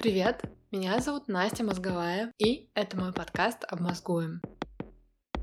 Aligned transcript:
Привет, 0.00 0.44
меня 0.70 0.98
зовут 1.00 1.28
Настя 1.28 1.62
Мозговая, 1.62 2.32
и 2.38 2.70
это 2.72 2.96
мой 2.96 3.12
подкаст 3.12 3.66
«Обмозгуем». 3.68 4.40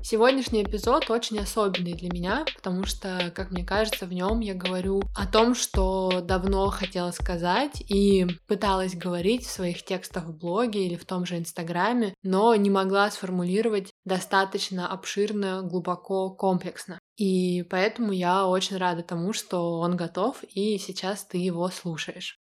Сегодняшний 0.02 0.64
эпизод 0.64 1.08
очень 1.10 1.38
особенный 1.38 1.92
для 1.92 2.08
меня, 2.08 2.44
потому 2.56 2.84
что, 2.84 3.30
как 3.36 3.52
мне 3.52 3.64
кажется, 3.64 4.04
в 4.06 4.12
нем 4.12 4.40
я 4.40 4.54
говорю 4.54 5.00
о 5.14 5.28
том, 5.28 5.54
что 5.54 6.22
давно 6.24 6.70
хотела 6.70 7.12
сказать 7.12 7.80
и 7.88 8.26
пыталась 8.48 8.96
говорить 8.96 9.46
в 9.46 9.50
своих 9.52 9.84
текстах 9.84 10.24
в 10.24 10.36
блоге 10.36 10.86
или 10.86 10.96
в 10.96 11.06
том 11.06 11.24
же 11.24 11.38
Инстаграме, 11.38 12.12
но 12.24 12.52
не 12.56 12.68
могла 12.68 13.12
сформулировать 13.12 13.92
достаточно 14.04 14.88
обширно, 14.88 15.62
глубоко, 15.62 16.30
комплексно. 16.30 16.98
И 17.16 17.62
поэтому 17.62 18.10
я 18.10 18.48
очень 18.48 18.76
рада 18.76 19.04
тому, 19.04 19.32
что 19.32 19.78
он 19.78 19.96
готов, 19.96 20.42
и 20.42 20.78
сейчас 20.78 21.24
ты 21.24 21.38
его 21.38 21.68
слушаешь. 21.68 22.40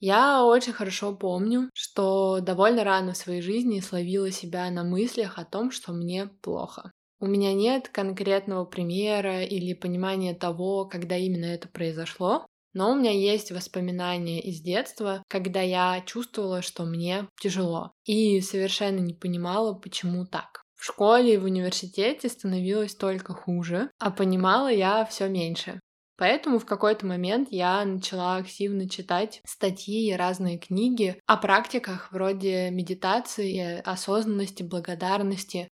Я 0.00 0.44
очень 0.44 0.72
хорошо 0.72 1.14
помню, 1.14 1.70
что 1.74 2.40
довольно 2.40 2.84
рано 2.84 3.12
в 3.12 3.16
своей 3.16 3.42
жизни 3.42 3.80
словила 3.80 4.30
себя 4.30 4.70
на 4.70 4.84
мыслях 4.84 5.38
о 5.38 5.44
том, 5.44 5.70
что 5.70 5.92
мне 5.92 6.26
плохо. 6.26 6.92
У 7.20 7.26
меня 7.26 7.52
нет 7.52 7.88
конкретного 7.88 8.64
примера 8.64 9.42
или 9.42 9.74
понимания 9.74 10.34
того, 10.34 10.86
когда 10.86 11.16
именно 11.16 11.46
это 11.46 11.68
произошло, 11.68 12.46
но 12.74 12.92
у 12.92 12.94
меня 12.94 13.10
есть 13.10 13.50
воспоминания 13.50 14.40
из 14.40 14.60
детства, 14.60 15.24
когда 15.26 15.62
я 15.62 16.00
чувствовала, 16.06 16.62
что 16.62 16.84
мне 16.84 17.26
тяжело, 17.40 17.92
и 18.04 18.40
совершенно 18.40 19.00
не 19.00 19.14
понимала, 19.14 19.74
почему 19.74 20.26
так. 20.26 20.62
В 20.76 20.84
школе 20.84 21.34
и 21.34 21.38
в 21.38 21.44
университете 21.44 22.28
становилось 22.28 22.94
только 22.94 23.34
хуже, 23.34 23.90
а 23.98 24.12
понимала 24.12 24.68
я 24.68 25.04
все 25.06 25.28
меньше. 25.28 25.80
Поэтому 26.18 26.58
в 26.58 26.66
какой-то 26.66 27.06
момент 27.06 27.48
я 27.52 27.84
начала 27.84 28.36
активно 28.36 28.88
читать 28.88 29.40
статьи 29.46 30.10
и 30.10 30.16
разные 30.16 30.58
книги 30.58 31.16
о 31.26 31.36
практиках 31.36 32.10
вроде 32.10 32.70
медитации, 32.70 33.80
осознанности, 33.84 34.64
благодарности. 34.64 35.68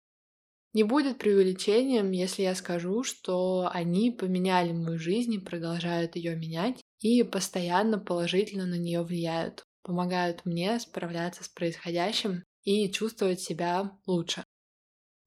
Не 0.74 0.84
будет 0.84 1.18
преувеличением, 1.18 2.10
если 2.10 2.42
я 2.42 2.54
скажу, 2.54 3.04
что 3.04 3.70
они 3.72 4.10
поменяли 4.10 4.72
мою 4.72 4.98
жизнь 4.98 5.32
и 5.32 5.38
продолжают 5.38 6.14
ее 6.14 6.36
менять 6.36 6.82
и 7.00 7.22
постоянно 7.22 7.98
положительно 7.98 8.66
на 8.66 8.76
нее 8.76 9.02
влияют, 9.02 9.64
помогают 9.82 10.44
мне 10.44 10.78
справляться 10.78 11.42
с 11.42 11.48
происходящим 11.48 12.44
и 12.64 12.90
чувствовать 12.90 13.40
себя 13.40 13.92
лучше. 14.06 14.44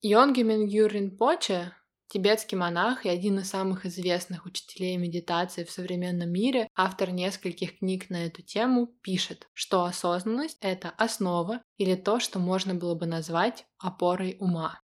Йонги 0.02 0.44
Мингюр 0.44 0.92
Ринпоче 0.92 1.74
Тибетский 2.10 2.58
монах 2.58 3.06
и 3.06 3.10
один 3.10 3.40
из 3.40 3.50
самых 3.50 3.86
известных 3.86 4.46
учителей 4.46 4.96
медитации 4.96 5.66
в 5.66 5.72
современном 5.72 6.30
мире, 6.30 6.70
автор 6.74 7.12
нескольких 7.12 7.80
книг 7.80 8.10
на 8.10 8.26
эту 8.26 8.42
тему, 8.42 8.88
пишет, 9.02 9.48
что 9.54 9.84
осознанность— 9.84 10.58
это 10.62 10.90
основа 10.90 11.62
или 11.78 11.96
то, 11.96 12.20
что 12.20 12.40
можно 12.40 12.74
было 12.76 12.96
бы 12.96 13.06
назвать 13.08 13.66
опорой 13.78 14.38
ума. 14.40 14.80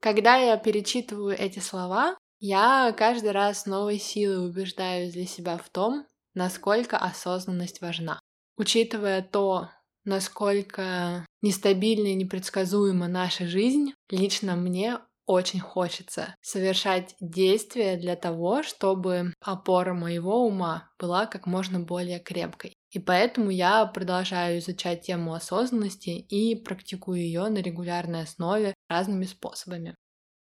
Когда 0.00 0.36
я 0.36 0.56
перечитываю 0.56 1.36
эти 1.38 1.58
слова, 1.58 2.16
я 2.38 2.94
каждый 2.96 3.32
раз 3.32 3.66
новой 3.66 3.98
силой 3.98 4.48
убеждаюсь 4.48 5.12
для 5.12 5.26
себя 5.26 5.58
в 5.58 5.68
том, 5.68 6.06
насколько 6.34 6.96
осознанность 6.96 7.80
важна. 7.80 8.18
Учитывая 8.56 9.20
то, 9.22 9.70
насколько 10.04 11.26
нестабильна 11.42 12.08
и 12.08 12.14
непредсказуема 12.14 13.08
наша 13.08 13.46
жизнь, 13.46 13.92
лично 14.10 14.56
мне 14.56 14.98
очень 15.26 15.60
хочется 15.60 16.34
совершать 16.40 17.16
действия 17.20 17.96
для 17.96 18.16
того, 18.16 18.62
чтобы 18.62 19.34
опора 19.40 19.92
моего 19.92 20.46
ума 20.46 20.90
была 20.98 21.26
как 21.26 21.46
можно 21.46 21.80
более 21.80 22.20
крепкой. 22.20 22.72
И 22.90 22.98
поэтому 22.98 23.50
я 23.50 23.84
продолжаю 23.86 24.60
изучать 24.60 25.02
тему 25.02 25.34
осознанности 25.34 26.10
и 26.10 26.54
практикую 26.54 27.20
ее 27.20 27.48
на 27.48 27.58
регулярной 27.58 28.22
основе 28.22 28.74
разными 28.88 29.24
способами. 29.24 29.94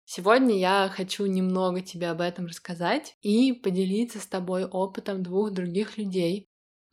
Сегодня 0.06 0.58
я 0.58 0.90
хочу 0.96 1.26
немного 1.26 1.82
тебе 1.82 2.10
об 2.10 2.22
этом 2.22 2.46
рассказать 2.46 3.16
и 3.22 3.52
поделиться 3.52 4.20
с 4.20 4.28
тобой 4.28 4.64
опытом 4.64 5.22
двух 5.22 5.52
других 5.52 5.98
людей, 5.98 6.48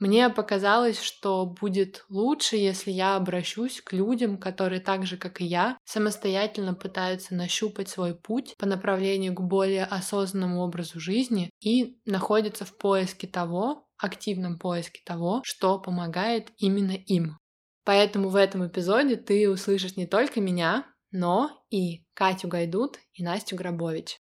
мне 0.05 0.29
показалось, 0.29 1.01
что 1.01 1.47
будет 1.47 2.05
лучше, 2.11 2.57
если 2.57 2.91
я 2.91 3.17
обращусь 3.17 3.81
к 3.81 3.95
людям, 3.95 4.37
которые 4.37 4.83
так 4.83 5.07
же, 5.07 5.17
как 5.17 5.41
и 5.41 5.47
я, 5.47 5.79
самостоятельно 5.87 6.75
пытаются 6.75 7.35
нащупать 7.35 7.89
свой 7.89 8.15
путь 8.15 8.55
по 8.59 8.67
направлению 8.67 9.33
к 9.33 9.41
более 9.41 9.87
осознанному 9.87 10.61
образу 10.61 11.01
жизни 11.01 11.49
и 11.63 11.97
находятся 12.05 12.67
в 12.67 12.77
поиске 12.77 13.27
того, 13.27 13.89
активном 13.97 14.59
поиске 14.59 15.01
того, 15.07 15.41
что 15.43 15.79
помогает 15.79 16.53
именно 16.59 16.93
им. 16.93 17.39
Поэтому 17.85 18.29
в 18.29 18.37
этом 18.37 18.67
эпизоде 18.67 19.17
ты 19.17 19.49
услышишь 19.49 19.97
не 19.97 20.07
только 20.07 20.43
меня, 20.43 20.85
но 21.13 21.51
и 21.71 22.05
Катю 22.13 22.49
Гайдут 22.49 22.99
и 23.15 23.25
Настю 23.25 23.57
Грабович. 23.57 24.19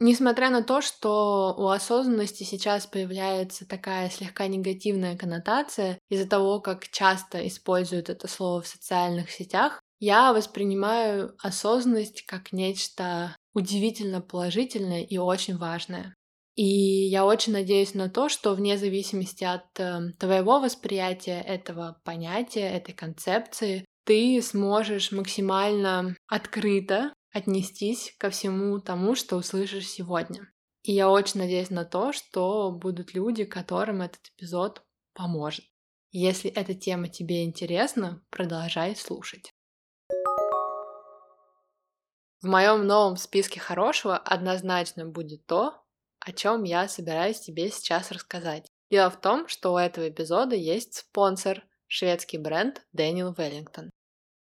Несмотря 0.00 0.50
на 0.50 0.62
то, 0.62 0.80
что 0.80 1.54
у 1.56 1.68
осознанности 1.68 2.42
сейчас 2.42 2.86
появляется 2.86 3.66
такая 3.66 4.10
слегка 4.10 4.48
негативная 4.48 5.16
коннотация 5.16 5.98
из-за 6.08 6.28
того, 6.28 6.60
как 6.60 6.88
часто 6.88 7.46
используют 7.46 8.10
это 8.10 8.26
слово 8.26 8.62
в 8.62 8.66
социальных 8.66 9.30
сетях, 9.30 9.80
я 10.00 10.32
воспринимаю 10.32 11.34
осознанность 11.38 12.26
как 12.26 12.52
нечто 12.52 13.36
удивительно 13.54 14.20
положительное 14.20 15.02
и 15.02 15.16
очень 15.16 15.56
важное. 15.56 16.14
И 16.56 16.64
я 17.08 17.24
очень 17.24 17.52
надеюсь 17.52 17.94
на 17.94 18.08
то, 18.08 18.28
что 18.28 18.54
вне 18.54 18.78
зависимости 18.78 19.44
от 19.44 19.64
э, 19.78 20.12
твоего 20.18 20.60
восприятия 20.60 21.40
этого 21.40 22.00
понятия, 22.04 22.68
этой 22.68 22.92
концепции, 22.92 23.84
ты 24.04 24.40
сможешь 24.42 25.10
максимально 25.10 26.16
открыто 26.28 27.12
отнестись 27.34 28.14
ко 28.16 28.30
всему 28.30 28.78
тому, 28.78 29.14
что 29.16 29.36
услышишь 29.36 29.88
сегодня. 29.88 30.48
И 30.82 30.92
я 30.92 31.10
очень 31.10 31.40
надеюсь 31.40 31.70
на 31.70 31.84
то, 31.84 32.12
что 32.12 32.70
будут 32.70 33.12
люди, 33.12 33.44
которым 33.44 34.02
этот 34.02 34.20
эпизод 34.36 34.82
поможет. 35.12 35.64
Если 36.12 36.50
эта 36.50 36.74
тема 36.74 37.08
тебе 37.08 37.44
интересна, 37.44 38.24
продолжай 38.30 38.94
слушать. 38.94 39.50
В 42.40 42.46
моем 42.46 42.86
новом 42.86 43.16
списке 43.16 43.58
хорошего 43.58 44.16
однозначно 44.16 45.06
будет 45.06 45.44
то, 45.46 45.82
о 46.20 46.32
чем 46.32 46.62
я 46.62 46.86
собираюсь 46.86 47.40
тебе 47.40 47.70
сейчас 47.70 48.12
рассказать. 48.12 48.68
Дело 48.90 49.10
в 49.10 49.20
том, 49.20 49.48
что 49.48 49.72
у 49.72 49.78
этого 49.78 50.08
эпизода 50.08 50.54
есть 50.54 50.94
спонсор, 50.94 51.64
шведский 51.88 52.38
бренд 52.38 52.86
Дэниел 52.92 53.32
Веллингтон. 53.32 53.90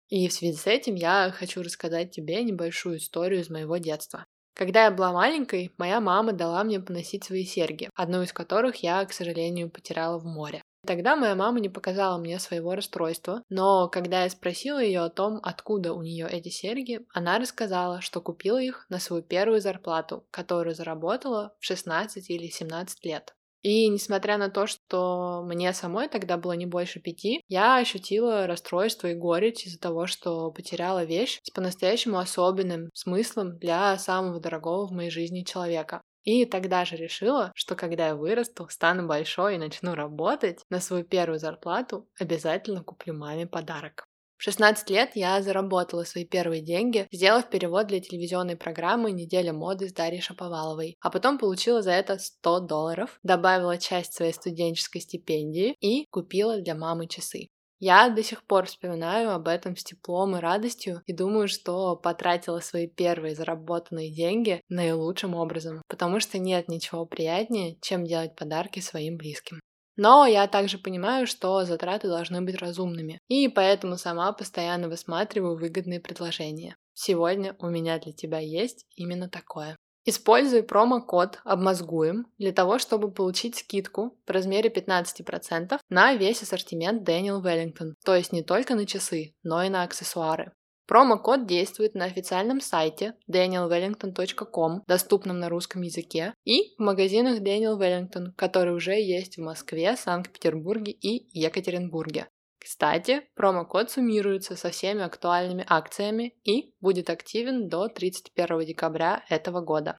И 0.09 0.27
в 0.29 0.33
связи 0.33 0.57
с 0.57 0.67
этим 0.67 0.95
я 0.95 1.31
хочу 1.37 1.63
рассказать 1.63 2.11
тебе 2.11 2.43
небольшую 2.43 2.99
историю 2.99 3.41
из 3.41 3.51
моего 3.51 3.77
детства. 3.77 4.25
Когда 4.55 4.87
я 4.87 4.91
была 4.91 5.13
маленькой, 5.13 5.73
моя 5.79 6.01
мама 6.01 6.33
дала 6.33 6.65
мне 6.65 6.81
поносить 6.81 7.25
свои 7.25 7.45
серьги, 7.45 7.91
одну 7.95 8.23
из 8.23 8.33
которых 8.33 8.83
я, 8.83 9.05
к 9.05 9.13
сожалению, 9.13 9.71
потеряла 9.71 10.19
в 10.19 10.25
море. 10.25 10.63
Тогда 10.87 11.17
моя 11.17 11.35
мама 11.35 11.61
не 11.61 11.69
показала 11.69 12.19
мне 12.19 12.39
своего 12.39 12.75
расстройства, 12.75 13.43
но 13.51 13.89
когда 13.89 14.25
я 14.25 14.31
спросила 14.31 14.83
ее 14.83 15.01
о 15.01 15.11
том, 15.11 15.39
откуда 15.43 15.93
у 15.93 16.03
нее 16.03 16.27
эти 16.29 16.49
серьги, 16.49 17.01
она 17.13 17.39
рассказала, 17.39 18.01
что 18.01 18.21
купила 18.21 18.61
их 18.61 18.87
на 18.89 18.99
свою 18.99 19.23
первую 19.23 19.61
зарплату, 19.61 20.27
которую 20.31 20.75
заработала 20.75 21.55
в 21.61 21.65
16 21.65 22.31
или 22.31 22.49
17 22.49 23.05
лет. 23.05 23.35
И 23.63 23.89
несмотря 23.89 24.39
на 24.39 24.51
то, 24.51 24.67
что 24.67 25.43
мне 25.45 25.73
самой 25.73 26.09
тогда 26.09 26.37
было 26.37 26.53
не 26.53 26.67
больше 26.67 27.01
пяти, 27.01 27.43
я 27.49 27.77
ощутила 27.77 28.47
расстройство 28.47 29.09
и 29.09 29.15
горечь 29.15 29.67
из-за 29.67 29.81
того, 29.81 30.07
что 30.07 30.51
потеряла 30.51 31.05
вещь 31.05 31.41
с 31.43 31.51
по-настоящему 31.51 32.19
особенным 32.19 32.91
смыслом 32.95 33.59
для 33.59 33.97
самого 33.99 34.41
дорогого 34.41 34.87
в 34.87 34.93
моей 34.93 35.11
жизни 35.11 35.43
человека. 35.43 36.03
И 36.25 36.45
тогда 36.45 36.85
же 36.85 36.97
решила, 36.97 37.53
что 37.55 37.75
когда 37.75 38.09
я 38.09 38.15
вырасту, 38.15 38.69
стану 38.69 39.07
большой 39.07 39.55
и 39.55 39.59
начну 39.59 39.95
работать, 39.95 40.61
на 40.69 40.81
свою 40.81 41.05
первую 41.05 41.39
зарплату 41.39 42.07
обязательно 42.19 42.83
куплю 42.83 43.15
маме 43.15 43.47
подарок. 43.47 44.08
В 44.39 44.45
16 44.45 44.89
лет 44.91 45.11
я 45.17 45.43
заработала 45.43 46.05
свои 46.05 46.25
первые 46.25 46.63
деньги, 46.63 47.09
сделав 47.11 47.51
перевод 47.51 47.89
для 47.89 47.99
телевизионной 47.99 48.57
программы 48.57 49.11
«Неделя 49.11 49.53
моды» 49.53 49.89
с 49.89 49.93
Дарьей 49.93 50.21
Шаповаловой, 50.21 50.97
а 51.01 51.11
потом 51.11 51.39
получила 51.39 51.83
за 51.83 51.91
это 51.91 52.21
100 52.21 52.61
долларов, 52.61 53.19
добавила 53.25 53.79
часть 53.79 54.15
своей 54.15 54.33
студенческой 54.33 55.01
стипендии 55.01 55.75
и 55.81 56.07
купила 56.11 56.61
для 56.61 56.77
мамы 56.77 57.09
часы. 57.09 57.49
Я 57.81 58.11
до 58.11 58.23
сих 58.23 58.45
пор 58.45 58.67
вспоминаю 58.67 59.33
об 59.33 59.49
этом 59.49 59.77
с 59.77 59.83
теплом 59.83 60.37
и 60.37 60.41
радостью 60.41 61.03
и 61.07 61.13
думаю, 61.13 61.49
что 61.49 61.97
потратила 61.97 62.61
свои 62.61 62.87
первые 62.87 63.35
заработанные 63.35 64.15
деньги 64.15 64.63
наилучшим 64.69 65.35
образом, 65.35 65.83
потому 65.89 66.21
что 66.21 66.39
нет 66.39 66.69
ничего 66.69 67.07
приятнее, 67.07 67.77
чем 67.81 68.05
делать 68.05 68.37
подарки 68.37 68.79
своим 68.79 69.17
близким. 69.17 69.59
Но 69.99 70.27
я 70.27 70.47
также 70.47 70.79
понимаю, 70.79 71.27
что 71.27 71.65
затраты 71.65 72.07
должны 72.07 72.41
быть 72.41 72.57
разумными, 72.57 73.21
и 73.27 73.49
поэтому 73.49 73.97
сама 73.97 74.33
постоянно 74.33 74.89
высматриваю 74.89 75.59
выгодные 75.59 75.99
предложения. 75.99 76.77
Сегодня 76.95 77.57
у 77.59 77.69
меня 77.69 77.99
для 77.99 78.13
тебя 78.13 78.39
есть 78.39 78.87
именно 78.95 79.29
такое. 79.29 79.77
Используй 80.05 80.63
промокод 80.63 81.41
«Обмозгуем» 81.45 82.27
для 82.39 82.53
того, 82.53 82.79
чтобы 82.79 83.11
получить 83.11 83.57
скидку 83.57 84.17
в 84.25 84.31
размере 84.31 84.71
15% 84.71 85.81
на 85.91 86.15
весь 86.15 86.43
ассортимент 86.43 87.07
Daniel 87.07 87.43
Wellington, 87.43 87.95
то 88.05 88.15
есть 88.15 88.33
не 88.33 88.45
только 88.45 88.77
на 88.77 88.87
часы, 88.87 89.35
но 89.43 89.65
и 89.65 89.69
на 89.69 89.83
аксессуары. 89.83 90.53
Промокод 90.89 91.47
действует 91.47 91.95
на 91.95 92.07
официальном 92.07 92.63
сайте 92.63 93.15
danielwellington.com, 93.31 94.85
доступном 94.87 95.39
на 95.39 95.51
русском 95.51 95.83
языке, 95.83 96.33
и 96.47 96.75
в 96.79 96.83
магазинах 96.83 97.43
Daniel 97.43 97.79
Wellington, 97.79 98.33
которые 98.37 98.75
уже 98.75 98.95
есть 98.95 99.37
в 99.37 99.43
Москве, 99.43 99.95
Санкт-Петербурге 99.97 100.93
и 100.93 101.29
Екатеринбурге. 101.39 102.29
Кстати, 102.59 103.21
промокод 103.35 103.91
суммируется 103.91 104.57
со 104.57 104.71
всеми 104.71 105.03
актуальными 105.03 105.65
акциями 105.69 106.35
и 106.45 106.73
будет 106.81 107.11
активен 107.11 107.69
до 107.69 107.89
31 107.89 108.65
декабря 108.65 109.23
этого 109.29 109.61
года. 109.61 109.99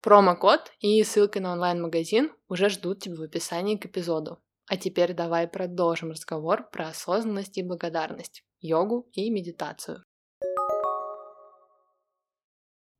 Промокод 0.00 0.72
и 0.80 1.02
ссылка 1.04 1.40
на 1.40 1.52
онлайн-магазин 1.52 2.32
уже 2.48 2.70
ждут 2.70 3.00
тебя 3.00 3.16
в 3.16 3.22
описании 3.22 3.76
к 3.76 3.84
эпизоду. 3.84 4.38
А 4.66 4.78
теперь 4.78 5.12
давай 5.12 5.46
продолжим 5.46 6.12
разговор 6.12 6.66
про 6.70 6.88
осознанность 6.88 7.58
и 7.58 7.62
благодарность, 7.62 8.42
йогу 8.60 9.06
и 9.12 9.28
медитацию. 9.28 10.02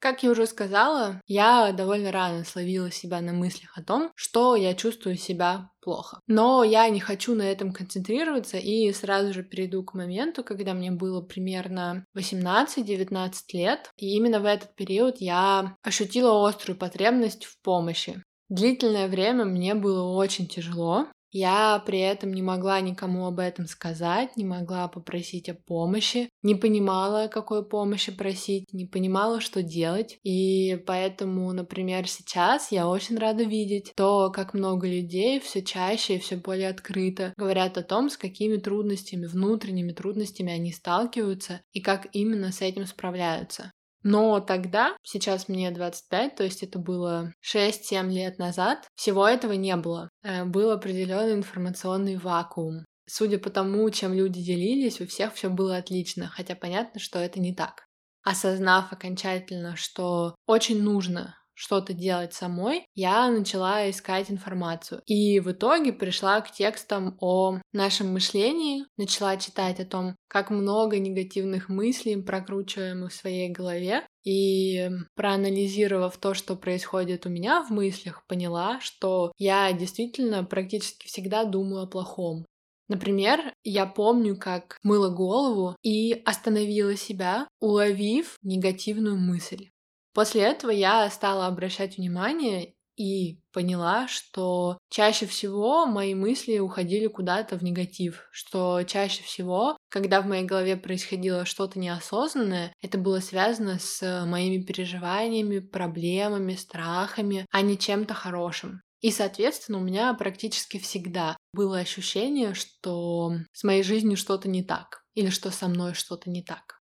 Как 0.00 0.22
я 0.22 0.30
уже 0.30 0.46
сказала, 0.46 1.20
я 1.26 1.72
довольно 1.72 2.10
рано 2.10 2.44
словила 2.44 2.90
себя 2.90 3.20
на 3.20 3.34
мыслях 3.34 3.76
о 3.76 3.82
том, 3.82 4.10
что 4.14 4.56
я 4.56 4.72
чувствую 4.72 5.18
себя 5.18 5.70
плохо. 5.82 6.20
Но 6.26 6.64
я 6.64 6.88
не 6.88 7.00
хочу 7.00 7.34
на 7.34 7.42
этом 7.42 7.70
концентрироваться 7.70 8.56
и 8.56 8.90
сразу 8.92 9.34
же 9.34 9.42
перейду 9.42 9.84
к 9.84 9.92
моменту, 9.92 10.42
когда 10.42 10.72
мне 10.72 10.90
было 10.90 11.20
примерно 11.20 12.06
18-19 12.16 13.32
лет. 13.52 13.90
И 13.98 14.16
именно 14.16 14.40
в 14.40 14.46
этот 14.46 14.74
период 14.74 15.16
я 15.18 15.76
ощутила 15.82 16.48
острую 16.48 16.78
потребность 16.78 17.44
в 17.44 17.60
помощи. 17.60 18.22
Длительное 18.48 19.06
время 19.06 19.44
мне 19.44 19.74
было 19.74 20.16
очень 20.16 20.48
тяжело, 20.48 21.06
я 21.32 21.82
при 21.86 22.00
этом 22.00 22.32
не 22.32 22.42
могла 22.42 22.80
никому 22.80 23.26
об 23.26 23.38
этом 23.38 23.66
сказать, 23.66 24.36
не 24.36 24.44
могла 24.44 24.88
попросить 24.88 25.48
о 25.48 25.54
помощи, 25.54 26.28
не 26.42 26.54
понимала, 26.54 27.28
какой 27.28 27.66
помощи 27.66 28.12
просить, 28.12 28.72
не 28.72 28.86
понимала, 28.86 29.40
что 29.40 29.62
делать. 29.62 30.18
И 30.22 30.82
поэтому, 30.86 31.52
например, 31.52 32.08
сейчас 32.08 32.72
я 32.72 32.88
очень 32.88 33.18
рада 33.18 33.44
видеть 33.44 33.92
то, 33.96 34.30
как 34.30 34.54
много 34.54 34.86
людей 34.86 35.40
все 35.40 35.62
чаще 35.62 36.16
и 36.16 36.18
все 36.18 36.36
более 36.36 36.68
открыто 36.68 37.32
говорят 37.36 37.78
о 37.78 37.82
том, 37.82 38.10
с 38.10 38.16
какими 38.16 38.56
трудностями, 38.56 39.26
внутренними 39.26 39.92
трудностями 39.92 40.52
они 40.52 40.72
сталкиваются 40.72 41.60
и 41.72 41.80
как 41.80 42.08
именно 42.12 42.52
с 42.52 42.60
этим 42.60 42.86
справляются. 42.86 43.72
Но 44.02 44.40
тогда, 44.40 44.96
сейчас 45.02 45.48
мне 45.48 45.70
25, 45.70 46.36
то 46.36 46.44
есть 46.44 46.62
это 46.62 46.78
было 46.78 47.32
6-7 47.42 48.08
лет 48.10 48.38
назад, 48.38 48.88
всего 48.94 49.26
этого 49.26 49.52
не 49.52 49.76
было. 49.76 50.08
Э, 50.22 50.44
был 50.44 50.70
определенный 50.70 51.34
информационный 51.34 52.16
вакуум. 52.16 52.84
Судя 53.06 53.38
по 53.38 53.50
тому, 53.50 53.90
чем 53.90 54.14
люди 54.14 54.40
делились, 54.40 55.00
у 55.00 55.06
всех 55.06 55.34
все 55.34 55.50
было 55.50 55.76
отлично, 55.76 56.28
хотя 56.28 56.54
понятно, 56.54 57.00
что 57.00 57.18
это 57.18 57.40
не 57.40 57.54
так. 57.54 57.84
Осознав 58.22 58.92
окончательно, 58.92 59.76
что 59.76 60.34
очень 60.46 60.82
нужно 60.82 61.39
что-то 61.60 61.92
делать 61.92 62.32
самой, 62.32 62.86
я 62.94 63.30
начала 63.30 63.88
искать 63.90 64.30
информацию. 64.30 65.02
И 65.04 65.40
в 65.40 65.52
итоге 65.52 65.92
пришла 65.92 66.40
к 66.40 66.50
текстам 66.50 67.18
о 67.20 67.58
нашем 67.74 68.14
мышлении, 68.14 68.86
начала 68.96 69.36
читать 69.36 69.78
о 69.78 69.84
том, 69.84 70.16
как 70.26 70.48
много 70.48 70.98
негативных 70.98 71.68
мыслей 71.68 72.16
прокручиваем 72.16 73.06
в 73.06 73.12
своей 73.12 73.50
голове, 73.50 74.06
и 74.24 74.88
проанализировав 75.14 76.16
то, 76.16 76.32
что 76.32 76.56
происходит 76.56 77.26
у 77.26 77.28
меня 77.28 77.62
в 77.62 77.70
мыслях, 77.70 78.24
поняла, 78.26 78.80
что 78.80 79.32
я 79.36 79.70
действительно 79.72 80.44
практически 80.44 81.06
всегда 81.06 81.44
думаю 81.44 81.82
о 81.82 81.86
плохом. 81.86 82.46
Например, 82.88 83.52
я 83.64 83.86
помню, 83.86 84.36
как 84.36 84.78
мыла 84.82 85.10
голову 85.10 85.76
и 85.82 86.22
остановила 86.24 86.96
себя, 86.96 87.46
уловив 87.60 88.36
негативную 88.42 89.16
мысль. 89.16 89.68
После 90.12 90.42
этого 90.42 90.70
я 90.70 91.08
стала 91.10 91.46
обращать 91.46 91.96
внимание 91.96 92.74
и 92.96 93.40
поняла, 93.52 94.08
что 94.08 94.78
чаще 94.90 95.26
всего 95.26 95.86
мои 95.86 96.14
мысли 96.14 96.58
уходили 96.58 97.06
куда-то 97.06 97.56
в 97.58 97.62
негатив, 97.62 98.28
что 98.30 98.82
чаще 98.82 99.22
всего, 99.22 99.76
когда 99.88 100.20
в 100.20 100.26
моей 100.26 100.44
голове 100.44 100.76
происходило 100.76 101.46
что-то 101.46 101.78
неосознанное, 101.78 102.74
это 102.82 102.98
было 102.98 103.20
связано 103.20 103.78
с 103.78 104.26
моими 104.26 104.62
переживаниями, 104.62 105.60
проблемами, 105.60 106.54
страхами, 106.56 107.46
а 107.50 107.62
не 107.62 107.78
чем-то 107.78 108.12
хорошим. 108.12 108.82
И, 109.00 109.10
соответственно, 109.10 109.78
у 109.78 109.82
меня 109.82 110.12
практически 110.12 110.78
всегда 110.78 111.36
было 111.54 111.78
ощущение, 111.78 112.52
что 112.52 113.32
с 113.52 113.64
моей 113.64 113.82
жизнью 113.82 114.18
что-то 114.18 114.48
не 114.48 114.62
так, 114.62 115.04
или 115.14 115.30
что 115.30 115.50
со 115.50 115.68
мной 115.68 115.94
что-то 115.94 116.28
не 116.28 116.42
так. 116.42 116.79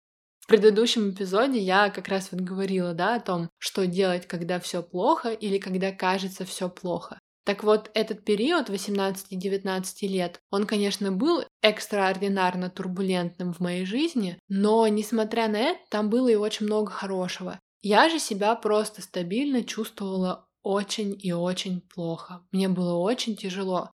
В 0.45 0.47
предыдущем 0.47 1.09
эпизоде 1.09 1.57
я 1.57 1.89
как 1.89 2.07
раз 2.07 2.31
вот 2.31 2.41
говорила, 2.41 2.93
да, 2.93 3.15
о 3.15 3.19
том, 3.19 3.49
что 3.57 3.87
делать, 3.87 4.27
когда 4.27 4.59
все 4.59 4.83
плохо 4.83 5.31
или 5.31 5.57
когда 5.57 5.91
кажется 5.91 6.45
все 6.45 6.69
плохо. 6.69 7.19
Так 7.45 7.63
вот, 7.63 7.89
этот 7.95 8.23
период 8.23 8.69
18-19 8.69 10.07
лет, 10.07 10.39
он, 10.51 10.67
конечно, 10.67 11.11
был 11.11 11.43
экстраординарно 11.63 12.69
турбулентным 12.69 13.53
в 13.53 13.59
моей 13.59 13.85
жизни, 13.85 14.37
но, 14.47 14.87
несмотря 14.87 15.47
на 15.47 15.57
это, 15.57 15.79
там 15.89 16.11
было 16.11 16.27
и 16.27 16.35
очень 16.35 16.67
много 16.67 16.91
хорошего. 16.91 17.59
Я 17.81 18.07
же 18.07 18.19
себя 18.19 18.53
просто 18.53 19.01
стабильно 19.01 19.63
чувствовала 19.63 20.47
очень 20.61 21.19
и 21.19 21.31
очень 21.33 21.81
плохо. 21.81 22.45
Мне 22.51 22.69
было 22.69 22.93
очень 22.97 23.35
тяжело. 23.35 23.89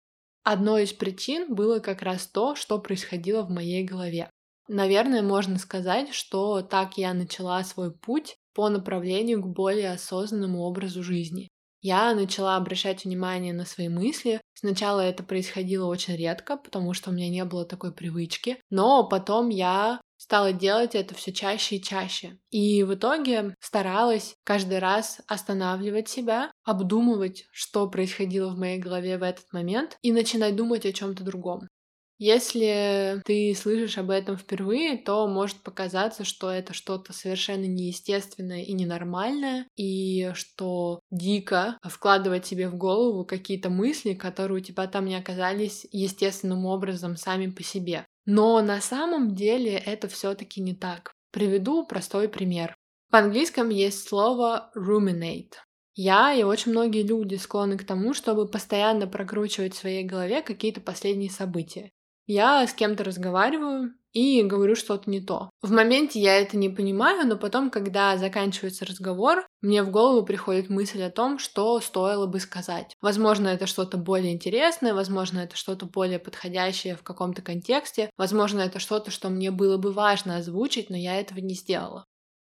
Одной 0.45 0.85
из 0.85 0.93
причин 0.93 1.53
было 1.53 1.81
как 1.81 2.03
раз 2.03 2.29
то, 2.29 2.55
что 2.55 2.79
происходило 2.79 3.43
в 3.43 3.51
моей 3.51 3.83
голове. 3.83 4.31
Наверное, 4.69 5.23
можно 5.23 5.59
сказать, 5.59 6.13
что 6.13 6.63
так 6.63 6.99
я 6.99 7.15
начала 7.15 7.63
свой 7.65 7.93
путь 7.93 8.37
по 8.55 8.69
направлению 8.69 9.43
к 9.43 9.47
более 9.47 9.93
осознанному 9.93 10.63
образу 10.63 11.03
жизни. 11.03 11.49
Я 11.83 12.15
начала 12.15 12.57
обращать 12.57 13.05
внимание 13.05 13.53
на 13.53 13.65
свои 13.65 13.89
мысли. 13.89 14.41
Сначала 14.55 15.01
это 15.01 15.23
происходило 15.23 15.87
очень 15.87 16.17
редко, 16.17 16.57
потому 16.57 16.95
что 16.95 17.11
у 17.11 17.13
меня 17.13 17.29
не 17.29 17.45
было 17.45 17.65
такой 17.65 17.95
привычки, 17.95 18.59
но 18.71 19.07
потом 19.09 19.51
я 19.51 20.01
стала 20.17 20.53
делать 20.53 20.95
это 20.97 21.15
все 21.15 21.33
чаще 21.33 21.77
и 21.77 21.83
чаще. 21.83 22.39
И 22.51 22.83
в 22.83 22.95
итоге 22.95 23.55
старалась 23.61 24.35
каждый 24.43 24.81
раз 24.81 25.21
останавливать 25.29 26.09
себя, 26.09 26.51
обдумывать, 26.65 27.45
что 27.53 27.89
происходило 27.89 28.51
в 28.51 28.59
моей 28.59 28.79
голове 28.79 29.19
в 29.19 29.23
этот 29.23 29.53
момент, 29.53 29.97
и 30.03 30.11
начинать 30.11 30.57
думать 30.57 30.87
о 30.87 30.93
чем-то 30.93 31.23
другом. 31.23 31.69
Если 32.18 33.20
ты 33.26 33.54
слышишь 33.54 33.99
об 33.99 34.08
этом 34.11 34.38
впервые, 34.38 34.96
то 34.96 35.26
может 35.28 35.58
показаться, 35.58 36.25
что 36.25 36.50
это 36.50 36.73
что-то 36.73 37.12
совершенно 37.12 37.66
неестественное 37.66 38.62
и 38.62 38.73
ненормальное, 38.73 39.66
и 39.76 40.30
что 40.32 41.00
дико 41.11 41.78
вкладывать 41.82 42.46
себе 42.46 42.70
в 42.70 42.76
голову 42.76 43.26
какие-то 43.26 43.68
мысли, 43.68 44.14
которые 44.14 44.58
у 44.58 44.64
тебя 44.64 44.87
там 44.87 45.04
не 45.04 45.16
оказались 45.16 45.87
естественным 45.92 46.64
образом 46.64 47.16
сами 47.16 47.49
по 47.49 47.62
себе. 47.62 48.06
Но 48.25 48.62
на 48.62 48.80
самом 48.80 49.35
деле 49.35 49.75
это 49.75 50.08
все-таки 50.08 50.62
не 50.62 50.75
так. 50.75 51.12
Приведу 51.32 51.87
простой 51.87 52.28
пример. 52.30 52.75
В 53.11 53.16
английском 53.16 53.68
есть 53.68 54.08
слово 54.08 54.70
ruminate. 54.75 55.52
Я 55.94 56.35
и 56.35 56.42
очень 56.42 56.73
многие 56.73 57.02
люди 57.02 57.37
склонны 57.37 57.78
к 57.78 57.87
тому, 57.87 58.14
чтобы 58.14 58.49
постоянно 58.49 59.06
прокручивать 59.06 59.75
в 59.75 59.78
своей 59.78 60.04
голове 60.04 60.42
какие-то 60.42 60.80
последние 60.80 61.30
события. 61.30 61.90
Я 62.26 62.66
с 62.66 62.75
кем-то 62.75 63.04
разговариваю 63.04 63.95
и 64.12 64.42
говорю 64.42 64.75
что-то 64.75 65.11
не 65.11 65.21
то. 65.21 65.50
В 65.62 65.71
моменте 65.71 66.18
я 66.18 66.40
это 66.40 66.56
не 66.56 66.68
понимаю, 66.68 67.26
но 67.26 67.37
потом, 67.37 67.71
когда 67.71 68.16
заканчивается 68.16 68.85
разговор, 68.87 69.47
мне 69.61 69.83
в 69.83 69.90
голову 69.90 70.25
приходит 70.25 70.71
мысль 70.71 71.02
о 71.02 71.11
том, 71.11 71.38
что 71.38 71.78
стоило 71.80 72.26
бы 72.26 72.40
сказать. 72.40 72.95
Возможно, 73.00 73.49
это 73.49 73.66
что-то 73.66 73.99
более 73.99 74.33
интересное, 74.33 74.95
возможно, 74.95 75.40
это 75.40 75.56
что-то 75.56 75.87
более 75.87 76.18
подходящее 76.18 76.97
в 76.97 77.02
каком-то 77.02 77.42
контексте, 77.42 78.11
возможно, 78.16 78.61
это 78.61 78.78
что-то, 78.78 79.11
что 79.11 79.28
мне 79.28 79.50
было 79.50 79.76
бы 79.76 79.92
важно 79.92 80.38
озвучить, 80.38 80.90
но 80.90 80.97
я 80.97 81.21
этого 81.21 81.38
не 81.38 81.54
сделала. 81.54 82.06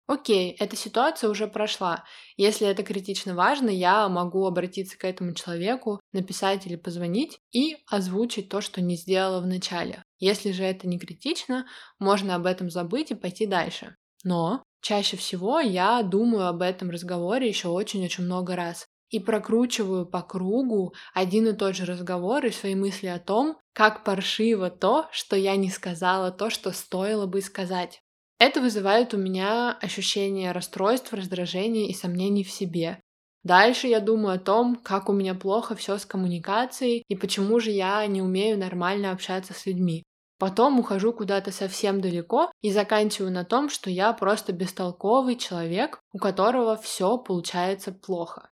Окей, 0.09 0.57
эта 0.59 0.75
ситуация 0.75 1.29
уже 1.29 1.47
прошла. 1.47 2.03
Если 2.39 2.67
это 2.67 2.83
критично 2.83 3.35
важно, 3.35 3.69
я 3.69 4.09
могу 4.09 4.47
обратиться 4.47 4.97
к 4.97 5.05
этому 5.05 5.35
человеку, 5.35 6.01
написать 6.15 6.67
или 6.67 6.77
позвонить 6.77 7.39
и 7.53 7.77
озвучить 7.87 8.49
то, 8.49 8.63
что 8.63 8.81
не 8.81 8.97
сделала 8.97 9.43
в 9.43 9.47
начале. 9.47 10.03
Если 10.19 10.53
же 10.53 10.65
это 10.65 10.89
не 10.89 10.99
критично, 10.99 11.67
можно 11.99 12.37
об 12.37 12.47
этом 12.47 12.71
забыть 12.71 13.11
и 13.11 13.15
пойти 13.15 13.45
дальше. 13.45 13.97
Но 14.25 14.63
чаще 14.81 15.19
всего 15.19 15.61
я 15.61 16.03
думаю 16.03 16.47
об 16.47 16.63
этом 16.63 16.89
разговоре 16.89 17.47
еще 17.47 17.69
очень-очень 17.69 18.25
много 18.25 18.57
раз 18.57 18.87
и 19.11 19.21
прокручиваю 19.21 20.07
по 20.07 20.23
кругу 20.23 20.95
один 21.13 21.49
и 21.49 21.53
тот 21.53 21.77
же 21.77 21.85
разговор 21.85 22.47
и 22.47 22.51
свои 22.51 22.75
мысли 22.75 23.09
о 23.09 23.19
том, 23.19 23.59
как 23.75 24.05
паршиво 24.05 24.71
то, 24.71 25.07
что 25.13 25.37
я 25.37 25.57
не 25.57 25.69
сказала 25.69 26.31
то, 26.31 26.49
что 26.49 26.73
стоило 26.73 27.27
бы 27.27 27.43
сказать. 27.43 28.01
Это 28.39 28.61
вызывает 28.61 29.15
у 29.15 29.17
меня 29.17 29.77
ощущение 29.81 30.53
расстройства, 30.53 31.19
раздражения 31.19 31.89
и 31.89 31.93
сомнений 31.93 32.45
в 32.45 32.51
себе. 32.51 33.01
Дальше 33.43 33.89
я 33.89 34.01
думаю 34.01 34.37
о 34.37 34.39
том, 34.39 34.77
как 34.77 35.09
у 35.09 35.13
меня 35.13 35.35
плохо 35.35 35.75
все 35.75 35.99
с 35.99 36.07
коммуникацией 36.07 37.05
и 37.09 37.17
почему 37.17 37.59
же 37.61 37.71
я 37.71 38.07
не 38.07 38.23
умею 38.23 38.59
нормально 38.59 39.11
общаться 39.11 39.55
с 39.55 39.67
людьми. 39.67 40.05
Потом 40.39 40.79
ухожу 40.79 41.13
куда-то 41.13 41.51
совсем 41.51 42.01
далеко 42.01 42.53
и 42.63 42.71
заканчиваю 42.71 43.33
на 43.33 43.45
том, 43.45 43.69
что 43.69 43.91
я 43.91 44.13
просто 44.13 44.53
бестолковый 44.53 45.35
человек, 45.37 46.01
у 46.13 46.19
которого 46.19 46.77
все 46.77 47.19
получается 47.19 47.91
плохо. 47.91 48.51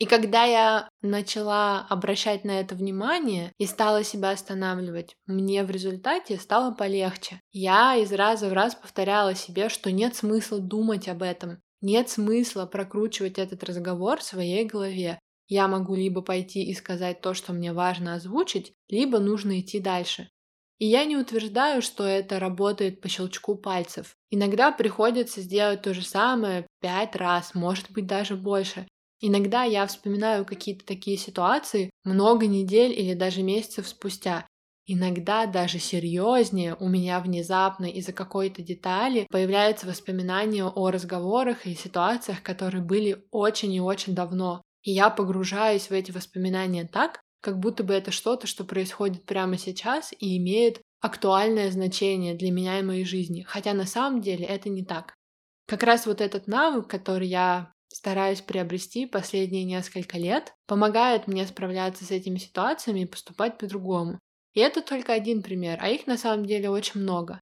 И 0.00 0.06
когда 0.06 0.44
я 0.44 0.88
начала 1.02 1.86
обращать 1.90 2.42
на 2.44 2.58
это 2.58 2.74
внимание 2.74 3.52
и 3.58 3.66
стала 3.66 4.02
себя 4.02 4.30
останавливать, 4.30 5.14
мне 5.26 5.62
в 5.62 5.70
результате 5.70 6.38
стало 6.38 6.74
полегче. 6.74 7.38
Я 7.52 7.96
из 7.96 8.10
раза 8.10 8.48
в 8.48 8.54
раз 8.54 8.74
повторяла 8.74 9.34
себе, 9.34 9.68
что 9.68 9.92
нет 9.92 10.16
смысла 10.16 10.58
думать 10.58 11.06
об 11.06 11.22
этом, 11.22 11.60
нет 11.82 12.08
смысла 12.08 12.64
прокручивать 12.64 13.38
этот 13.38 13.62
разговор 13.62 14.20
в 14.20 14.24
своей 14.24 14.64
голове. 14.64 15.18
Я 15.48 15.68
могу 15.68 15.94
либо 15.94 16.22
пойти 16.22 16.64
и 16.64 16.74
сказать 16.74 17.20
то, 17.20 17.34
что 17.34 17.52
мне 17.52 17.74
важно 17.74 18.14
озвучить, 18.14 18.72
либо 18.88 19.18
нужно 19.18 19.60
идти 19.60 19.80
дальше. 19.80 20.30
И 20.78 20.86
я 20.86 21.04
не 21.04 21.18
утверждаю, 21.18 21.82
что 21.82 22.06
это 22.06 22.38
работает 22.38 23.02
по 23.02 23.08
щелчку 23.10 23.54
пальцев. 23.54 24.16
Иногда 24.30 24.72
приходится 24.72 25.42
сделать 25.42 25.82
то 25.82 25.92
же 25.92 26.02
самое 26.02 26.66
пять 26.80 27.16
раз, 27.16 27.54
может 27.54 27.90
быть 27.90 28.06
даже 28.06 28.34
больше. 28.34 28.86
Иногда 29.20 29.64
я 29.64 29.86
вспоминаю 29.86 30.44
какие-то 30.46 30.84
такие 30.84 31.18
ситуации 31.18 31.90
много 32.04 32.46
недель 32.46 32.92
или 32.92 33.14
даже 33.14 33.42
месяцев 33.42 33.86
спустя. 33.86 34.46
Иногда 34.86 35.46
даже 35.46 35.78
серьезнее 35.78 36.74
у 36.80 36.88
меня 36.88 37.20
внезапно 37.20 37.84
из-за 37.84 38.12
какой-то 38.12 38.62
детали 38.62 39.26
появляются 39.30 39.86
воспоминания 39.86 40.64
о 40.64 40.90
разговорах 40.90 41.66
и 41.66 41.74
ситуациях, 41.74 42.42
которые 42.42 42.82
были 42.82 43.24
очень 43.30 43.72
и 43.72 43.80
очень 43.80 44.14
давно. 44.14 44.62
И 44.82 44.92
я 44.92 45.10
погружаюсь 45.10 45.90
в 45.90 45.92
эти 45.92 46.10
воспоминания 46.10 46.88
так, 46.90 47.20
как 47.42 47.58
будто 47.58 47.84
бы 47.84 47.94
это 47.94 48.10
что-то, 48.10 48.46
что 48.46 48.64
происходит 48.64 49.26
прямо 49.26 49.58
сейчас 49.58 50.12
и 50.18 50.38
имеет 50.38 50.80
актуальное 51.00 51.70
значение 51.70 52.34
для 52.34 52.50
меня 52.50 52.78
и 52.78 52.82
моей 52.82 53.04
жизни, 53.04 53.42
хотя 53.42 53.74
на 53.74 53.86
самом 53.86 54.20
деле 54.20 54.44
это 54.44 54.70
не 54.70 54.84
так. 54.84 55.14
Как 55.66 55.82
раз 55.82 56.06
вот 56.06 56.20
этот 56.20 56.46
навык, 56.46 56.88
который 56.88 57.28
я 57.28 57.72
стараюсь 57.92 58.40
приобрести 58.40 59.06
последние 59.06 59.64
несколько 59.64 60.18
лет, 60.18 60.54
помогает 60.66 61.26
мне 61.26 61.46
справляться 61.46 62.04
с 62.04 62.10
этими 62.10 62.38
ситуациями 62.38 63.00
и 63.00 63.06
поступать 63.06 63.58
по-другому. 63.58 64.18
И 64.54 64.60
это 64.60 64.80
только 64.82 65.12
один 65.12 65.42
пример, 65.42 65.78
а 65.80 65.88
их 65.88 66.06
на 66.06 66.16
самом 66.16 66.46
деле 66.46 66.70
очень 66.70 67.00
много. 67.00 67.40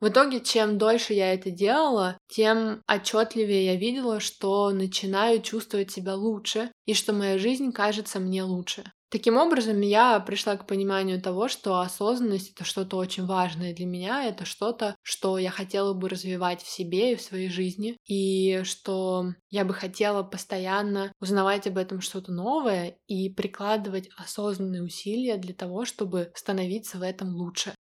В 0.00 0.08
итоге, 0.08 0.40
чем 0.40 0.78
дольше 0.78 1.14
я 1.14 1.32
это 1.32 1.50
делала, 1.50 2.18
тем 2.28 2.82
отчетливее 2.86 3.64
я 3.66 3.76
видела, 3.76 4.20
что 4.20 4.70
начинаю 4.70 5.40
чувствовать 5.40 5.90
себя 5.90 6.14
лучше 6.14 6.70
и 6.84 6.92
что 6.92 7.12
моя 7.12 7.38
жизнь 7.38 7.72
кажется 7.72 8.20
мне 8.20 8.42
лучше. 8.42 8.84
Таким 9.08 9.36
образом, 9.36 9.82
я 9.82 10.18
пришла 10.18 10.56
к 10.56 10.66
пониманию 10.66 11.22
того, 11.22 11.46
что 11.46 11.78
осознанность— 11.78 12.50
это 12.54 12.64
что-то 12.64 12.96
очень 12.96 13.24
важное 13.24 13.72
для 13.72 13.86
меня, 13.86 14.24
это 14.24 14.44
что-то, 14.44 14.96
что 15.00 15.38
я 15.38 15.50
хотела 15.50 15.94
бы 15.94 16.08
развивать 16.08 16.60
в 16.60 16.68
себе 16.68 17.12
и 17.12 17.16
в 17.16 17.22
своей 17.22 17.48
жизни, 17.48 17.96
и 18.04 18.64
что 18.64 19.26
я 19.48 19.64
бы 19.64 19.74
хотела 19.74 20.24
постоянно 20.24 21.12
узнавать 21.20 21.68
об 21.68 21.78
этом 21.78 22.00
что-то 22.00 22.32
новое 22.32 22.98
и 23.06 23.30
прикладывать 23.30 24.10
осознанные 24.16 24.82
усилия 24.82 25.36
для 25.36 25.54
того, 25.54 25.84
чтобы 25.84 26.32
становиться 26.34 26.98
в 26.98 27.02
этом 27.02 27.32
лучше. 27.36 27.76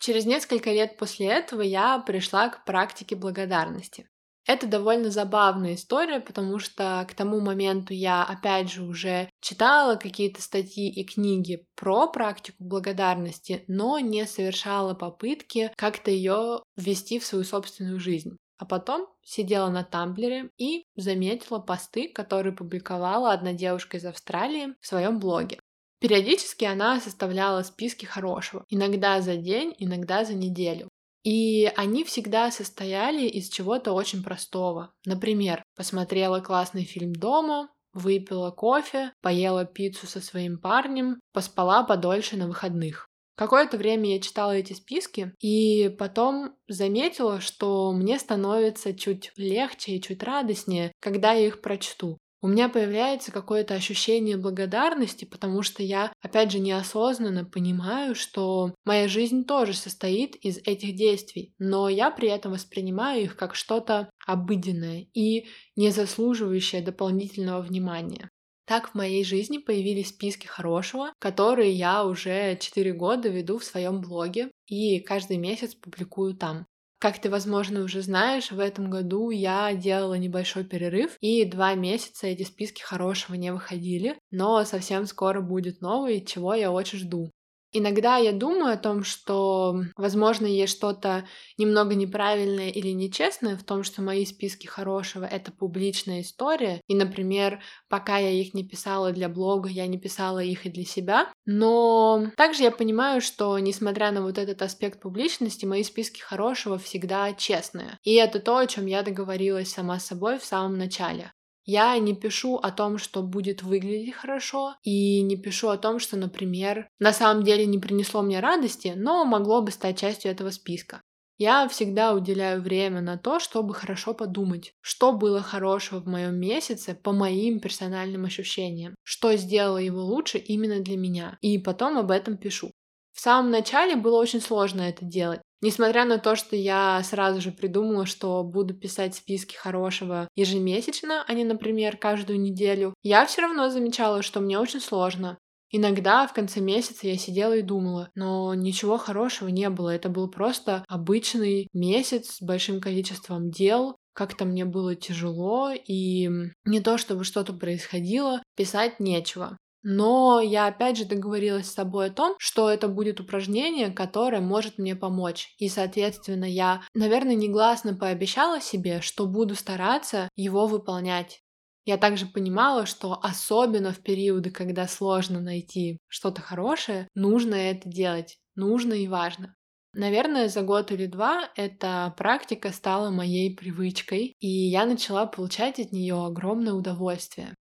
Через 0.00 0.24
несколько 0.24 0.70
лет 0.70 0.96
после 0.96 1.26
этого 1.26 1.60
я 1.60 1.98
пришла 1.98 2.48
к 2.48 2.64
практике 2.64 3.16
благодарности. 3.16 4.08
Это 4.46 4.68
довольно 4.68 5.10
забавная 5.10 5.74
история, 5.74 6.20
потому 6.20 6.60
что 6.60 7.04
к 7.10 7.14
тому 7.14 7.40
моменту 7.40 7.92
я, 7.92 8.22
опять 8.24 8.70
же, 8.70 8.84
уже 8.84 9.28
читала 9.40 9.96
какие-то 9.96 10.40
статьи 10.40 10.88
и 10.88 11.04
книги 11.04 11.66
про 11.74 12.06
практику 12.06 12.62
благодарности, 12.62 13.64
но 13.66 13.98
не 13.98 14.24
совершала 14.24 14.94
попытки 14.94 15.72
как-то 15.76 16.12
ее 16.12 16.62
ввести 16.76 17.18
в 17.18 17.26
свою 17.26 17.42
собственную 17.42 17.98
жизнь. 17.98 18.36
А 18.58 18.64
потом 18.64 19.08
сидела 19.22 19.68
на 19.68 19.82
Тамблере 19.82 20.50
и 20.56 20.84
заметила 20.94 21.58
посты, 21.58 22.08
которые 22.08 22.54
публиковала 22.54 23.32
одна 23.32 23.52
девушка 23.52 23.96
из 23.96 24.04
Австралии 24.04 24.74
в 24.80 24.86
своем 24.86 25.18
блоге. 25.18 25.58
Периодически 26.00 26.64
она 26.64 27.00
составляла 27.00 27.62
списки 27.62 28.04
хорошего, 28.04 28.64
иногда 28.68 29.20
за 29.20 29.36
день, 29.36 29.74
иногда 29.78 30.24
за 30.24 30.34
неделю. 30.34 30.88
И 31.26 31.66
они 31.74 32.04
всегда 32.04 32.52
состояли 32.52 33.26
из 33.26 33.48
чего-то 33.48 33.90
очень 33.90 34.22
простого. 34.22 34.92
Например, 35.04 35.64
посмотрела 35.74 36.38
классный 36.38 36.84
фильм 36.84 37.12
дома, 37.12 37.68
выпила 37.92 38.52
кофе, 38.52 39.12
поела 39.22 39.64
пиццу 39.64 40.06
со 40.06 40.20
своим 40.20 40.56
парнем, 40.60 41.18
поспала 41.32 41.82
подольше 41.82 42.36
на 42.36 42.46
выходных. 42.46 43.08
Какое-то 43.34 43.76
время 43.76 44.14
я 44.14 44.20
читала 44.20 44.52
эти 44.52 44.72
списки 44.72 45.34
и 45.40 45.88
потом 45.98 46.54
заметила, 46.68 47.40
что 47.40 47.92
мне 47.92 48.20
становится 48.20 48.94
чуть 48.94 49.32
легче 49.36 49.96
и 49.96 50.00
чуть 50.00 50.22
радостнее, 50.22 50.92
когда 51.00 51.32
я 51.32 51.48
их 51.48 51.60
прочту 51.60 52.18
у 52.42 52.48
меня 52.48 52.68
появляется 52.68 53.32
какое-то 53.32 53.74
ощущение 53.74 54.36
благодарности, 54.36 55.24
потому 55.24 55.62
что 55.62 55.82
я, 55.82 56.12
опять 56.22 56.52
же, 56.52 56.58
неосознанно 56.58 57.44
понимаю, 57.44 58.14
что 58.14 58.74
моя 58.84 59.08
жизнь 59.08 59.44
тоже 59.44 59.74
состоит 59.74 60.36
из 60.36 60.58
этих 60.58 60.94
действий, 60.96 61.54
но 61.58 61.88
я 61.88 62.10
при 62.10 62.28
этом 62.28 62.52
воспринимаю 62.52 63.22
их 63.22 63.36
как 63.36 63.54
что-то 63.54 64.10
обыденное 64.26 65.06
и 65.14 65.46
не 65.76 65.90
заслуживающее 65.90 66.82
дополнительного 66.82 67.62
внимания. 67.62 68.28
Так 68.66 68.90
в 68.90 68.94
моей 68.94 69.24
жизни 69.24 69.58
появились 69.58 70.08
списки 70.08 70.46
хорошего, 70.46 71.12
которые 71.20 71.72
я 71.72 72.04
уже 72.04 72.56
4 72.60 72.92
года 72.92 73.28
веду 73.28 73.58
в 73.58 73.64
своем 73.64 74.00
блоге 74.00 74.50
и 74.66 74.98
каждый 75.00 75.36
месяц 75.36 75.74
публикую 75.74 76.36
там. 76.36 76.66
Как 76.98 77.18
ты, 77.20 77.30
возможно, 77.30 77.80
уже 77.82 78.02
знаешь, 78.02 78.50
в 78.50 78.58
этом 78.60 78.90
году 78.90 79.30
я 79.30 79.72
делала 79.74 80.14
небольшой 80.14 80.62
перерыв, 80.64 81.16
и 81.20 81.44
два 81.46 81.74
месяца 81.74 82.26
эти 82.26 82.42
списки 82.42 82.82
хорошего 82.82 83.34
не 83.36 83.50
выходили, 83.52 84.18
но 84.30 84.62
совсем 84.64 85.06
скоро 85.06 85.40
будет 85.40 85.80
новый, 85.80 86.22
чего 86.24 86.52
я 86.54 86.70
очень 86.70 86.98
жду. 86.98 87.32
Иногда 87.78 88.16
я 88.16 88.32
думаю 88.32 88.72
о 88.72 88.78
том, 88.78 89.04
что, 89.04 89.82
возможно, 89.98 90.46
есть 90.46 90.74
что-то 90.74 91.28
немного 91.58 91.94
неправильное 91.94 92.70
или 92.70 92.88
нечестное 92.88 93.54
в 93.54 93.64
том, 93.64 93.82
что 93.82 94.00
мои 94.00 94.24
списки 94.24 94.66
хорошего— 94.66 95.24
это 95.30 95.52
публичная 95.52 96.22
история, 96.22 96.80
и, 96.86 96.94
например, 96.94 97.60
пока 97.90 98.16
я 98.16 98.30
их 98.30 98.54
не 98.54 98.66
писала 98.66 99.12
для 99.12 99.28
блога, 99.28 99.68
я 99.68 99.86
не 99.88 99.98
писала 99.98 100.38
их 100.38 100.64
и 100.64 100.70
для 100.70 100.86
себя, 100.86 101.30
но 101.44 102.28
также 102.38 102.62
я 102.62 102.70
понимаю, 102.70 103.20
что, 103.20 103.58
несмотря 103.58 104.10
на 104.10 104.22
вот 104.22 104.38
этот 104.38 104.62
аспект 104.62 105.02
публичности, 105.02 105.66
мои 105.66 105.82
списки 105.82 106.20
хорошего 106.20 106.78
всегда 106.78 107.34
честные. 107.34 107.98
И 108.04 108.14
это 108.14 108.40
то, 108.40 108.56
о 108.56 108.66
чем 108.66 108.86
я 108.86 109.02
договорилась 109.02 109.70
сама 109.70 109.98
с 109.98 110.06
собой 110.06 110.38
в 110.38 110.46
самом 110.46 110.78
начале. 110.78 111.30
Я 111.66 111.98
не 111.98 112.14
пишу 112.14 112.56
о 112.56 112.70
том, 112.70 112.96
что 112.96 113.22
будет 113.22 113.62
выглядеть 113.62 114.14
хорошо, 114.14 114.76
и 114.84 115.20
не 115.22 115.36
пишу 115.36 115.68
о 115.68 115.76
том, 115.76 115.98
что, 115.98 116.16
например, 116.16 116.88
на 117.00 117.12
самом 117.12 117.42
деле 117.42 117.66
не 117.66 117.78
принесло 117.78 118.22
мне 118.22 118.38
радости, 118.38 118.94
но 118.96 119.24
могло 119.24 119.62
бы 119.62 119.72
стать 119.72 119.98
частью 119.98 120.30
этого 120.30 120.50
списка. 120.50 121.02
Я 121.38 121.68
всегда 121.68 122.14
уделяю 122.14 122.62
время 122.62 123.02
на 123.02 123.18
то, 123.18 123.40
чтобы 123.40 123.74
хорошо 123.74 124.14
подумать, 124.14 124.72
что 124.80 125.12
было 125.12 125.42
хорошего 125.42 126.00
в 126.00 126.06
моем 126.06 126.36
месяце 126.36 126.94
по 126.94 127.12
моим 127.12 127.60
персональным 127.60 128.24
ощущениям, 128.24 128.94
что 129.02 129.36
сделало 129.36 129.78
его 129.78 130.02
лучше 130.02 130.38
именно 130.38 130.80
для 130.80 130.96
меня, 130.96 131.36
и 131.42 131.58
потом 131.58 131.98
об 131.98 132.10
этом 132.10 132.38
пишу. 132.38 132.70
В 133.12 133.20
самом 133.20 133.50
начале 133.50 133.96
было 133.96 134.18
очень 134.18 134.40
сложно 134.40 134.82
это 134.82 135.04
делать. 135.04 135.40
Несмотря 135.62 136.04
на 136.04 136.18
то, 136.18 136.36
что 136.36 136.54
я 136.54 137.02
сразу 137.02 137.40
же 137.40 137.50
придумала, 137.50 138.06
что 138.06 138.42
буду 138.44 138.74
писать 138.74 139.14
списки 139.14 139.56
хорошего 139.56 140.28
ежемесячно, 140.36 141.24
а 141.26 141.32
не, 141.32 141.44
например, 141.44 141.96
каждую 141.96 142.40
неделю, 142.40 142.94
я 143.02 143.24
все 143.26 143.42
равно 143.42 143.70
замечала, 143.70 144.22
что 144.22 144.40
мне 144.40 144.58
очень 144.58 144.80
сложно. 144.80 145.38
Иногда 145.70 146.26
в 146.26 146.32
конце 146.32 146.60
месяца 146.60 147.06
я 147.08 147.18
сидела 147.18 147.56
и 147.56 147.62
думала, 147.62 148.10
но 148.14 148.54
ничего 148.54 148.98
хорошего 148.98 149.48
не 149.48 149.68
было. 149.68 149.90
Это 149.90 150.08
был 150.08 150.30
просто 150.30 150.84
обычный 150.88 151.68
месяц 151.72 152.36
с 152.36 152.42
большим 152.42 152.80
количеством 152.80 153.50
дел, 153.50 153.96
как-то 154.12 154.44
мне 154.44 154.64
было 154.64 154.94
тяжело, 154.94 155.72
и 155.72 156.30
не 156.64 156.80
то 156.80 156.96
чтобы 156.96 157.24
что-то 157.24 157.52
происходило, 157.52 158.42
писать 158.56 159.00
нечего. 159.00 159.58
Но 159.88 160.40
я 160.40 160.66
опять 160.66 160.96
же 160.96 161.04
договорилась 161.04 161.70
с 161.70 161.74
собой 161.74 162.06
о 162.08 162.12
том, 162.12 162.34
что 162.40 162.68
это 162.68 162.88
будет 162.88 163.20
упражнение, 163.20 163.92
которое 163.92 164.40
может 164.40 164.78
мне 164.78 164.96
помочь. 164.96 165.54
И, 165.58 165.68
соответственно, 165.68 166.44
я, 166.44 166.82
наверное, 166.92 167.36
негласно 167.36 167.94
пообещала 167.94 168.60
себе, 168.60 169.00
что 169.00 169.26
буду 169.26 169.54
стараться 169.54 170.28
его 170.34 170.66
выполнять. 170.66 171.40
Я 171.84 171.98
также 171.98 172.26
понимала, 172.26 172.84
что 172.84 173.20
особенно 173.22 173.92
в 173.92 174.02
периоды, 174.02 174.50
когда 174.50 174.88
сложно 174.88 175.38
найти 175.38 175.98
что-то 176.08 176.42
хорошее, 176.42 177.06
нужно 177.14 177.54
это 177.54 177.88
делать. 177.88 178.38
Нужно 178.56 178.94
и 178.94 179.06
важно. 179.06 179.54
Наверное, 179.92 180.48
за 180.48 180.62
год 180.62 180.90
или 180.90 181.06
два 181.06 181.48
эта 181.54 182.12
практика 182.18 182.72
стала 182.72 183.10
моей 183.10 183.54
привычкой, 183.54 184.34
и 184.40 184.48
я 184.48 184.84
начала 184.84 185.26
получать 185.26 185.78
от 185.78 185.92
нее 185.92 186.16
огромное 186.26 186.72
удовольствие. 186.72 187.54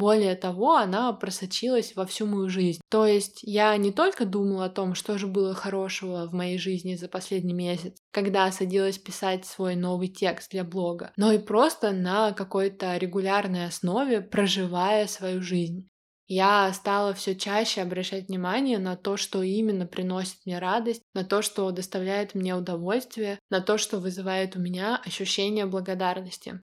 Более 0.00 0.34
того, 0.34 0.76
она 0.76 1.12
просочилась 1.12 1.94
во 1.94 2.06
всю 2.06 2.24
мою 2.24 2.48
жизнь. 2.48 2.80
То 2.88 3.04
есть 3.04 3.40
я 3.42 3.76
не 3.76 3.92
только 3.92 4.24
думала 4.24 4.64
о 4.64 4.70
том, 4.70 4.94
что 4.94 5.18
же 5.18 5.26
было 5.26 5.52
хорошего 5.52 6.26
в 6.26 6.32
моей 6.32 6.56
жизни 6.56 6.94
за 6.94 7.06
последний 7.06 7.52
месяц, 7.52 7.98
когда 8.10 8.50
садилась 8.50 8.96
писать 8.96 9.44
свой 9.44 9.76
новый 9.76 10.08
текст 10.08 10.52
для 10.52 10.64
блога, 10.64 11.12
но 11.18 11.32
и 11.32 11.38
просто 11.38 11.92
на 11.92 12.32
какой-то 12.32 12.96
регулярной 12.96 13.66
основе 13.66 14.22
проживая 14.22 15.06
свою 15.06 15.42
жизнь. 15.42 15.86
Я 16.26 16.72
стала 16.72 17.12
все 17.12 17.36
чаще 17.36 17.82
обращать 17.82 18.28
внимание 18.28 18.78
на 18.78 18.96
то, 18.96 19.18
что 19.18 19.42
именно 19.42 19.84
приносит 19.84 20.38
мне 20.46 20.58
радость, 20.58 21.02
на 21.12 21.24
то, 21.24 21.42
что 21.42 21.70
доставляет 21.72 22.34
мне 22.34 22.54
удовольствие, 22.54 23.38
на 23.50 23.60
то, 23.60 23.76
что 23.76 23.98
вызывает 23.98 24.56
у 24.56 24.60
меня 24.60 24.98
ощущение 25.04 25.66
благодарности. 25.66 26.62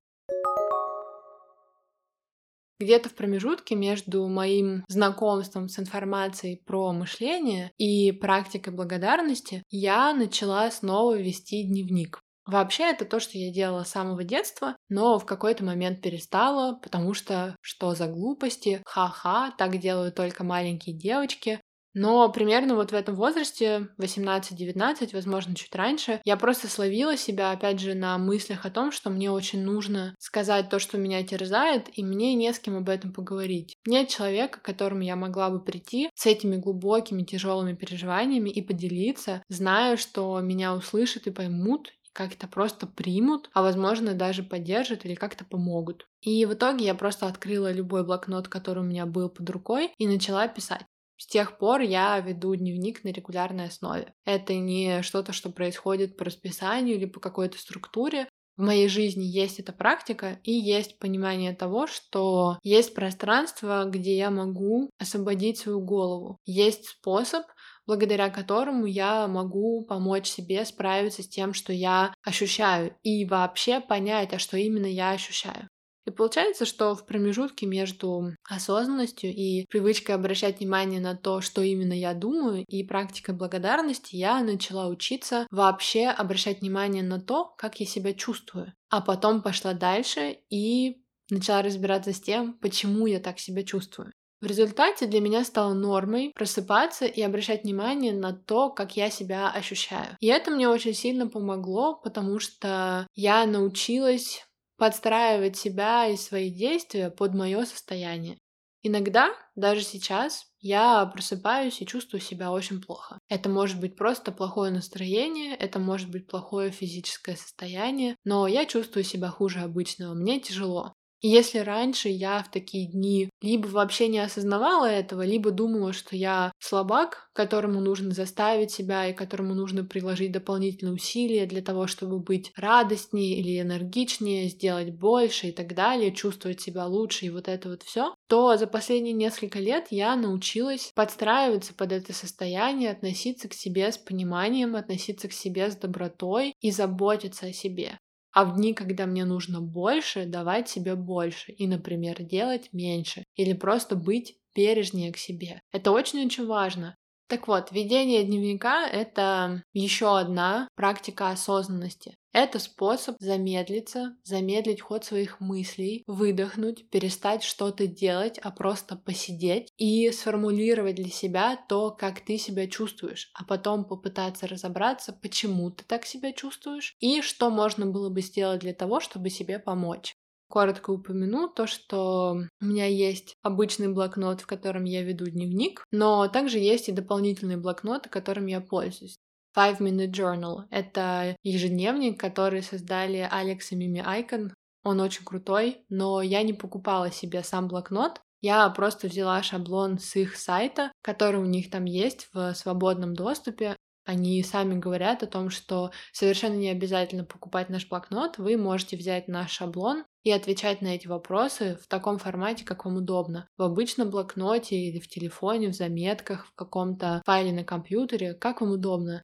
Где-то 2.79 3.09
в 3.09 3.15
промежутке 3.15 3.75
между 3.75 4.27
моим 4.27 4.83
знакомством 4.87 5.67
с 5.67 5.79
информацией 5.79 6.61
про 6.65 6.93
мышление 6.93 7.71
и 7.77 8.11
практикой 8.11 8.73
благодарности 8.73 9.63
я 9.69 10.13
начала 10.13 10.69
снова 10.69 11.17
вести 11.17 11.63
дневник. 11.63 12.19
Вообще 12.47 12.83
это 12.83 13.03
то, 13.03 13.19
что 13.19 13.37
я 13.37 13.51
делала 13.51 13.83
с 13.83 13.89
самого 13.89 14.23
детства, 14.23 14.77
но 14.87 15.19
в 15.19 15.25
какой-то 15.25 15.65
момент 15.65 16.01
перестала, 16.01 16.79
потому 16.81 17.13
что 17.13 17.57
что 17.61 17.93
за 17.93 18.07
глупости, 18.07 18.81
ха-ха, 18.85 19.53
так 19.57 19.77
делают 19.79 20.15
только 20.15 20.45
маленькие 20.45 20.95
девочки, 20.95 21.59
но 21.97 22.29
примерно 22.31 22.75
вот 22.75 22.91
в 22.91 22.95
этом 22.95 23.15
возрасте, 23.15 23.89
18-19, 23.97 25.09
возможно, 25.13 25.55
чуть 25.55 25.73
раньше, 25.75 26.21
я 26.25 26.37
просто 26.37 26.67
словила 26.67 27.17
себя, 27.17 27.49
опять 27.51 27.79
же, 27.79 27.95
на 27.95 28.17
мыслях 28.19 28.67
о 28.67 28.69
том, 28.69 28.91
что 28.91 29.09
мне 29.09 29.31
очень 29.31 29.63
нужно 29.63 30.15
сказать 30.19 30.69
то, 30.69 30.77
что 30.77 30.99
меня 30.99 31.23
терзает, 31.23 31.89
и 31.91 32.03
мне 32.03 32.35
не 32.35 32.53
с 32.53 32.59
кем 32.59 32.77
об 32.77 32.87
этом 32.87 33.13
поговорить. 33.13 33.75
Нет 33.87 34.09
человека, 34.09 34.59
к 34.59 34.63
которому 34.63 35.01
я 35.01 35.15
могла 35.15 35.49
бы 35.49 35.59
прийти 35.59 36.11
с 36.13 36.27
этими 36.27 36.57
глубокими, 36.57 37.23
тяжелыми 37.23 37.73
переживаниями 37.73 38.51
и 38.51 38.61
поделиться, 38.61 39.41
зная, 39.49 39.97
что 39.97 40.39
меня 40.39 40.75
услышат 40.75 41.25
и 41.25 41.31
поймут, 41.31 41.93
как-то 42.13 42.47
просто 42.47 42.85
примут, 42.85 43.49
а 43.53 43.63
возможно 43.63 44.13
даже 44.13 44.43
поддержат 44.43 45.03
или 45.05 45.15
как-то 45.15 45.45
помогут. 45.45 46.07
И 46.21 46.45
в 46.45 46.53
итоге 46.53 46.85
я 46.85 46.93
просто 46.93 47.27
открыла 47.27 47.71
любой 47.71 48.03
блокнот, 48.03 48.47
который 48.47 48.83
у 48.83 48.87
меня 48.87 49.07
был 49.07 49.29
под 49.29 49.49
рукой, 49.49 49.91
и 49.97 50.07
начала 50.07 50.47
писать. 50.47 50.85
С 51.17 51.25
тех 51.27 51.57
пор 51.57 51.81
я 51.81 52.19
веду 52.19 52.55
дневник 52.55 53.03
на 53.03 53.09
регулярной 53.09 53.65
основе. 53.65 54.13
Это 54.25 54.53
не 54.53 55.01
что-то, 55.01 55.33
что 55.33 55.49
происходит 55.49 56.15
по 56.15 56.25
расписанию 56.25 56.95
или 56.95 57.05
по 57.05 57.19
какой-то 57.19 57.57
структуре. 57.57 58.29
В 58.55 58.61
моей 58.61 58.87
жизни 58.87 59.23
есть 59.23 59.59
эта 59.59 59.71
практика 59.71 60.39
и 60.43 60.51
есть 60.51 60.97
понимание 60.97 61.53
того, 61.53 61.85
что 61.85 62.57
есть 62.63 62.95
пространство, 62.95 63.85
где 63.85 64.17
я 64.17 64.31
могу 64.31 64.89
освободить 64.99 65.59
свою 65.59 65.79
голову. 65.79 66.39
Есть 66.45 66.87
способ, 66.87 67.43
благодаря 67.85 68.29
которому 68.29 68.85
я 68.85 69.27
могу 69.27 69.85
помочь 69.85 70.27
себе 70.27 70.65
справиться 70.65 71.21
с 71.21 71.29
тем, 71.29 71.53
что 71.53 71.71
я 71.71 72.13
ощущаю, 72.23 72.95
и 73.03 73.25
вообще 73.25 73.79
понять, 73.79 74.33
а 74.33 74.39
что 74.39 74.57
именно 74.57 74.87
я 74.87 75.11
ощущаю. 75.11 75.66
И 76.07 76.11
получается, 76.11 76.65
что 76.65 76.95
в 76.95 77.05
промежутке 77.05 77.65
между 77.65 78.33
осознанностью 78.49 79.29
и 79.29 79.65
привычкой 79.69 80.15
обращать 80.15 80.59
внимание 80.59 81.01
на 81.01 81.17
то, 81.17 81.41
что 81.41 81.61
именно 81.61 81.91
я 81.91 82.13
думаю, 82.13 82.63
и 82.69 82.83
практикой 82.83 83.35
благодарности, 83.35 84.15
я 84.15 84.41
начала 84.41 84.87
учиться 84.87 85.45
вообще 85.51 86.07
обращать 86.07 86.61
внимание 86.61 87.03
на 87.03 87.19
то, 87.19 87.53
как 87.57 87.81
я 87.81 87.85
себя 87.85 88.13
чувствую. 88.13 88.73
А 88.89 89.01
потом 89.01 89.41
пошла 89.41 89.73
дальше 89.73 90.37
и 90.49 91.03
начала 91.29 91.61
разбираться 91.61 92.13
с 92.13 92.21
тем, 92.21 92.53
почему 92.53 93.05
я 93.05 93.19
так 93.19 93.37
себя 93.37 93.63
чувствую. 93.63 94.13
В 94.39 94.45
результате 94.45 95.07
для 95.07 95.19
меня 95.19 95.43
стало 95.43 95.73
нормой 95.73 96.31
просыпаться 96.35 97.05
и 97.05 97.21
обращать 97.21 97.63
внимание 97.63 98.13
на 98.13 98.33
то, 98.33 98.69
как 98.69 98.95
я 98.95 99.09
себя 99.09 99.49
ощущаю. 99.49 100.15
И 100.19 100.27
это 100.27 100.51
мне 100.51 100.69
очень 100.69 100.93
сильно 100.93 101.27
помогло, 101.27 101.95
потому 101.95 102.39
что 102.39 103.07
я 103.15 103.47
научилась 103.47 104.46
подстраивать 104.77 105.57
себя 105.57 106.07
и 106.07 106.17
свои 106.17 106.49
действия 106.51 107.09
под 107.09 107.33
мое 107.33 107.65
состояние. 107.65 108.37
Иногда, 108.83 109.31
даже 109.55 109.81
сейчас, 109.81 110.45
я 110.59 111.05
просыпаюсь 111.07 111.81
и 111.81 111.85
чувствую 111.85 112.21
себя 112.21 112.51
очень 112.51 112.81
плохо. 112.81 113.19
Это 113.27 113.49
может 113.49 113.79
быть 113.79 113.95
просто 113.95 114.31
плохое 114.31 114.71
настроение, 114.71 115.55
это 115.55 115.79
может 115.79 116.09
быть 116.09 116.27
плохое 116.27 116.71
физическое 116.71 117.35
состояние, 117.35 118.15
но 118.23 118.47
я 118.47 118.65
чувствую 118.65 119.03
себя 119.03 119.29
хуже 119.29 119.59
обычного, 119.59 120.13
мне 120.13 120.39
тяжело. 120.39 120.93
Если 121.21 121.57
раньше 121.59 122.09
я 122.09 122.43
в 122.43 122.51
такие 122.51 122.87
дни 122.87 123.29
либо 123.41 123.67
вообще 123.67 124.07
не 124.07 124.19
осознавала 124.19 124.85
этого, 124.85 125.23
либо 125.23 125.49
думала, 125.49 125.91
что 125.91 126.15
я 126.15 126.51
слабак, 126.59 127.29
которому 127.33 127.81
нужно 127.81 128.11
заставить 128.11 128.69
себя 128.71 129.07
и 129.07 129.13
которому 129.13 129.55
нужно 129.55 129.83
приложить 129.83 130.31
дополнительные 130.31 130.93
усилия 130.93 131.47
для 131.47 131.63
того, 131.63 131.87
чтобы 131.87 132.19
быть 132.19 132.51
радостнее 132.55 133.39
или 133.39 133.59
энергичнее, 133.59 134.47
сделать 134.49 134.91
больше 134.91 135.47
и 135.47 135.51
так 135.51 135.73
далее, 135.73 136.13
чувствовать 136.13 136.61
себя 136.61 136.85
лучше 136.85 137.25
и 137.25 137.29
вот 137.31 137.47
это 137.47 137.69
вот 137.69 137.81
все, 137.81 138.13
то 138.27 138.55
за 138.55 138.67
последние 138.67 139.13
несколько 139.13 139.57
лет 139.59 139.87
я 139.89 140.15
научилась 140.15 140.91
подстраиваться 140.93 141.73
под 141.73 141.93
это 141.93 142.13
состояние, 142.13 142.91
относиться 142.91 143.49
к 143.49 143.53
себе 143.53 143.91
с 143.91 143.97
пониманием, 143.97 144.75
относиться 144.75 145.27
к 145.27 145.33
себе 145.33 145.71
с 145.71 145.75
добротой 145.75 146.53
и 146.61 146.69
заботиться 146.69 147.47
о 147.47 147.53
себе 147.53 147.97
а 148.37 148.45
в 148.45 148.55
дни, 148.55 148.73
когда 148.73 149.05
мне 149.07 149.25
нужно 149.25 149.61
больше, 149.61 150.25
давать 150.25 150.69
себе 150.69 150.95
больше 150.95 151.51
и, 151.51 151.67
например, 151.67 152.21
делать 152.23 152.69
меньше 152.71 153.23
или 153.35 153.53
просто 153.53 153.95
быть 153.95 154.37
бережнее 154.55 155.11
к 155.11 155.17
себе. 155.17 155.59
Это 155.71 155.91
очень-очень 155.91 156.45
важно. 156.45 156.95
Так 157.27 157.47
вот, 157.49 157.71
ведение 157.73 158.23
дневника— 158.23 158.87
это 158.91 159.61
еще 159.73 160.17
одна 160.17 160.69
практика 160.75 161.29
осознанности. 161.29 162.15
Это 162.31 162.59
способ 162.59 163.15
замедлиться, 163.19 164.15
замедлить 164.23 164.79
ход 164.81 165.03
своих 165.03 165.39
мыслей, 165.41 166.03
выдохнуть, 166.07 166.89
перестать 166.89 167.43
что-то 167.43 167.87
делать, 167.87 168.37
а 168.41 168.51
просто 168.51 168.95
посидеть 168.95 169.71
и 169.77 170.09
сформулировать 170.11 170.95
для 170.95 171.09
себя 171.09 171.57
то, 171.67 171.91
как 171.91 172.21
ты 172.23 172.37
себя 172.37 172.67
чувствуешь, 172.67 173.29
а 173.33 173.43
потом 173.43 173.83
попытаться 173.85 174.47
разобраться, 174.47 175.11
почему 175.11 175.71
ты 175.71 175.83
так 175.83 176.05
себя 176.05 176.31
чувствуешь 176.31 176.95
и 176.99 177.21
что 177.21 177.49
можно 177.49 177.87
было 177.87 178.09
бы 178.09 178.21
сделать 178.21 178.61
для 178.61 178.73
того, 178.73 178.99
чтобы 179.01 179.29
себе 179.29 179.59
помочь 179.59 180.16
коротко 180.49 180.91
упомяну 180.91 181.49
то, 181.49 181.67
что 181.67 182.37
у 182.61 182.65
меня 182.65 182.85
есть 182.85 183.35
обычный 183.41 183.87
блокнот, 183.87 184.41
в 184.41 184.47
котором 184.47 184.85
я 184.85 185.03
веду 185.03 185.25
дневник, 185.25 185.83
но 185.91 186.27
также 186.27 186.59
есть 186.59 186.89
и 186.89 186.93
дополнительный 186.93 187.57
блокнот, 187.57 188.07
которым 188.07 188.47
я 188.47 188.61
пользуюсь. 188.61 189.17
Five 189.57 189.79
Minute 189.79 190.11
Journal— 190.11 190.65
это 190.69 191.35
ежедневник, 191.43 192.19
который 192.19 192.61
создали 192.61 193.27
Алекс 193.29 193.71
и 193.71 193.75
Мими 193.75 194.03
Айкон. 194.05 194.53
Он 194.83 194.99
очень 194.99 195.25
крутой, 195.25 195.83
но 195.89 196.21
я 196.21 196.43
не 196.43 196.53
покупала 196.53 197.11
себе 197.11 197.43
сам 197.43 197.67
блокнот, 197.67 198.21
я 198.41 198.69
просто 198.69 199.07
взяла 199.07 199.41
шаблон 199.41 199.97
с 199.97 200.15
их 200.15 200.35
сайта, 200.35 200.91
который 201.01 201.41
у 201.41 201.45
них 201.45 201.71
там 201.71 201.85
есть 201.85 202.29
в 202.33 202.53
свободном 202.53 203.15
доступе, 203.15 203.75
они 204.07 204.41
сами 204.41 204.79
говорят 204.79 205.21
о 205.21 205.27
том, 205.27 205.49
что 205.49 205.91
совершенно 206.13 206.55
не 206.55 206.69
обязательно 206.69 207.25
покупать 207.25 207.67
наш 207.69 207.87
блокнот, 207.89 208.37
вы 208.37 208.55
можете 208.55 208.95
взять 208.95 209.27
наш 209.27 209.51
шаблон 209.51 210.05
и 210.23 210.31
отвечать 210.31 210.81
на 210.81 210.95
эти 210.95 211.07
вопросы 211.07 211.77
в 211.83 211.87
таком 211.87 212.17
формате, 212.17 212.63
как 212.63 212.85
вам 212.85 212.97
удобно. 212.97 213.49
В 213.57 213.63
обычном 213.63 214.09
блокноте 214.09 214.77
или 214.77 214.99
в 214.99 215.09
телефоне, 215.09 215.67
в 215.67 215.75
заметках, 215.75 216.45
в 216.45 216.55
каком-то 216.55 217.21
файле 217.25 217.51
на 217.51 217.65
компьютере, 217.65 218.33
как 218.33 218.61
вам 218.61 218.71
удобно. 218.71 219.21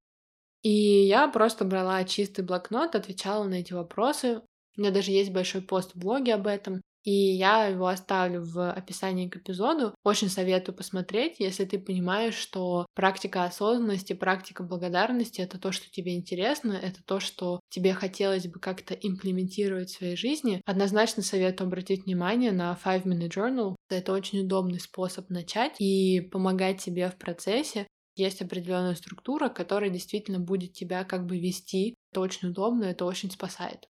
И 0.64 0.70
я 0.70 1.30
просто 1.30 1.64
брала 1.64 2.04
чистый 2.04 2.44
блокнот, 2.44 2.96
отвечала 2.96 3.46
на 3.46 3.56
эти 3.56 3.72
вопросы. 3.72 4.42
У 4.76 4.82
меня 4.82 4.92
даже 4.92 5.12
есть 5.12 5.32
большой 5.32 5.62
пост 5.62 5.94
в 5.94 6.00
блоге 6.00 6.34
об 6.34 6.48
этом 6.48 6.82
и 7.04 7.12
я 7.12 7.68
его 7.68 7.88
оставлю 7.88 8.44
в 8.44 8.72
описании 8.72 9.30
к 9.30 9.38
эпизоду. 9.38 9.94
Очень 10.04 10.30
советую 10.30 10.76
посмотреть, 10.76 11.36
если 11.40 11.66
ты 11.66 11.80
понимаешь, 11.80 12.36
что 12.36 12.86
практика 12.96 13.44
осознанности, 13.44 14.14
практика 14.14 14.64
благодарности— 14.64 15.42
это 15.42 15.60
то, 15.60 15.72
что 15.72 15.90
тебе 15.92 16.16
интересно, 16.16 16.74
это 16.74 17.04
то, 17.06 17.20
что 17.20 17.60
тебе 17.70 17.94
хотелось 17.94 18.48
бы 18.48 18.60
как-то 18.60 18.94
имплементировать 18.94 19.90
в 19.90 19.98
своей 19.98 20.16
жизни. 20.16 20.62
Однозначно 20.66 21.24
советую 21.24 21.68
обратить 21.68 22.06
внимание 22.06 22.52
на 22.52 22.78
Five 22.84 23.04
Minute 23.04 23.30
Journal. 23.30 23.76
Это 23.90 24.14
очень 24.14 24.42
удобный 24.42 24.80
способ 24.80 25.30
начать 25.30 25.76
и 25.80 26.22
помогать 26.22 26.82
тебе 26.82 27.10
в 27.10 27.18
процессе. 27.18 27.88
Есть 28.16 28.42
определенная 28.42 28.96
структура, 28.96 29.50
которая 29.50 29.90
действительно 29.90 30.40
будет 30.40 30.74
тебя 30.74 31.04
как 31.04 31.26
бы 31.26 31.40
вести. 31.40 31.96
Это 32.12 32.22
очень 32.22 32.50
удобно, 32.50 32.86
это 32.86 33.06
очень 33.06 33.32
спасает. 33.32 33.88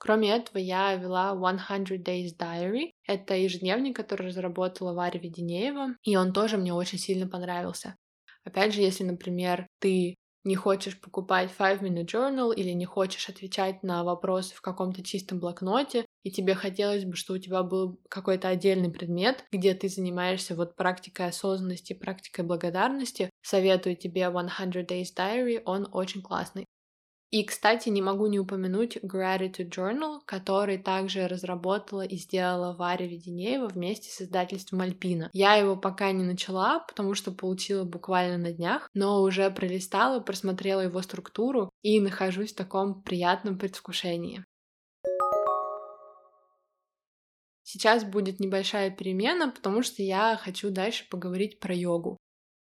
Кроме 0.00 0.34
этого, 0.34 0.56
я 0.56 0.94
вела 0.94 1.34
100 1.34 1.96
Days 1.96 2.30
Diary. 2.38 2.92
Это 3.06 3.34
ежедневник, 3.36 3.94
который 3.94 4.28
разработала 4.28 4.94
Варя 4.94 5.20
Веденеева, 5.20 5.88
и 6.02 6.16
он 6.16 6.32
тоже 6.32 6.56
мне 6.56 6.72
очень 6.72 6.98
сильно 6.98 7.28
понравился. 7.28 7.96
Опять 8.42 8.72
же, 8.72 8.80
если, 8.80 9.04
например, 9.04 9.66
ты 9.78 10.14
не 10.42 10.56
хочешь 10.56 10.98
покупать 10.98 11.50
Five 11.58 11.82
Minute 11.82 12.06
Journal 12.06 12.54
или 12.54 12.70
не 12.70 12.86
хочешь 12.86 13.28
отвечать 13.28 13.82
на 13.82 14.02
вопросы 14.02 14.54
в 14.54 14.62
каком-то 14.62 15.04
чистом 15.04 15.38
блокноте, 15.38 16.06
и 16.22 16.30
тебе 16.30 16.54
хотелось 16.54 17.04
бы, 17.04 17.14
что 17.14 17.34
у 17.34 17.38
тебя 17.38 17.62
был 17.62 18.00
какой-то 18.08 18.48
отдельный 18.48 18.90
предмет, 18.90 19.44
где 19.52 19.74
ты 19.74 19.90
занимаешься 19.90 20.54
вот 20.54 20.76
практикой 20.76 21.28
осознанности, 21.28 21.92
практикой 21.92 22.46
благодарности, 22.46 23.28
советую 23.42 23.96
тебе 23.96 24.30
100 24.30 24.80
Days 24.80 25.08
Diary, 25.14 25.60
он 25.66 25.86
очень 25.92 26.22
классный. 26.22 26.64
И, 27.30 27.44
кстати, 27.44 27.88
не 27.88 28.02
могу 28.02 28.26
не 28.26 28.40
упомянуть 28.40 28.96
Gratitude 28.96 29.70
Journal, 29.70 30.18
который 30.24 30.78
также 30.78 31.28
разработала 31.28 32.02
и 32.02 32.16
сделала 32.16 32.74
Варя 32.74 33.06
Веденеева 33.06 33.68
вместе 33.68 34.10
с 34.10 34.20
издательством 34.20 34.80
Альпина. 34.80 35.30
Я 35.32 35.54
его 35.54 35.76
пока 35.76 36.10
не 36.10 36.24
начала, 36.24 36.80
потому 36.80 37.14
что 37.14 37.30
получила 37.30 37.84
буквально 37.84 38.36
на 38.36 38.52
днях, 38.52 38.90
но 38.94 39.22
уже 39.22 39.48
пролистала, 39.52 40.18
просмотрела 40.18 40.80
его 40.80 41.00
структуру 41.02 41.70
и 41.82 42.00
нахожусь 42.00 42.52
в 42.52 42.56
таком 42.56 43.00
приятном 43.00 43.58
предвкушении. 43.58 44.44
Сейчас 47.62 48.02
будет 48.02 48.40
небольшая 48.40 48.90
перемена, 48.90 49.52
потому 49.52 49.82
что 49.82 50.02
я 50.02 50.36
хочу 50.36 50.70
дальше 50.70 51.06
поговорить 51.08 51.60
про 51.60 51.72
йогу. 51.72 52.16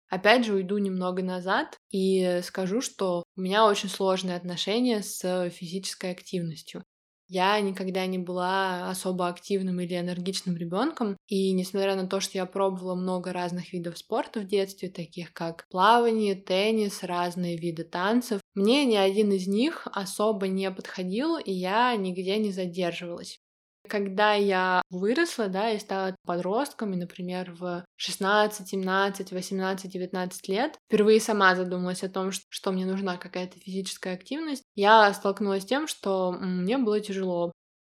Опять 0.09 0.44
же, 0.47 0.55
уйду 0.55 0.79
немного 0.79 1.23
назад 1.23 1.79
и 1.90 2.40
скажу, 2.42 2.81
что 2.81 3.25
у 3.37 3.40
меня 3.40 3.66
очень 3.66 3.88
сложные 3.90 4.37
отношения 4.37 5.03
с 5.03 5.51
физической 5.51 6.11
активностью. 6.12 6.83
Я 7.31 7.61
никогда 7.61 8.07
не 8.07 8.16
была 8.18 8.88
особо 8.88 9.29
активным 9.29 9.81
или 9.81 9.99
энергичным 9.99 10.57
ребенком, 10.57 11.18
и 11.27 11.53
несмотря 11.53 11.94
на 11.94 12.07
то, 12.07 12.21
что 12.21 12.38
я 12.38 12.47
пробовала 12.47 12.94
много 12.94 13.35
разных 13.35 13.75
видов 13.75 13.99
спорта 13.99 14.40
в 14.40 14.47
детстве, 14.47 14.88
таких 14.88 15.35
как 15.35 15.66
плавание, 15.68 16.35
теннис, 16.35 17.03
разные 17.03 17.59
виды 17.59 17.85
танцев, 17.85 18.40
мне 18.55 18.87
ни 18.87 18.97
один 18.97 19.31
из 19.33 19.47
них 19.47 19.87
особо 19.92 20.49
не 20.49 20.71
подходил, 20.71 21.37
и 21.37 21.53
я 21.53 21.94
нигде 21.97 22.38
не 22.38 22.51
задерживалась. 22.51 23.40
Когда 23.87 24.35
я 24.35 24.83
выросла, 24.91 25.49
да, 25.49 25.71
и 25.71 25.79
стала 25.79 26.14
подростком, 26.27 26.93
и, 26.93 26.97
например, 26.97 27.55
в 27.59 27.85
16, 27.97 28.69
17, 28.69 29.33
18, 29.33 29.91
19 29.91 30.49
лет, 30.49 30.79
впервые 30.87 31.21
сама 31.21 31.55
задумалась 31.55 32.03
о 32.03 32.09
том, 32.09 32.31
что 32.33 32.73
мне 32.73 32.85
нужна 32.85 33.17
какая-то 33.17 33.59
физическая 33.59 34.14
активность, 34.14 34.64
я 34.75 35.12
столкнулась 35.14 35.62
с 35.62 35.67
тем, 35.67 35.87
что 35.87 36.33
мне 36.33 36.79
было 36.79 37.01
тяжело. 37.01 37.53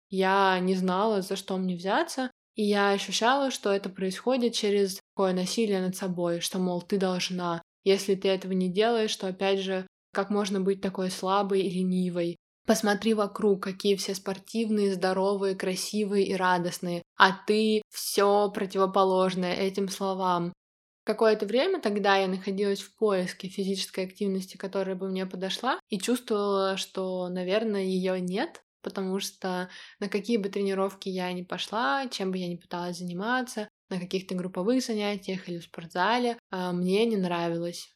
Я 0.10 0.60
не 0.60 0.76
знала, 0.76 1.22
за 1.22 1.36
что 1.36 1.58
мне 1.58 1.76
взяться, 1.76 2.32
и 2.56 2.64
я 2.64 2.92
ощущала, 2.92 3.52
что 3.52 3.72
это 3.72 3.90
происходит 3.90 4.54
через 4.54 5.00
такое 5.14 5.34
насилие 5.34 5.82
над 5.82 5.96
собой, 5.96 6.40
что, 6.40 6.60
мол, 6.60 6.82
ты 6.82 6.98
должна. 6.98 7.62
Если 7.84 8.16
ты 8.16 8.30
этого 8.30 8.54
не 8.54 8.70
делаешь, 8.72 9.16
то, 9.16 9.28
опять 9.28 9.60
же, 9.60 9.86
как 10.14 10.30
можно 10.30 10.62
быть 10.62 10.82
такой 10.82 11.12
слабой 11.12 11.62
и 11.62 11.70
ленивой? 11.70 12.38
Посмотри 12.66 13.14
вокруг, 13.14 13.62
какие 13.64 13.96
все 13.96 14.16
спортивные, 14.16 14.94
здоровые, 14.94 15.56
красивые 15.56 16.26
и 16.26 16.36
радостные, 16.36 17.04
а 17.16 17.32
ты 17.32 17.84
все 17.92 18.50
противоположное 18.50 19.54
этим 19.54 19.88
словам. 19.88 20.52
Какое-то 21.04 21.46
время 21.46 21.80
тогда 21.80 22.18
я 22.18 22.28
находилась 22.28 22.82
в 22.82 22.96
поиске 22.98 23.48
физической 23.48 24.06
активности, 24.06 24.58
которая 24.58 24.96
бы 24.96 25.08
мне 25.08 25.28
подошла, 25.28 25.80
и 25.90 26.00
чувствовала, 26.00 26.78
что, 26.78 27.30
наверное, 27.30 27.84
ее 27.84 28.20
нет, 28.20 28.64
потому 28.82 29.20
что 29.20 29.70
на 30.00 30.10
какие 30.10 30.38
бы 30.38 30.50
тренировки 30.50 31.08
я 31.10 31.32
ни 31.32 31.44
пошла, 31.44 32.08
чем 32.08 32.32
бы 32.32 32.40
я 32.40 32.48
ни 32.48 32.56
пыталась 32.56 32.98
заниматься, 32.98 33.70
на 33.90 34.00
каких-то 34.00 34.34
групповых 34.34 34.84
занятиях 34.84 35.48
или 35.48 35.60
в 35.60 35.64
спортзале, 35.66 36.40
а, 36.50 36.72
мне 36.72 37.06
не 37.06 37.18
нравилось. 37.18 37.95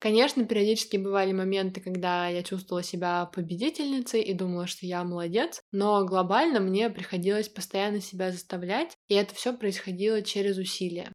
Конечно, 0.00 0.44
периодически 0.44 0.96
бывали 0.96 1.32
моменты, 1.32 1.80
когда 1.80 2.28
я 2.28 2.44
чувствовала 2.44 2.84
себя 2.84 3.26
победительницей 3.26 4.22
и 4.22 4.32
думала, 4.32 4.68
что 4.68 4.86
я 4.86 5.02
молодец, 5.02 5.60
но 5.72 6.04
глобально 6.04 6.60
мне 6.60 6.88
приходилось 6.88 7.48
постоянно 7.48 8.00
себя 8.00 8.30
заставлять, 8.30 8.96
и 9.08 9.14
это 9.14 9.34
все 9.34 9.52
происходило 9.52 10.22
через 10.22 10.56
усилия. 10.56 11.12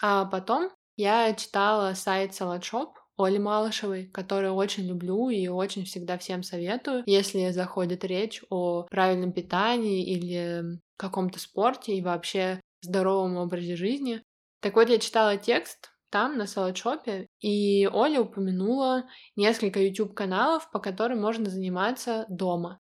А 0.00 0.24
потом 0.24 0.70
я 0.96 1.34
читала 1.34 1.92
сайт 1.92 2.32
Shop, 2.32 2.88
Оли 3.18 3.38
Малышевой, 3.38 4.06
которую 4.06 4.54
очень 4.54 4.86
люблю 4.86 5.28
и 5.28 5.46
очень 5.48 5.84
всегда 5.84 6.16
всем 6.16 6.42
советую, 6.42 7.02
если 7.04 7.50
заходит 7.50 8.02
речь 8.04 8.42
о 8.48 8.84
правильном 8.84 9.32
питании 9.32 10.04
или 10.04 10.80
каком-то 10.96 11.38
спорте 11.38 11.94
и 11.94 12.02
вообще 12.02 12.60
здоровом 12.80 13.36
образе 13.36 13.76
жизни. 13.76 14.22
Так 14.60 14.76
вот, 14.76 14.88
я 14.88 14.98
читала 14.98 15.36
текст, 15.36 15.91
там, 16.12 16.36
на 16.36 16.46
салатшопе, 16.46 17.28
и 17.40 17.88
Оля 17.90 18.20
упомянула 18.20 19.04
несколько 19.34 19.80
YouTube-каналов, 19.80 20.70
по 20.70 20.78
которым 20.78 21.22
можно 21.22 21.48
заниматься 21.48 22.26
дома. 22.28 22.80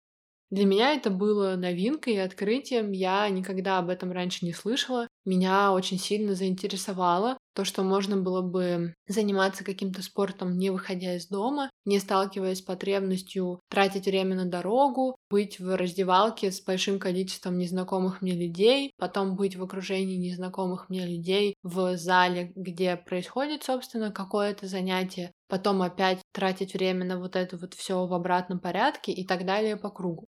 Для 0.52 0.66
меня 0.66 0.94
это 0.94 1.10
было 1.10 1.56
новинкой 1.56 2.16
и 2.16 2.18
открытием, 2.18 2.92
я 2.92 3.30
никогда 3.30 3.78
об 3.78 3.90
этом 3.90 4.12
раньше 4.12 4.46
не 4.46 4.52
слышала. 4.52 5.08
Меня 5.24 5.72
очень 5.72 6.00
сильно 6.00 6.34
заинтересовало 6.34 7.38
то, 7.54 7.64
что 7.64 7.84
можно 7.84 8.18
было 8.18 8.42
бы 8.42 8.96
заниматься 9.08 9.64
каким-то 9.64 10.02
спортом, 10.02 10.58
не 10.58 10.72
выходя 10.72 11.16
из 11.16 11.28
дома, 11.28 11.70
не 11.86 12.00
сталкиваясь 12.00 12.60
с 12.60 12.62
потребностью 12.62 13.60
тратить 13.70 14.06
время 14.06 14.36
на 14.36 14.46
дорогу, 14.46 15.16
быть 15.30 15.60
в 15.60 15.76
раздевалке 15.76 16.52
с 16.52 16.62
большим 16.64 16.98
количеством 16.98 17.58
незнакомых 17.58 18.22
мне 18.22 18.34
людей, 18.34 18.94
потом 18.98 19.36
быть 19.36 19.56
в 19.56 19.64
окружении 19.64 20.16
незнакомых 20.16 20.90
мне 20.90 21.06
людей 21.06 21.56
в 21.62 21.98
зале, 21.98 22.52
где 22.56 22.96
происходит, 22.96 23.64
собственно, 23.64 24.12
какое-то 24.12 24.68
занятие, 24.68 25.32
потом 25.48 25.84
опять 25.84 26.22
тратить 26.34 26.74
время 26.74 27.06
на 27.06 27.20
вот 27.20 27.36
это 27.36 27.58
вот 27.58 27.76
все 27.76 28.08
в 28.08 28.14
обратном 28.14 28.60
порядке 28.60 29.12
и 29.12 29.26
так 29.26 29.46
далее 29.46 29.78
по 29.78 29.92
кругу. 29.92 30.28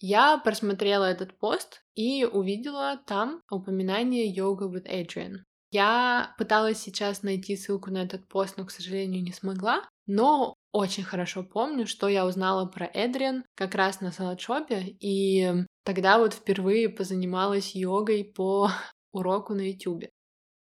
Я 0.00 0.38
просмотрела 0.38 1.04
этот 1.04 1.38
пост 1.38 1.82
и 1.94 2.24
увидела 2.24 3.00
там 3.06 3.40
упоминание 3.50 4.26
йога 4.26 4.66
with 4.66 4.86
Adrian. 4.86 5.38
Я 5.70 6.34
пыталась 6.38 6.78
сейчас 6.78 7.22
найти 7.22 7.56
ссылку 7.56 7.90
на 7.90 8.04
этот 8.04 8.28
пост, 8.28 8.56
но, 8.56 8.64
к 8.64 8.70
сожалению, 8.70 9.22
не 9.22 9.32
смогла. 9.32 9.82
Но 10.06 10.54
очень 10.72 11.02
хорошо 11.02 11.42
помню, 11.42 11.86
что 11.86 12.08
я 12.08 12.26
узнала 12.26 12.66
про 12.66 12.86
Эдриан 12.86 13.44
как 13.56 13.74
раз 13.74 14.00
на 14.00 14.12
салатшопе, 14.12 14.96
и 15.00 15.52
тогда 15.84 16.18
вот 16.18 16.34
впервые 16.34 16.88
позанималась 16.88 17.74
йогой 17.74 18.24
по 18.24 18.70
уроку 19.12 19.54
на 19.54 19.62
YouTube. 19.62 20.04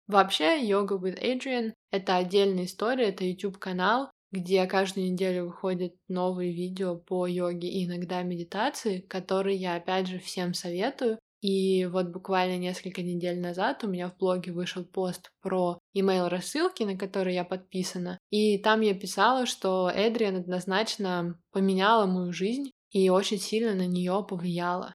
Вообще, 0.07 0.65
йога 0.65 0.95
with 0.95 1.21
Adrian— 1.21 1.73
это 1.91 2.15
отдельная 2.15 2.65
история, 2.65 3.09
это 3.09 3.25
YouTube-канал, 3.25 4.09
где 4.31 4.65
каждую 4.65 5.11
неделю 5.11 5.45
выходят 5.45 5.93
новые 6.07 6.51
видео 6.51 6.95
по 6.95 7.27
йоге 7.27 7.69
и 7.69 7.85
иногда 7.85 8.21
медитации, 8.23 8.99
которые 9.01 9.57
я 9.57 9.75
опять 9.75 10.07
же 10.07 10.19
всем 10.19 10.53
советую. 10.53 11.19
И 11.41 11.85
вот 11.85 12.07
буквально 12.07 12.57
несколько 12.57 13.03
недель 13.03 13.39
назад 13.39 13.83
у 13.83 13.87
меня 13.87 14.09
в 14.09 14.17
блоге 14.17 14.51
вышел 14.51 14.83
пост 14.83 15.31
про 15.41 15.79
email 15.95 16.29
рассылки, 16.29 16.83
на 16.83 16.97
которые 16.97 17.35
я 17.35 17.43
подписана. 17.43 18.17
И 18.31 18.57
там 18.57 18.81
я 18.81 18.95
писала, 18.95 19.45
что 19.45 19.89
Эдриан 19.93 20.37
однозначно 20.37 21.39
поменяла 21.51 22.07
мою 22.07 22.33
жизнь 22.33 22.71
и 22.91 23.09
очень 23.09 23.39
сильно 23.39 23.75
на 23.75 23.85
нее 23.85 24.25
повлияла. 24.27 24.93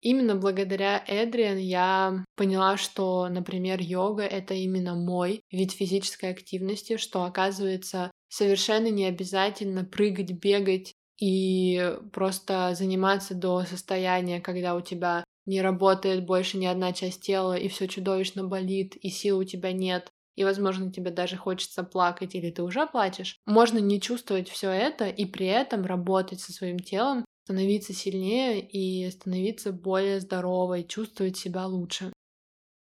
Именно 0.00 0.36
благодаря 0.36 1.02
Эдриан 1.08 1.58
я 1.58 2.24
поняла, 2.36 2.76
что, 2.76 3.28
например, 3.28 3.80
йога— 3.80 4.22
это 4.24 4.54
именно 4.54 4.94
мой 4.94 5.42
вид 5.50 5.72
физической 5.72 6.30
активности, 6.30 6.98
что, 6.98 7.24
оказывается, 7.24 8.12
совершенно 8.28 8.88
не 8.88 9.06
обязательно 9.06 9.84
прыгать, 9.84 10.32
бегать 10.32 10.94
и 11.20 11.96
просто 12.12 12.74
заниматься 12.74 13.34
до 13.34 13.64
состояния, 13.64 14.40
когда 14.40 14.74
у 14.74 14.80
тебя 14.80 15.24
не 15.46 15.62
работает 15.62 16.26
больше 16.26 16.58
ни 16.58 16.66
одна 16.66 16.92
часть 16.92 17.22
тела, 17.22 17.54
и 17.56 17.68
все 17.68 17.88
чудовищно 17.88 18.44
болит, 18.44 18.96
и 18.96 19.08
сил 19.08 19.38
у 19.38 19.44
тебя 19.44 19.72
нет, 19.72 20.10
и, 20.36 20.44
возможно, 20.44 20.92
тебе 20.92 21.10
даже 21.10 21.36
хочется 21.36 21.82
плакать, 21.82 22.34
или 22.34 22.50
ты 22.50 22.62
уже 22.62 22.86
плачешь. 22.86 23.38
Можно 23.46 23.78
не 23.78 24.00
чувствовать 24.00 24.48
все 24.48 24.70
это 24.70 25.08
и 25.08 25.24
при 25.24 25.46
этом 25.46 25.84
работать 25.84 26.40
со 26.40 26.52
своим 26.52 26.78
телом, 26.78 27.24
становиться 27.44 27.94
сильнее 27.94 28.60
и 28.60 29.10
становиться 29.10 29.72
более 29.72 30.20
здоровой, 30.20 30.84
чувствовать 30.84 31.38
себя 31.38 31.66
лучше. 31.66 32.12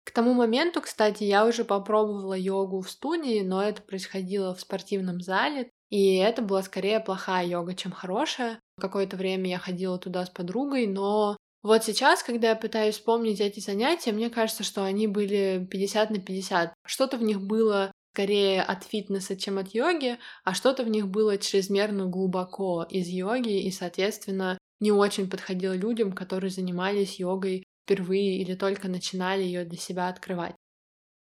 К 0.05 0.13
тому 0.13 0.35
моменту, 0.35 0.81
кстати, 0.81 1.25
я 1.25 1.47
уже 1.47 1.65
попробовала 1.65 2.35
йогу 2.35 2.81
в 2.81 2.91
студии, 2.91 3.43
но 3.43 3.63
это 3.63 3.83
происходило 3.83 4.55
в 4.55 4.61
спортивном 4.61 5.21
зале, 5.21 5.71
и 5.91 6.17
это 6.17 6.43
была 6.43 6.63
скорее 6.63 7.01
плохая 7.01 7.47
йога, 7.47 7.75
чем 7.75 7.93
хорошая. 7.93 8.61
Какое-то 8.81 9.17
время 9.17 9.51
я 9.51 9.59
ходила 9.59 9.99
туда 9.99 10.25
с 10.25 10.31
подругой, 10.31 10.87
но 10.87 11.37
вот 11.63 11.85
сейчас, 11.85 12.23
когда 12.23 12.51
я 12.51 12.57
пытаюсь 12.57 12.95
вспомнить 12.95 13.41
эти 13.41 13.61
занятия, 13.61 14.13
мне 14.13 14.31
кажется, 14.31 14.63
что 14.63 14.83
они 14.83 15.07
были 15.07 15.67
50 15.71 16.11
на 16.11 16.19
50. 16.19 16.73
Что-то 16.87 17.19
в 17.19 17.23
них 17.23 17.43
было 17.43 17.93
скорее 18.15 18.63
от 18.63 18.85
фитнеса, 18.85 19.37
чем 19.37 19.59
от 19.59 19.75
йоги, 19.75 20.19
а 20.45 20.55
что-то 20.55 20.85
в 20.85 20.89
них 20.89 21.09
было 21.09 21.37
чрезмерно 21.39 22.07
глубоко 22.07 22.85
из 22.89 23.09
йоги 23.09 23.61
и, 23.63 23.71
соответственно, 23.71 24.59
не 24.81 24.91
очень 24.91 25.29
подходило 25.29 25.75
людям, 25.75 26.13
которые 26.13 26.51
занимались 26.51 27.21
йогой 27.21 27.65
впервые 27.83 28.39
или 28.39 28.55
только 28.55 28.89
начинали 28.89 29.43
ее 29.43 29.65
для 29.65 29.79
себя 29.79 30.09
открывать. 30.09 30.55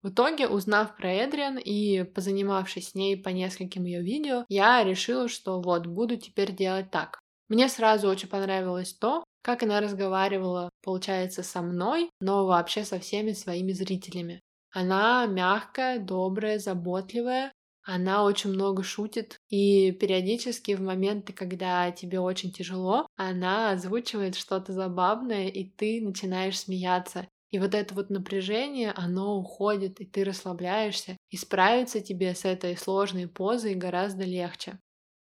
В 0.03 0.11
итоге, 0.11 0.49
узнав 0.49 0.97
про 0.97 1.11
Эдриан 1.11 1.57
и 1.57 2.03
позанимавшись 2.05 2.91
с 2.91 2.95
ней 2.95 3.17
по 3.17 3.31
нескольким 3.31 3.85
ее 3.85 4.03
видео, 4.03 4.45
я 4.49 4.85
решила, 4.85 5.29
что 5.29 5.63
вот, 5.63 5.87
буду 5.87 6.17
теперь 6.17 6.53
делать 6.53 6.91
так. 6.91 7.19
Мне 7.49 7.69
сразу 7.69 8.09
очень 8.09 8.29
понравилось 8.29 8.93
то, 8.93 9.25
как 9.43 9.63
она 9.63 9.81
разговаривала, 9.81 10.71
получается, 10.83 11.43
со 11.43 11.63
мной, 11.63 12.11
но 12.21 12.47
вообще 12.47 12.85
со 12.85 12.99
всеми 12.99 13.33
своими 13.33 13.73
зрителями. 13.73 14.41
Она 14.71 15.27
мягкая, 15.27 15.99
добрая, 15.99 16.59
заботливая, 16.59 17.53
она 17.83 18.25
очень 18.25 18.51
много 18.51 18.83
шутит, 18.83 19.39
и 19.55 19.93
периодически 19.93 20.75
в 20.75 20.81
моменты, 20.81 21.33
когда 21.33 21.93
тебе 21.93 22.19
очень 22.19 22.51
тяжело, 22.51 23.07
она 23.15 23.71
озвучивает 23.71 24.35
что-то 24.35 24.73
забавное, 24.73 25.47
и 25.47 25.63
ты 25.63 26.01
начинаешь 26.03 26.59
смеяться. 26.59 27.29
И 27.53 27.61
вот 27.61 27.73
это 27.73 27.95
вот 27.95 28.11
напряжение, 28.11 28.91
оно 28.91 29.37
уходит, 29.39 30.01
и 30.01 30.07
ты 30.07 30.25
расслабляешься, 30.25 31.17
и 31.31 31.37
справиться 31.37 32.01
тебе 32.01 32.35
с 32.35 32.45
этой 32.45 32.77
сложной 32.77 33.29
позой 33.29 33.77
гораздо 33.77 34.25
легче. 34.25 34.81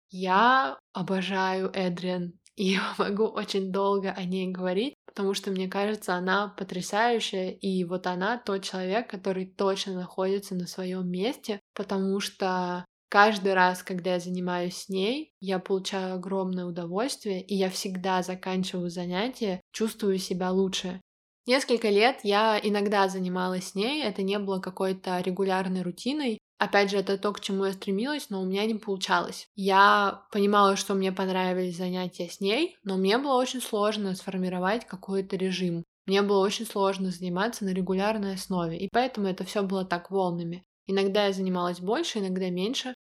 Я 0.08 0.78
обожаю 0.94 1.70
Эдриан, 1.74 2.32
и 2.56 2.78
могу 2.96 3.26
очень 3.26 3.70
долго 3.70 4.12
о 4.12 4.24
ней 4.24 4.50
говорить, 4.50 4.94
потому 5.04 5.34
что 5.34 5.50
мне 5.50 5.68
кажется, 5.68 6.14
она 6.14 6.48
потрясающая, 6.56 7.50
и 7.50 7.84
вот 7.84 8.06
она 8.06 8.38
тот 8.38 8.62
человек, 8.62 9.10
который 9.10 9.44
точно 9.44 9.92
находится 9.92 10.54
на 10.54 10.66
своем 10.66 11.06
месте, 11.10 11.60
потому 11.74 12.18
что 12.20 12.86
каждый 13.12 13.52
раз, 13.52 13.82
когда 13.82 14.14
я 14.14 14.20
занимаюсь 14.20 14.74
с 14.74 14.88
ней, 14.88 15.34
я 15.38 15.58
получаю 15.58 16.14
огромное 16.14 16.64
удовольствие, 16.64 17.42
и 17.42 17.54
я 17.54 17.68
всегда 17.68 18.22
заканчиваю 18.22 18.88
занятие, 18.88 19.60
чувствую 19.70 20.16
себя 20.16 20.50
лучше. 20.50 20.98
Несколько 21.46 21.90
лет 21.90 22.20
я 22.22 22.58
иногда 22.62 23.08
занималась 23.08 23.68
с 23.68 23.74
ней, 23.74 24.02
это 24.02 24.22
не 24.22 24.38
было 24.38 24.60
какой-то 24.60 25.20
регулярной 25.20 25.82
рутиной. 25.82 26.38
Опять 26.58 26.90
же, 26.90 26.96
это 26.96 27.18
то, 27.18 27.34
к 27.34 27.40
чему 27.40 27.66
я 27.66 27.72
стремилась, 27.72 28.30
но 28.30 28.40
у 28.40 28.46
меня 28.46 28.64
не 28.64 28.76
получалось. 28.76 29.46
Я 29.56 30.22
понимала, 30.32 30.76
что 30.76 30.94
мне 30.94 31.12
понравились 31.12 31.76
занятия 31.76 32.30
с 32.30 32.40
ней, 32.40 32.78
но 32.82 32.96
мне 32.96 33.18
было 33.18 33.34
очень 33.34 33.60
сложно 33.60 34.14
сформировать 34.14 34.86
какой-то 34.86 35.36
режим. 35.36 35.84
Мне 36.06 36.22
было 36.22 36.38
очень 36.38 36.64
сложно 36.64 37.10
заниматься 37.10 37.66
на 37.66 37.74
регулярной 37.74 38.36
основе, 38.36 38.78
и 38.78 38.88
поэтому 38.90 39.26
это 39.26 39.44
все 39.44 39.62
было 39.62 39.84
так 39.84 40.10
волнами. 40.10 40.62
Иногда 40.86 41.26
я 41.26 41.32
занималась 41.32 41.80
больше, 41.80 42.18
иногда 42.18 42.48
меньше. 42.48 42.94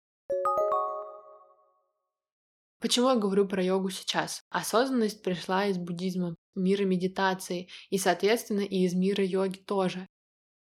Почему 2.79 3.09
я 3.09 3.15
говорю 3.15 3.47
про 3.47 3.61
йогу 3.61 3.89
сейчас? 3.89 4.41
Осознанность 4.49 5.21
пришла 5.21 5.65
из 5.65 5.77
буддизма, 5.77 6.35
мира 6.55 6.85
медитации 6.85 7.67
и, 7.89 7.97
соответственно, 7.97 8.61
и 8.61 8.85
из 8.85 8.93
мира 8.93 9.23
йоги 9.23 9.57
тоже. 9.57 10.07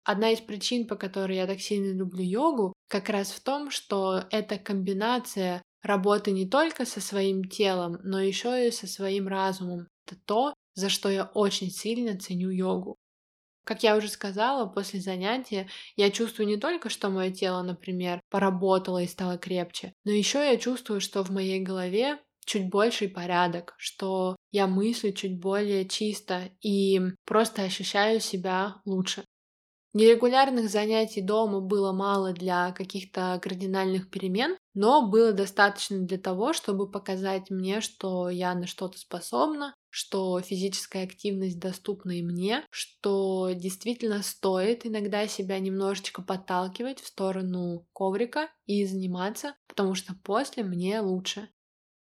Одна 0.04 0.32
из 0.32 0.40
причин, 0.40 0.88
по 0.88 0.96
которой 0.96 1.38
я 1.38 1.46
так 1.46 1.60
сильно 1.60 1.96
люблю 1.96 2.24
йогу, 2.24 2.74
как 2.88 3.10
раз 3.10 3.32
в 3.32 3.44
том, 3.44 3.70
что 3.70 4.24
это 4.32 4.58
комбинация 4.58 5.62
работы 5.84 6.32
не 6.32 6.50
только 6.50 6.86
со 6.86 7.00
своим 7.00 7.44
телом, 7.44 8.00
но 8.04 8.20
еще 8.20 8.68
и 8.68 8.72
со 8.72 8.88
своим 8.88 9.28
разумом. 9.28 9.88
Это 10.08 10.20
то, 10.26 10.54
за 10.74 10.90
что 10.90 11.10
я 11.10 11.26
очень 11.26 11.70
сильно 11.70 12.18
ценю 12.20 12.50
йогу. 12.50 12.98
Как 13.70 13.84
я 13.84 13.96
уже 13.96 14.08
сказала, 14.08 14.66
после 14.66 15.00
занятия 15.00 15.68
я 15.96 16.10
чувствую 16.10 16.48
не 16.48 16.58
только, 16.58 16.90
что 16.90 17.12
мое 17.12 17.30
тело, 17.30 17.62
например, 17.62 18.20
поработало 18.32 19.04
и 19.04 19.06
стало 19.06 19.38
крепче, 19.38 19.94
но 20.06 20.12
еще 20.12 20.40
я 20.40 20.58
чувствую, 20.58 21.00
что 21.00 21.24
в 21.24 21.30
моей 21.30 21.60
голове 21.60 22.18
чуть 22.44 22.68
больший 22.68 23.10
порядок, 23.10 23.76
что 23.78 24.36
я 24.52 24.66
мыслю 24.66 25.14
чуть 25.14 25.40
более 25.40 25.88
чисто 25.88 26.50
и 26.62 27.00
просто 27.26 27.62
ощущаю 27.62 28.22
себя 28.22 28.78
лучше. 28.86 29.24
Нерегулярных 29.94 30.68
занятий 30.68 31.22
дома 31.22 31.62
было 31.62 31.92
мало 31.92 32.34
для 32.34 32.72
каких-то 32.72 33.40
кардинальных 33.40 34.10
перемен, 34.10 34.58
но 34.74 35.08
было 35.08 35.32
достаточно 35.32 36.00
для 36.00 36.18
того, 36.18 36.54
чтобы 36.54 36.90
показать 36.90 37.52
мне, 37.52 37.82
что 37.82 38.30
я 38.30 38.56
на 38.56 38.66
что-то 38.66 38.98
способна, 38.98 39.76
что 39.90 40.40
физическая 40.42 41.04
активность 41.04 41.60
доступна 41.60 42.20
и 42.20 42.22
мне, 42.22 42.66
что 42.70 43.52
действительно 43.54 44.22
стоит 44.24 44.86
иногда 44.86 45.28
себя 45.28 45.60
немножечко 45.60 46.22
подталкивать 46.22 47.00
в 47.00 47.08
сторону 47.08 47.88
коврика 47.94 48.50
и 48.66 48.86
заниматься, 48.86 49.56
потому 49.68 49.96
что 49.96 50.14
после 50.24 50.64
мне 50.64 51.00
лучше. 51.00 51.50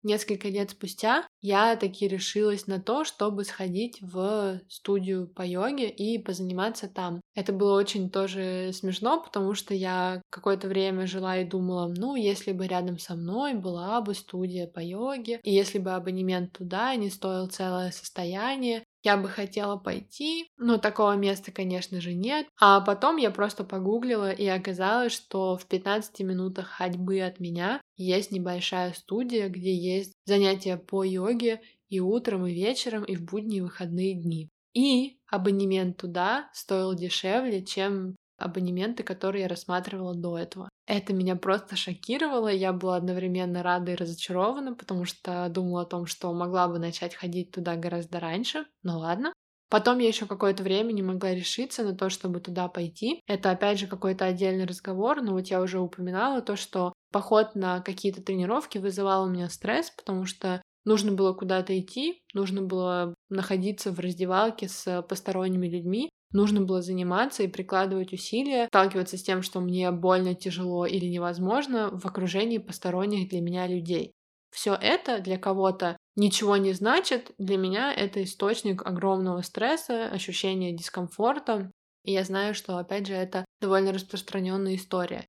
Несколько 0.04 0.47
лет 0.47 0.71
спустя 0.71 1.27
я 1.41 1.76
таки 1.76 2.08
решилась 2.08 2.67
на 2.67 2.82
то, 2.82 3.04
чтобы 3.04 3.43
сходить 3.43 4.00
в 4.02 4.62
студию 4.69 5.28
по 5.28 5.43
йоге 5.45 5.89
и 5.89 6.17
позаниматься 6.17 6.88
там. 6.88 7.21
Это 7.36 7.54
было 7.54 7.78
очень 7.78 8.10
тоже 8.10 8.71
смешно, 8.73 9.21
потому 9.21 9.54
что 9.54 9.73
я 9.73 10.21
какое-то 10.30 10.67
время 10.67 11.08
жила 11.08 11.38
и 11.38 11.45
думала, 11.45 11.88
ну, 11.95 12.15
если 12.15 12.52
бы 12.52 12.67
рядом 12.67 12.97
со 13.00 13.15
мной 13.15 13.54
была 13.54 14.02
бы 14.02 14.13
студия 14.13 14.67
по 14.67 14.80
йоге, 14.80 15.39
и 15.43 15.54
если 15.54 15.80
бы 15.80 15.91
абонемент 15.93 16.54
туда 16.54 16.95
не 16.95 17.10
стоил 17.10 17.47
целое 17.47 17.91
состояние, 17.91 18.84
я 19.04 19.18
бы 19.18 19.30
хотела 19.30 19.78
пойти, 19.78 20.50
но 20.58 20.78
такого 20.78 21.16
места, 21.16 21.52
конечно 21.52 22.02
же, 22.02 22.14
нет. 22.14 22.48
А 22.60 22.82
потом 22.82 23.18
я 23.18 23.32
просто 23.32 23.64
погуглила, 23.64 24.32
и 24.32 24.46
оказалось, 24.48 25.14
что 25.14 25.58
в 25.58 25.66
15 25.66 26.20
минутах 26.22 26.68
ходьбы 26.68 27.22
от 27.22 27.40
меня 27.40 27.82
есть 27.96 28.32
небольшая 28.32 28.94
студия, 28.94 29.50
где 29.50 29.74
есть 29.74 30.14
занятия 30.26 30.78
по 30.78 31.04
йоге 31.04 31.62
и 31.90 32.00
утром, 32.00 32.46
и 32.46 32.54
вечером, 32.54 33.04
и 33.04 33.16
в 33.16 33.24
будние 33.24 33.64
выходные 33.64 34.14
дни. 34.16 34.50
И 34.74 35.18
абонемент 35.28 35.98
туда 35.98 36.50
стоил 36.54 36.94
дешевле, 36.94 37.64
чем 37.66 38.16
абонементы, 38.38 39.04
которые 39.04 39.43
я 39.43 39.47
рассматривала 39.47 40.15
до 40.15 40.38
этого. 40.38 40.69
Это 40.86 41.13
меня 41.13 41.36
просто 41.36 41.76
шокировало, 41.76 42.47
я 42.47 42.71
была 42.71 42.95
одновременно 42.95 43.62
рада 43.62 43.91
и 43.91 43.95
разочарована, 43.95 44.73
потому 44.73 45.06
что 45.06 45.47
думала 45.50 45.82
о 45.82 45.86
том, 45.86 46.06
что 46.06 46.34
могла 46.34 46.67
бы 46.67 46.80
начать 46.80 47.13
ходить 47.13 47.52
туда 47.52 47.76
гораздо 47.76 48.19
раньше, 48.19 48.65
но 48.84 49.00
ладно. 49.00 49.34
Потом 49.69 50.00
я 50.00 50.08
еще 50.08 50.26
какое-то 50.26 50.63
время 50.63 50.93
не 50.93 51.02
могла 51.02 51.34
решиться 51.34 51.84
на 51.84 51.93
то, 51.93 52.10
чтобы 52.10 52.39
туда 52.39 52.69
пойти. 52.69 53.19
Это 53.28 53.52
опять 53.52 53.80
же 53.80 53.88
какой-то 53.88 54.23
отдельный 54.23 54.65
разговор, 54.65 55.21
но 55.21 55.34
вот 55.34 55.47
я 55.47 55.62
уже 55.62 55.80
упоминала 55.80 56.41
то, 56.41 56.56
что 56.56 56.93
поход 57.12 57.56
на 57.56 57.82
какие-то 57.82 58.21
тренировки 58.21 58.78
вызывал 58.78 59.26
у 59.26 59.30
меня 59.30 59.50
стресс, 59.50 59.91
потому 59.91 60.26
что 60.26 60.62
нужно 60.86 61.12
было 61.12 61.34
куда-то 61.34 61.78
идти, 61.78 62.23
нужно 62.34 62.62
было 62.62 63.13
находиться 63.30 63.91
в 63.91 64.00
раздевалке 64.00 64.69
с 64.69 65.02
посторонними 65.04 65.67
людьми, 65.67 66.10
Нужно 66.32 66.62
было 66.62 66.82
заниматься 66.82 67.44
и 67.44 67.48
прикладывать 67.48 68.13
усилия, 68.13 68.68
сталкиваться 68.68 69.18
с 69.18 69.24
тем, 69.24 69.42
что 69.42 69.62
мне 69.62 69.90
больно, 69.92 70.36
тяжело 70.36 70.86
или 70.86 71.06
невозможно 71.06 71.90
в 71.92 72.06
окружении 72.06 72.58
посторонних 72.58 73.30
для 73.30 73.42
меня 73.42 73.66
людей. 73.68 74.13
Все 74.52 74.74
это 74.74 75.20
для 75.20 75.38
кого-то 75.38 75.98
ничего 76.16 76.58
не 76.58 76.74
значит, 76.74 77.32
для 77.38 77.58
меня 77.58 77.94
это 77.94 78.24
источник 78.24 78.86
огромного 78.86 79.42
стресса, 79.42 80.06
ощущения 80.06 80.74
дискомфорта. 80.74 81.72
И 82.04 82.12
я 82.13 82.24
знаю, 82.24 82.54
что, 82.56 82.78
опять 82.78 83.08
же, 83.08 83.13
это 83.13 83.46
довольно 83.62 83.94
распространенная 83.94 84.76
история. 84.76 85.26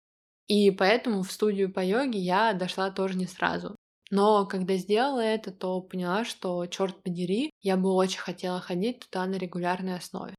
И 0.46 0.70
поэтому 0.70 1.22
в 1.22 1.30
студию 1.30 1.72
по 1.72 1.84
йоге 1.84 2.18
я 2.18 2.54
дошла 2.54 2.90
тоже 2.90 3.16
не 3.18 3.26
сразу. 3.26 3.76
Но 4.10 4.46
когда 4.46 4.76
сделала 4.76 5.20
это, 5.20 5.52
то 5.52 5.80
поняла, 5.82 6.24
что, 6.24 6.64
черт 6.66 7.02
подери, 7.02 7.50
я 7.60 7.76
бы 7.76 7.92
очень 7.92 8.20
хотела 8.20 8.60
ходить 8.60 9.00
туда 9.00 9.26
на 9.26 9.34
регулярной 9.36 9.96
основе. 9.96 10.34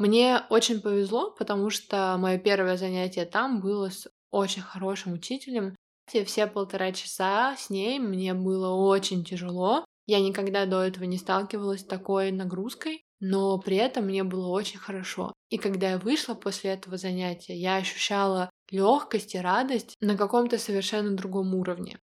Мне 0.00 0.44
очень 0.48 0.80
повезло, 0.80 1.30
потому 1.30 1.68
что 1.68 2.16
мое 2.18 2.38
первое 2.38 2.78
занятие 2.78 3.26
там 3.26 3.60
было 3.60 3.90
с 3.90 4.08
очень 4.30 4.62
хорошим 4.62 5.12
учителем. 5.12 5.76
Все 6.06 6.46
полтора 6.46 6.90
часа 6.92 7.54
с 7.58 7.68
ней 7.68 7.98
мне 7.98 8.32
было 8.32 8.74
очень 8.74 9.26
тяжело. 9.26 9.84
Я 10.06 10.20
никогда 10.20 10.64
до 10.64 10.82
этого 10.82 11.04
не 11.04 11.18
сталкивалась 11.18 11.82
с 11.82 11.84
такой 11.84 12.32
нагрузкой, 12.32 13.02
но 13.20 13.58
при 13.58 13.76
этом 13.76 14.06
мне 14.06 14.24
было 14.24 14.48
очень 14.48 14.78
хорошо. 14.78 15.34
И 15.50 15.58
когда 15.58 15.90
я 15.90 15.98
вышла 15.98 16.32
после 16.32 16.70
этого 16.70 16.96
занятия, 16.96 17.54
я 17.54 17.76
ощущала 17.76 18.48
легкость 18.70 19.34
и 19.34 19.38
радость 19.38 19.96
на 20.00 20.16
каком-то 20.16 20.56
совершенно 20.56 21.14
другом 21.14 21.54
уровне. 21.54 21.98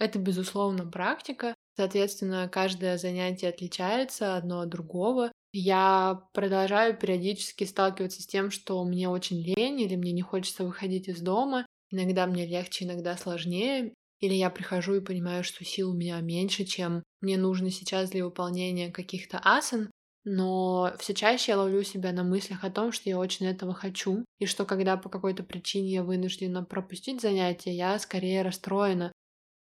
Это, 0.00 0.18
безусловно, 0.18 0.84
практика. 0.84 1.54
Соответственно, 1.76 2.48
каждое 2.48 2.98
занятие 2.98 3.50
отличается 3.50 4.34
одно 4.34 4.62
от 4.62 4.68
другого. 4.68 5.30
Я 5.52 6.28
продолжаю 6.32 6.96
периодически 6.96 7.64
сталкиваться 7.64 8.22
с 8.22 8.26
тем, 8.26 8.50
что 8.50 8.82
мне 8.84 9.08
очень 9.08 9.42
лень 9.42 9.80
или 9.80 9.96
мне 9.96 10.12
не 10.12 10.22
хочется 10.22 10.64
выходить 10.64 11.08
из 11.08 11.20
дома. 11.20 11.66
Иногда 11.90 12.26
мне 12.26 12.46
легче, 12.46 12.84
иногда 12.84 13.16
сложнее. 13.16 13.92
Или 14.20 14.34
я 14.34 14.50
прихожу 14.50 14.96
и 14.96 15.04
понимаю, 15.04 15.42
что 15.42 15.64
сил 15.64 15.90
у 15.90 15.94
меня 15.94 16.20
меньше, 16.20 16.64
чем 16.64 17.02
мне 17.20 17.36
нужно 17.36 17.70
сейчас 17.70 18.10
для 18.10 18.24
выполнения 18.24 18.92
каких-то 18.92 19.40
асан. 19.42 19.90
Но 20.24 20.92
все 20.98 21.14
чаще 21.14 21.52
я 21.52 21.58
ловлю 21.58 21.82
себя 21.82 22.12
на 22.12 22.22
мыслях 22.22 22.62
о 22.62 22.70
том, 22.70 22.92
что 22.92 23.08
я 23.08 23.18
очень 23.18 23.46
этого 23.46 23.72
хочу, 23.72 24.24
и 24.38 24.44
что 24.44 24.66
когда 24.66 24.98
по 24.98 25.08
какой-то 25.08 25.42
причине 25.42 25.92
я 25.92 26.04
вынуждена 26.04 26.62
пропустить 26.62 27.22
занятия, 27.22 27.74
я 27.74 27.98
скорее 27.98 28.42
расстроена, 28.42 29.12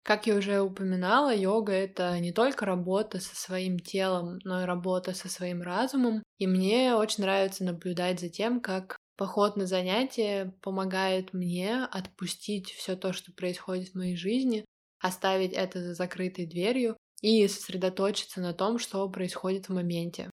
как 0.03 0.27
я 0.27 0.37
уже 0.37 0.61
упоминала, 0.61 1.35
йога— 1.35 1.73
это 1.75 2.19
не 2.19 2.33
только 2.33 2.67
работа 2.67 3.21
со 3.21 3.37
своим 3.37 3.79
телом, 3.79 4.39
но 4.45 4.63
и 4.63 4.67
работа 4.67 5.15
со 5.15 5.29
своим 5.29 5.63
разумом. 5.63 6.23
И 6.39 6.47
мне 6.47 6.95
очень 6.95 7.23
нравится 7.23 7.65
наблюдать 7.65 8.21
за 8.21 8.29
тем, 8.29 8.61
как 8.61 8.97
Поход 9.17 9.57
на 9.57 9.67
занятия 9.67 10.53
помогает 10.63 11.33
мне 11.33 11.85
отпустить 11.85 12.73
все 12.73 12.97
то, 12.97 13.13
что 13.13 13.33
происходит 13.33 13.91
в 13.91 13.95
моей 13.95 14.17
жизни, 14.17 14.65
оставить 15.01 15.53
это 15.53 15.81
за 15.81 15.95
закрытой 15.95 16.47
дверью 16.47 16.97
и 17.21 17.47
сосредоточиться 17.47 18.41
на 18.41 18.55
том, 18.55 18.79
что 18.79 19.09
происходит 19.09 19.69
в 19.69 19.75
моменте. 19.75 20.31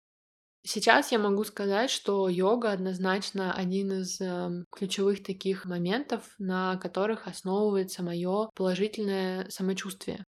Сейчас 0.69 1.13
я 1.13 1.17
могу 1.17 1.45
сказать, 1.45 1.89
что 1.89 2.27
йога 2.27 2.73
однозначно 2.73 3.53
один 3.53 4.01
из 4.01 4.19
э, 4.19 4.65
ключевых 4.69 5.23
таких 5.23 5.63
моментов, 5.63 6.35
на 6.39 6.75
которых 6.75 7.25
основывается 7.25 8.03
мое 8.03 8.49
положительное 8.53 9.49
самочувствие. 9.49 10.25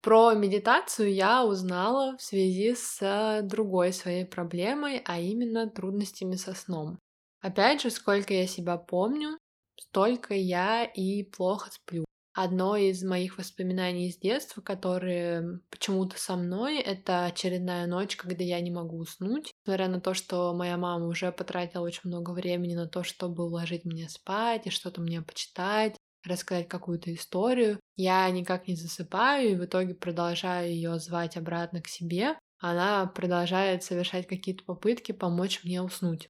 Про 0.00 0.32
медитацию 0.32 1.12
я 1.12 1.44
узнала 1.44 2.16
в 2.16 2.22
связи 2.22 2.74
с 2.74 3.42
другой 3.42 3.92
своей 3.92 4.24
проблемой, 4.24 5.02
а 5.04 5.20
именно 5.20 5.68
трудностями 5.68 6.36
со 6.36 6.54
сном. 6.54 6.98
Опять 7.42 7.82
же, 7.82 7.90
сколько 7.90 8.32
я 8.32 8.46
себя 8.46 8.78
помню, 8.78 9.36
столько 9.78 10.32
я 10.32 10.84
и 10.84 11.22
плохо 11.22 11.68
сплю. 11.70 12.06
Одно 12.36 12.76
из 12.76 13.02
моих 13.02 13.38
воспоминаний 13.38 14.08
из 14.08 14.18
детства, 14.18 14.60
которые 14.60 15.60
почему-то 15.70 16.18
со 16.18 16.36
мной, 16.36 16.78
это 16.78 17.24
очередная 17.24 17.86
ночь, 17.86 18.14
когда 18.14 18.44
я 18.44 18.60
не 18.60 18.70
могу 18.70 18.98
уснуть. 18.98 19.54
Несмотря 19.64 19.88
на 19.88 20.02
то, 20.02 20.12
что 20.12 20.52
моя 20.52 20.76
мама 20.76 21.06
уже 21.06 21.32
потратила 21.32 21.82
очень 21.82 22.02
много 22.04 22.32
времени 22.32 22.74
на 22.74 22.86
то, 22.86 23.04
чтобы 23.04 23.46
уложить 23.46 23.86
меня 23.86 24.10
спать 24.10 24.66
и 24.66 24.70
что-то 24.70 25.00
мне 25.00 25.22
почитать, 25.22 25.96
рассказать 26.26 26.68
какую-то 26.68 27.14
историю. 27.14 27.80
Я 27.96 28.28
никак 28.28 28.68
не 28.68 28.74
засыпаю 28.76 29.52
и 29.52 29.56
в 29.56 29.64
итоге 29.64 29.94
продолжаю 29.94 30.68
ее 30.68 30.98
звать 30.98 31.38
обратно 31.38 31.80
к 31.80 31.88
себе. 31.88 32.38
Она 32.58 33.06
продолжает 33.06 33.82
совершать 33.82 34.26
какие-то 34.26 34.62
попытки 34.62 35.12
помочь 35.12 35.64
мне 35.64 35.80
уснуть. 35.80 36.28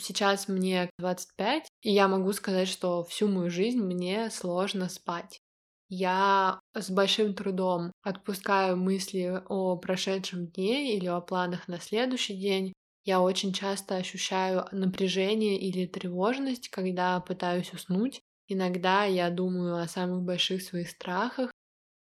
Сейчас 0.00 0.46
мне 0.46 0.90
25, 0.98 1.68
и 1.86 1.92
я 1.92 2.08
могу 2.08 2.32
сказать, 2.32 2.66
что 2.66 3.04
всю 3.04 3.28
мою 3.28 3.48
жизнь 3.48 3.80
мне 3.80 4.28
сложно 4.30 4.88
спать. 4.88 5.40
Я 5.88 6.58
с 6.74 6.90
большим 6.90 7.32
трудом 7.32 7.92
отпускаю 8.02 8.76
мысли 8.76 9.40
о 9.48 9.76
прошедшем 9.76 10.48
дне 10.48 10.96
или 10.96 11.06
о 11.06 11.20
планах 11.20 11.68
на 11.68 11.78
следующий 11.78 12.36
день. 12.36 12.72
Я 13.04 13.20
очень 13.20 13.52
часто 13.52 13.94
ощущаю 13.94 14.66
напряжение 14.72 15.60
или 15.60 15.86
тревожность, 15.86 16.70
когда 16.70 17.20
пытаюсь 17.20 17.72
уснуть. 17.72 18.20
Иногда 18.48 19.04
я 19.04 19.30
думаю 19.30 19.76
о 19.76 19.86
самых 19.86 20.24
больших 20.24 20.62
своих 20.62 20.90
страхах. 20.90 21.52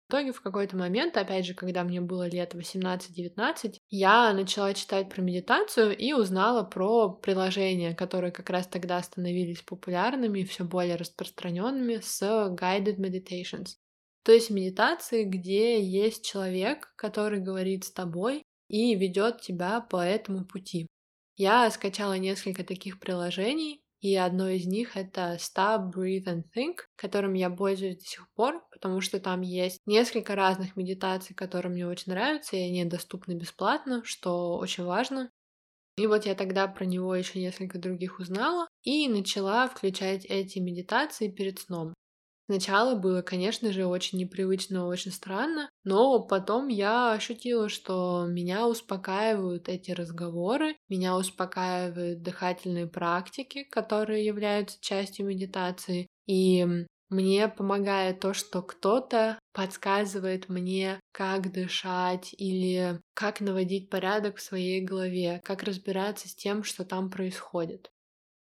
В 0.08 0.10
итоге 0.10 0.32
в 0.32 0.40
какой-то 0.40 0.74
момент, 0.74 1.18
опять 1.18 1.44
же, 1.44 1.52
когда 1.52 1.84
мне 1.84 2.00
было 2.00 2.26
лет 2.26 2.54
18-19, 2.54 3.74
я 3.90 4.32
начала 4.32 4.72
читать 4.72 5.10
про 5.10 5.20
медитацию 5.20 5.94
и 5.94 6.14
узнала 6.14 6.62
про 6.62 7.10
приложения, 7.10 7.94
которые 7.94 8.32
как 8.32 8.48
раз 8.48 8.66
тогда 8.66 9.02
становились 9.02 9.60
популярными 9.60 10.44
все 10.44 10.64
более 10.64 10.96
распространенными 10.96 11.98
с 12.02 12.22
guided 12.22 12.96
meditations. 12.96 13.76
То 14.22 14.32
есть 14.32 14.48
медитации, 14.48 15.24
где 15.24 15.78
есть 15.82 16.24
человек, 16.24 16.94
который 16.96 17.40
говорит 17.40 17.84
с 17.84 17.90
тобой 17.90 18.42
и 18.68 18.94
ведет 18.94 19.42
тебя 19.42 19.82
по 19.82 20.02
этому 20.02 20.46
пути. 20.46 20.86
Я 21.36 21.70
скачала 21.70 22.16
несколько 22.16 22.64
таких 22.64 22.98
приложений, 22.98 23.82
и 24.00 24.14
одно 24.16 24.48
из 24.48 24.66
них— 24.66 24.92
это 24.96 25.38
Stop, 25.40 25.92
Breathe 25.94 26.24
and 26.26 26.44
Think, 26.56 26.80
которым 26.96 27.34
я 27.34 27.50
пользуюсь 27.50 27.98
до 27.98 28.04
сих 28.04 28.32
пор, 28.34 28.64
потому 28.70 29.00
что 29.00 29.18
там 29.18 29.40
есть 29.40 29.80
несколько 29.86 30.34
разных 30.34 30.76
медитаций, 30.76 31.34
которые 31.34 31.72
мне 31.72 31.86
очень 31.86 32.12
нравятся, 32.12 32.56
и 32.56 32.60
они 32.60 32.84
доступны 32.84 33.32
бесплатно, 33.32 34.02
что 34.04 34.56
очень 34.56 34.84
важно. 34.84 35.30
И 35.96 36.06
вот 36.06 36.26
я 36.26 36.36
тогда 36.36 36.68
про 36.68 36.84
него 36.84 37.14
еще 37.14 37.40
несколько 37.40 37.78
других 37.78 38.20
узнала 38.20 38.68
и 38.84 39.08
начала 39.08 39.66
включать 39.66 40.24
эти 40.26 40.60
медитации 40.60 41.28
перед 41.28 41.58
сном. 41.58 41.92
Сначала 42.50 42.94
было, 42.94 43.20
конечно 43.20 43.72
же, 43.72 43.84
очень 43.86 44.18
непривычно, 44.18 44.86
очень 44.86 45.12
странно, 45.12 45.68
но 45.84 46.18
потом 46.20 46.68
я 46.68 47.12
ощутила, 47.12 47.68
что 47.68 48.24
меня 48.26 48.66
успокаивают 48.66 49.68
эти 49.68 49.90
разговоры, 49.90 50.76
меня 50.88 51.14
успокаивают 51.16 52.22
дыхательные 52.22 52.86
практики, 52.86 53.64
которые 53.64 54.24
являются 54.24 54.78
частью 54.80 55.26
медитации, 55.26 56.06
и 56.26 56.66
мне 57.10 57.48
помогает 57.48 58.20
то, 58.20 58.32
что 58.32 58.62
кто-то 58.62 59.38
подсказывает 59.52 60.48
мне, 60.48 61.00
как 61.12 61.52
дышать 61.52 62.34
или 62.38 62.98
как 63.14 63.42
наводить 63.42 63.90
порядок 63.90 64.36
в 64.36 64.42
своей 64.42 64.80
голове, 64.82 65.42
как 65.44 65.62
разбираться 65.64 66.28
с 66.28 66.34
тем, 66.34 66.64
что 66.64 66.84
там 66.86 67.10
происходит. 67.10 67.90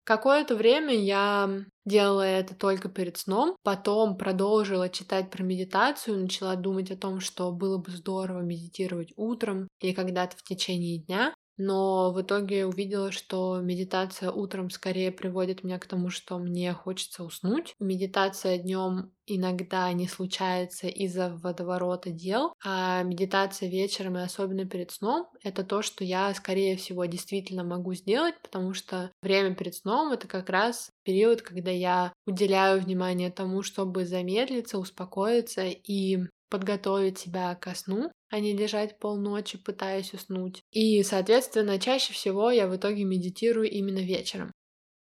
Какое-то 0.05 0.57
время 0.57 0.95
я 0.95 1.49
делала 1.85 2.23
это 2.23 2.57
только 2.57 2.89
перед 2.89 3.17
сном, 3.19 3.57
потом 3.63 4.17
продолжила 4.17 4.89
читать 4.89 5.31
про 5.31 5.45
медитацию, 5.45 6.19
начала 6.21 6.57
думать 6.57 6.91
о 6.91 6.97
том, 6.97 7.21
что 7.21 7.53
было 7.53 7.79
бы 7.79 7.93
здорово 7.93 8.41
медитировать 8.43 9.13
утром 9.17 9.69
или 9.81 9.93
когда-то 9.93 10.37
в 10.37 10.43
течение 10.43 10.99
дня 10.99 11.33
но 11.57 12.13
в 12.13 12.21
итоге 12.23 12.67
увидела, 12.67 13.13
что 13.13 13.61
медитация 13.61 14.31
утром 14.31 14.71
скорее 14.71 15.13
приводит 15.13 15.65
меня 15.65 15.79
к 15.79 15.87
тому, 15.87 16.11
что 16.11 16.39
мне 16.39 16.73
хочется 16.73 17.25
уснуть. 17.25 17.75
Медитация 17.79 18.59
днем 18.59 19.13
иногда 19.27 19.93
не 19.93 20.09
случается 20.09 20.89
из-за 20.89 21.31
водоворота 21.31 22.11
дел, 22.11 22.55
а 22.65 23.03
медитация 23.03 23.69
вечером 23.69 24.19
и 24.19 24.23
особенно 24.23 24.65
перед 24.65 24.91
сном— 24.91 25.29
это 25.43 25.63
то, 25.65 25.83
что 25.83 26.05
я, 26.05 26.33
скорее 26.35 26.77
всего, 26.77 27.05
действительно 27.05 27.65
могу 27.65 27.95
сделать, 27.95 28.35
потому 28.43 28.75
что 28.75 29.11
время 29.23 29.55
перед 29.55 29.75
сном— 29.75 30.13
это 30.13 30.27
как 30.29 30.51
раз 30.51 30.91
период, 31.05 31.43
когда 31.43 31.71
я 31.71 32.13
уделяю 32.27 32.81
внимание 32.81 33.31
тому, 33.31 33.63
чтобы 33.63 34.05
замедлиться, 34.07 34.79
успокоиться 34.79 35.65
и 35.67 36.19
подготовить 36.53 37.19
себя 37.19 37.55
ко 37.55 37.75
сну, 37.75 38.13
а 38.29 38.39
не 38.39 38.55
лежать 38.55 38.99
полночи, 38.99 39.57
пытаясь 39.57 40.13
уснуть. 40.13 40.61
И, 40.71 41.03
соответственно, 41.03 41.79
чаще 41.79 42.13
всего 42.13 42.51
я 42.51 42.69
в 42.69 42.77
итоге 42.77 43.05
медитирую 43.05 43.71
именно 43.71 44.01
вечером. 44.01 44.53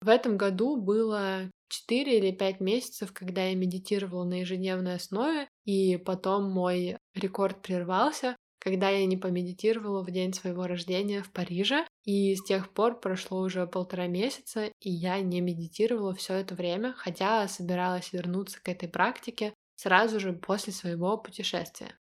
В 0.01 0.09
этом 0.09 0.37
году 0.37 0.77
было 0.77 1.49
4 1.69 2.19
или 2.19 2.33
5 2.33 2.61
месяцев, 2.61 3.13
когда 3.13 3.45
я 3.45 3.55
медитировала 3.55 4.25
на 4.25 4.41
ежедневной 4.41 4.97
основе, 4.97 5.49
и 5.65 5.97
потом 5.99 6.51
мой 6.51 6.99
рекорд 7.15 7.63
прервался, 7.63 8.35
когда 8.59 8.89
я 8.91 9.07
не 9.07 9.17
помедитировала 9.17 10.03
в 10.03 10.11
день 10.11 10.35
своего 10.35 10.67
рождения 10.67 11.23
в 11.23 11.31
Париже. 11.31 11.87
И 12.05 12.35
с 12.35 12.43
тех 12.43 12.73
пор 12.73 12.99
прошло 12.99 13.39
уже 13.39 13.69
полтора 13.69 14.09
месяца, 14.09 14.73
и 14.81 14.91
я 14.91 15.21
не 15.21 15.41
медитировала 15.41 16.13
все 16.13 16.35
это 16.35 16.57
время, 16.57 16.93
хотя 16.97 17.47
собиралась 17.47 18.13
вернуться 18.13 18.59
к 18.61 18.69
этой 18.69 18.89
практике 18.89 19.55
сразу 19.77 20.19
же 20.19 20.33
после 20.33 20.73
своего 20.73 21.17
путешествия. 21.17 21.99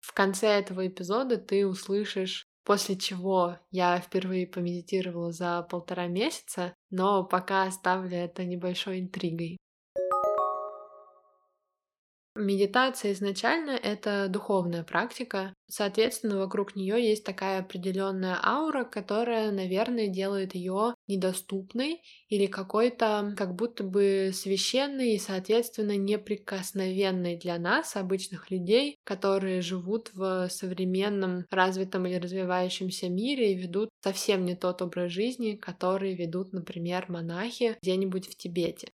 В 0.00 0.12
конце 0.12 0.48
этого 0.48 0.86
эпизода 0.86 1.36
ты 1.36 1.66
услышишь, 1.66 2.46
после 2.64 2.96
чего 2.96 3.58
я 3.70 4.00
впервые 4.00 4.46
помедитировала 4.46 5.32
за 5.32 5.62
полтора 5.62 6.06
месяца, 6.06 6.74
но 6.90 7.24
пока 7.24 7.64
оставлю 7.64 8.16
это 8.16 8.44
небольшой 8.44 9.00
интригой. 9.00 9.58
Медитация 12.40 13.12
изначально 13.14 13.72
это 13.72 14.28
духовная 14.28 14.84
практика, 14.84 15.54
соответственно, 15.68 16.38
вокруг 16.38 16.76
нее 16.76 17.04
есть 17.04 17.24
такая 17.24 17.58
определенная 17.58 18.38
аура, 18.40 18.84
которая, 18.84 19.50
наверное, 19.50 20.06
делает 20.06 20.54
ее 20.54 20.94
недоступной 21.08 22.00
или 22.28 22.46
какой-то 22.46 23.34
как 23.36 23.56
будто 23.56 23.82
бы 23.82 24.30
священной 24.32 25.14
и, 25.14 25.18
соответственно, 25.18 25.96
неприкосновенной 25.96 27.36
для 27.36 27.58
нас, 27.58 27.96
обычных 27.96 28.52
людей, 28.52 28.98
которые 29.02 29.60
живут 29.60 30.10
в 30.14 30.48
современном 30.48 31.44
развитом 31.50 32.06
или 32.06 32.18
развивающемся 32.20 33.08
мире 33.08 33.52
и 33.52 33.56
ведут 33.56 33.88
совсем 34.00 34.44
не 34.44 34.54
тот 34.54 34.80
образ 34.80 35.10
жизни, 35.10 35.56
который 35.56 36.14
ведут, 36.14 36.52
например, 36.52 37.06
монахи 37.08 37.76
где-нибудь 37.82 38.28
в 38.28 38.36
Тибете. 38.36 38.92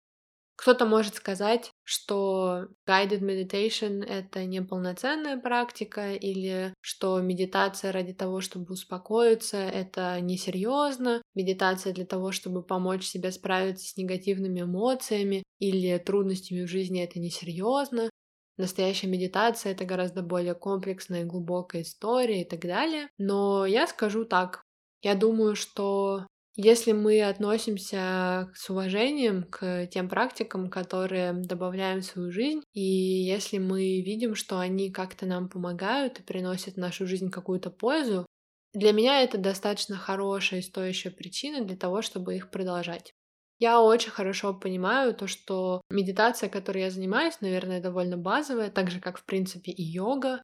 Кто-то 0.56 0.86
может 0.86 1.14
сказать, 1.16 1.69
что 1.90 2.68
guided 2.88 3.20
meditation— 3.20 4.04
это 4.06 4.44
неполноценная 4.44 5.40
практика, 5.40 6.12
или 6.12 6.72
что 6.80 7.20
медитация 7.20 7.90
ради 7.90 8.12
того, 8.12 8.40
чтобы 8.40 8.74
успокоиться, 8.74 9.56
это 9.56 10.20
несерьезно, 10.20 11.20
медитация 11.34 11.92
для 11.92 12.06
того, 12.06 12.30
чтобы 12.30 12.62
помочь 12.62 13.06
себе 13.06 13.32
справиться 13.32 13.88
с 13.88 13.96
негативными 13.96 14.60
эмоциями 14.60 15.42
или 15.58 15.98
трудностями 15.98 16.64
в 16.64 16.68
жизни— 16.68 17.02
это 17.02 17.18
несерьезно. 17.18 18.08
Настоящая 18.56 19.08
медитация— 19.08 19.72
это 19.72 19.84
гораздо 19.84 20.22
более 20.22 20.54
комплексная 20.54 21.22
и 21.22 21.26
глубокая 21.26 21.82
история 21.82 22.42
и 22.42 22.48
так 22.48 22.60
далее. 22.60 23.08
Но 23.18 23.66
я 23.66 23.88
скажу 23.88 24.24
так, 24.24 24.62
я 25.02 25.16
думаю, 25.16 25.56
что 25.56 26.24
если 26.56 26.92
мы 26.92 27.22
относимся 27.22 28.50
с 28.54 28.68
уважением 28.70 29.44
к 29.44 29.86
тем 29.88 30.08
практикам, 30.08 30.68
которые 30.70 31.32
добавляем 31.32 32.00
в 32.00 32.04
свою 32.04 32.30
жизнь, 32.30 32.62
и 32.72 32.80
если 32.82 33.58
мы 33.58 34.00
видим, 34.02 34.34
что 34.34 34.58
они 34.58 34.90
как-то 34.90 35.26
нам 35.26 35.48
помогают 35.48 36.20
и 36.20 36.22
приносят 36.22 36.74
в 36.74 36.78
нашу 36.78 37.06
жизнь 37.06 37.30
какую-то 37.30 37.70
пользу, 37.70 38.26
Для 38.72 38.92
меня 38.92 39.22
это 39.22 39.36
достаточно 39.38 39.96
хорошая 39.96 40.60
и 40.60 40.62
стоящая 40.62 41.10
причина 41.10 41.64
для 41.64 41.76
того, 41.76 42.02
чтобы 42.02 42.36
их 42.36 42.50
продолжать. 42.50 43.12
Я 43.58 43.80
очень 43.82 44.10
хорошо 44.12 44.54
понимаю 44.54 45.14
то, 45.14 45.26
что 45.26 45.82
медитация, 45.90 46.48
которой 46.48 46.82
я 46.84 46.90
занимаюсь, 46.90 47.40
наверное, 47.40 47.80
довольно 47.82 48.16
базовая, 48.16 48.70
так 48.70 48.90
же, 48.90 49.00
как, 49.00 49.18
в 49.18 49.24
принципе, 49.24 49.72
и 49.72 49.82
йога. 49.82 50.42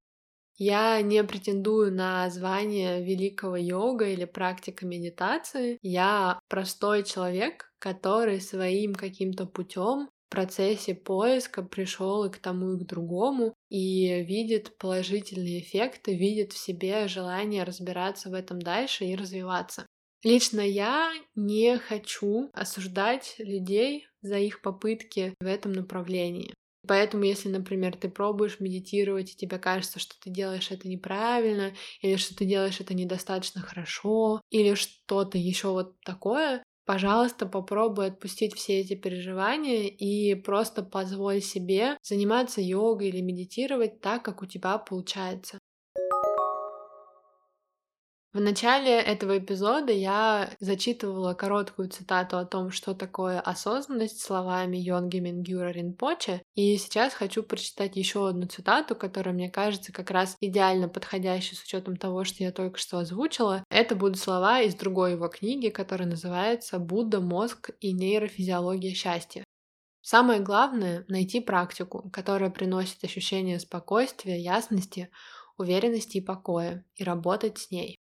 Я 0.59 1.03
не 1.03 1.23
претендую 1.23 1.93
на 1.93 2.29
звание 2.31 3.05
великого 3.05 3.57
йога 3.57 4.09
или 4.09 4.25
практика 4.25 4.87
медитации. 4.87 5.79
Я 5.83 6.41
простой 6.49 7.05
человек, 7.05 7.71
который 7.79 8.41
своим 8.41 8.95
каким-то 8.95 9.45
путем 9.45 10.09
в 10.27 10.31
процессе 10.31 10.95
поиска 10.95 11.63
пришел 11.63 12.25
и 12.25 12.31
к 12.31 12.39
тому, 12.39 12.75
и 12.75 12.85
к 12.85 12.87
другому, 12.87 13.55
и 13.69 14.23
видит 14.25 14.77
положительные 14.79 15.61
эффекты, 15.61 16.17
видит 16.17 16.53
в 16.53 16.59
себе 16.59 17.07
желание 17.07 17.63
разбираться 17.63 18.31
в 18.31 18.35
этом 18.35 18.61
дальше 18.61 19.05
и 19.05 19.15
развиваться. 19.15 19.87
Лично 20.25 20.61
я 20.61 21.13
не 21.35 21.79
хочу 21.79 22.51
осуждать 22.55 23.37
людей 23.39 24.09
за 24.23 24.39
их 24.39 24.63
попытки 24.63 25.35
в 25.39 25.47
этом 25.47 25.73
направлении. 25.73 26.55
Поэтому, 26.87 27.25
если, 27.25 27.49
например, 27.49 27.97
ты 27.97 28.09
пробуешь 28.09 28.61
медитировать, 28.61 29.33
и 29.33 29.37
тебе 29.37 29.59
кажется, 29.59 29.99
что 29.99 30.15
ты 30.21 30.31
делаешь 30.31 30.71
это 30.71 30.89
неправильно, 30.89 31.73
или 32.03 32.17
что 32.17 32.35
ты 32.37 32.45
делаешь 32.45 32.81
это 32.81 32.95
недостаточно 32.95 33.61
хорошо, 33.61 34.41
или 34.51 34.75
что-то 34.75 35.39
еще 35.39 35.69
вот 35.71 36.01
такое, 36.03 36.63
пожалуйста, 36.85 37.47
попробуй 37.47 38.07
отпустить 38.07 38.55
все 38.55 38.81
эти 38.81 38.95
переживания 38.95 39.89
и 39.89 40.35
просто 40.35 40.83
позволь 40.83 41.41
себе 41.43 41.99
заниматься 42.03 42.61
йогой 42.61 43.09
или 43.09 43.21
медитировать 43.21 44.01
так, 44.01 44.25
как 44.25 44.43
у 44.43 44.47
тебя 44.47 44.79
получается. 44.79 45.59
В 48.37 48.41
начале 48.43 49.01
этого 49.01 49.39
эпизода 49.39 49.95
я 49.95 50.51
зачитывала 50.61 51.33
короткую 51.33 51.89
цитату 51.89 52.37
о 52.37 52.45
том, 52.45 52.71
что 52.71 52.93
такое 52.93 53.41
осознанность 53.41 54.21
словами 54.21 54.77
Йонги 54.77 55.21
Мингюра 55.21 55.71
Ринпоче, 55.71 56.43
и 56.55 56.77
сейчас 56.77 57.15
хочу 57.15 57.43
прочитать 57.43 57.97
еще 57.97 58.29
одну 58.29 58.47
цитату, 58.47 58.95
которая 58.95 59.35
мне 59.35 59.49
кажется 59.49 59.91
как 59.91 60.11
раз 60.11 60.37
идеально 60.43 60.91
подходящей 60.91 61.57
с 61.57 61.63
учетом 61.63 61.97
того, 61.97 62.25
что 62.25 62.45
я 62.45 62.53
только 62.53 62.79
что 62.79 62.99
озвучила. 62.99 63.65
Это 63.71 63.97
будут 63.97 64.19
слова 64.19 64.61
из 64.61 64.75
другой 64.75 65.13
его 65.13 65.29
книги, 65.29 65.71
которая 65.71 66.07
называется 66.07 66.79
«Будда, 66.79 67.23
мозг 67.23 67.71
и 67.81 67.95
нейрофизиология 67.95 68.93
счастья». 68.93 69.45
Самое 70.03 70.41
главное— 70.41 71.07
найти 71.09 71.41
практику, 71.41 72.11
которая 72.13 72.51
приносит 72.51 73.03
ощущение 73.03 73.59
спокойствия, 73.59 74.39
ясности, 74.39 75.09
уверенности 75.57 76.19
и 76.19 76.21
покоя, 76.21 76.85
и 76.97 77.03
работать 77.03 77.57
с 77.57 77.71
ней. 77.71 77.97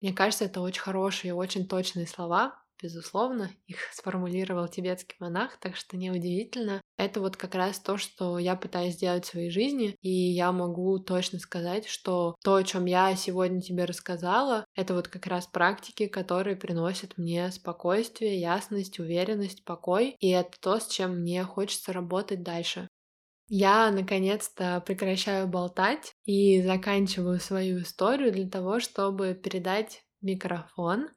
Мне 0.00 0.12
кажется, 0.12 0.44
это 0.46 0.60
очень 0.60 0.80
хорошие 0.82 1.30
и 1.30 1.32
очень 1.32 1.66
точные 1.68 2.06
слова, 2.06 2.62
безусловно, 2.82 3.50
их 3.66 3.78
сформулировал 3.92 4.68
тибетский 4.68 5.16
монах, 5.20 5.58
так 5.60 5.76
что 5.76 5.96
неудивительно. 5.96 6.80
Это 6.96 7.20
вот 7.20 7.36
как 7.36 7.54
раз 7.54 7.78
то, 7.80 7.96
что 7.96 8.38
я 8.38 8.56
пытаюсь 8.56 8.94
сделать 8.94 9.24
в 9.24 9.28
своей 9.28 9.50
жизни, 9.50 9.96
и 10.02 10.10
я 10.10 10.52
могу 10.52 10.98
точно 10.98 11.38
сказать, 11.38 11.86
что 11.86 12.34
то, 12.42 12.54
о 12.56 12.64
чем 12.64 12.84
я 12.86 13.14
сегодня 13.16 13.60
тебе 13.60 13.84
рассказала, 13.84 14.64
это 14.74 14.94
вот 14.94 15.08
как 15.08 15.26
раз 15.26 15.46
практики, 15.46 16.06
которые 16.06 16.56
приносят 16.56 17.16
мне 17.18 17.50
спокойствие, 17.52 18.38
ясность, 18.40 18.98
уверенность, 18.98 19.64
покой, 19.64 20.16
и 20.20 20.28
это 20.28 20.52
то, 20.60 20.78
с 20.78 20.88
чем 20.88 21.20
мне 21.20 21.44
хочется 21.44 21.92
работать 21.92 22.42
дальше. 22.42 22.88
Я 23.48 23.90
наконец-то 23.90 24.80
прекращаю 24.86 25.48
болтать 25.48 26.14
и 26.30 26.62
заканчиваю 26.62 27.40
свою 27.40 27.82
историю 27.82 28.30
для 28.30 28.48
того, 28.48 28.78
чтобы 28.78 29.34
передать 29.34 30.04
микрофон 30.22 31.08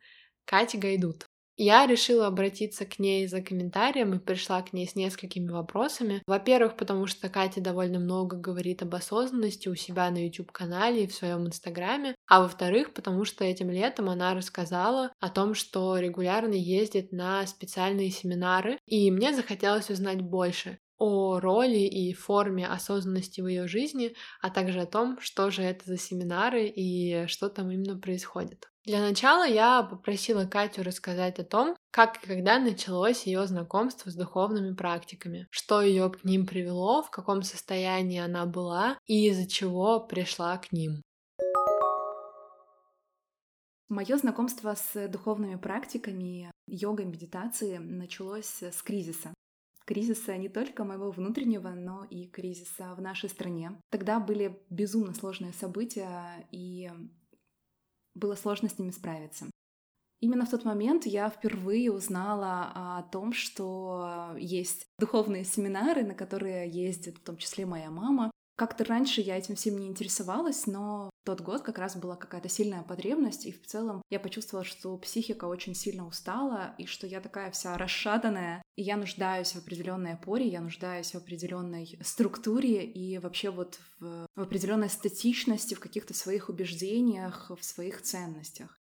Кате 0.43 0.79
Гайдут. 0.79 1.27
Я 1.55 1.85
решила 1.85 2.25
обратиться 2.25 2.83
к 2.87 2.97
ней 2.97 3.27
за 3.27 3.43
комментарием 3.43 4.15
и 4.15 4.19
пришла 4.19 4.63
к 4.63 4.73
ней 4.73 4.87
с 4.87 4.95
несколькими 4.95 5.51
вопросами. 5.51 6.23
Во-первых, 6.25 6.77
потому 6.77 7.05
что 7.05 7.29
Катя 7.29 7.61
довольно 7.61 7.99
много 7.99 8.37
говорит 8.37 8.81
об 8.81 8.95
осознанности 8.95 9.69
у 9.69 9.75
себя 9.75 10.09
на 10.09 10.25
YouTube-канале 10.25 11.03
и 11.03 11.07
в 11.07 11.13
своем 11.13 11.45
Инстаграме. 11.45 12.15
А 12.27 12.41
во-вторых, 12.41 12.95
потому 12.95 13.23
что 13.23 13.43
этим 13.45 13.69
летом 13.69 14.09
она 14.09 14.33
рассказала 14.33 15.13
о 15.19 15.29
том, 15.29 15.53
что 15.53 15.99
регулярно 15.99 16.55
ездит 16.55 17.11
на 17.11 17.45
специальные 17.45 18.09
семинары, 18.09 18.79
и 18.87 19.11
мне 19.11 19.31
захотелось 19.31 19.91
узнать 19.91 20.21
больше 20.21 20.79
о 20.97 21.39
роли 21.39 21.79
и 21.79 22.13
форме 22.13 22.67
осознанности 22.67 23.41
в 23.41 23.47
ее 23.47 23.67
жизни, 23.67 24.15
а 24.41 24.49
также 24.49 24.81
о 24.81 24.85
том, 24.85 25.19
что 25.19 25.49
же 25.51 25.63
это 25.63 25.85
за 25.85 25.97
семинары 25.97 26.67
и 26.67 27.27
что 27.27 27.49
там 27.49 27.71
именно 27.71 27.97
происходит. 27.97 28.69
Для 28.85 28.99
начала 28.99 29.47
я 29.47 29.81
попросила 29.83 30.45
Катю 30.45 30.83
рассказать 30.83 31.39
о 31.39 31.45
том, 31.45 31.75
как 31.91 32.21
и 32.23 32.27
когда 32.27 32.59
началось 32.59 33.23
ее 33.25 33.47
знакомство 33.47 34.09
с 34.09 34.15
духовными 34.15 34.75
практиками, 34.75 35.47
что 35.51 35.81
ее 35.81 36.09
к 36.09 36.23
ним 36.25 36.45
привело, 36.45 37.01
в 37.01 37.09
каком 37.09 37.43
состоянии 37.43 38.19
она 38.19 38.45
была 38.45 38.97
и 39.05 39.29
из-за 39.29 39.47
чего 39.47 40.01
пришла 40.01 40.57
к 40.57 40.73
ним. 40.73 41.01
Мое 43.87 44.17
знакомство 44.17 44.75
с 44.75 45.07
духовными 45.07 45.55
практиками, 45.55 46.51
йогой, 46.67 47.05
медитацией 47.05 47.77
началось 47.77 48.63
с 48.63 48.81
кризиса 48.81 49.33
кризиса 49.85 50.37
не 50.37 50.49
только 50.49 50.83
моего 50.83 51.11
внутреннего, 51.11 51.69
но 51.69 52.05
и 52.05 52.27
кризиса 52.27 52.93
в 52.95 53.01
нашей 53.01 53.29
стране. 53.29 53.79
Тогда 53.89 54.19
были 54.19 54.59
безумно 54.69 55.13
сложные 55.13 55.53
события, 55.53 56.47
и 56.51 56.91
было 58.15 58.35
сложно 58.35 58.69
с 58.69 58.77
ними 58.77 58.91
справиться. 58.91 59.45
Именно 60.21 60.45
в 60.45 60.49
тот 60.49 60.63
момент 60.63 61.05
я 61.05 61.29
впервые 61.29 61.91
узнала 61.91 62.71
о 62.73 63.03
том, 63.11 63.33
что 63.33 64.35
есть 64.37 64.85
духовные 64.97 65.43
семинары, 65.43 66.03
на 66.03 66.13
которые 66.13 66.69
ездит 66.69 67.17
в 67.17 67.23
том 67.23 67.35
числе 67.35 67.65
моя 67.65 67.91
мама, 67.91 68.31
как-то 68.55 68.85
раньше 68.85 69.21
я 69.21 69.37
этим 69.37 69.55
всем 69.55 69.79
не 69.79 69.87
интересовалась, 69.87 70.67
но 70.67 71.09
тот 71.23 71.41
год 71.41 71.61
как 71.61 71.77
раз 71.77 71.95
была 71.95 72.15
какая-то 72.15 72.49
сильная 72.49 72.83
потребность, 72.83 73.45
и 73.45 73.51
в 73.51 73.65
целом 73.65 74.01
я 74.09 74.19
почувствовала, 74.19 74.65
что 74.65 74.97
психика 74.97 75.45
очень 75.45 75.75
сильно 75.75 76.05
устала, 76.05 76.75
и 76.77 76.85
что 76.85 77.07
я 77.07 77.21
такая 77.21 77.51
вся 77.51 77.77
расшатанная, 77.77 78.61
и 78.75 78.83
я 78.83 78.97
нуждаюсь 78.97 79.53
в 79.53 79.57
определенной 79.57 80.13
опоре, 80.13 80.47
я 80.47 80.61
нуждаюсь 80.61 81.11
в 81.11 81.15
определенной 81.15 81.97
структуре 82.01 82.85
и 82.85 83.17
вообще 83.19 83.49
вот 83.49 83.79
в, 83.99 84.27
в 84.35 84.41
определенной 84.41 84.89
статичности, 84.89 85.75
в 85.75 85.79
каких-то 85.79 86.13
своих 86.13 86.49
убеждениях, 86.49 87.49
в 87.49 87.63
своих 87.63 88.01
ценностях. 88.01 88.77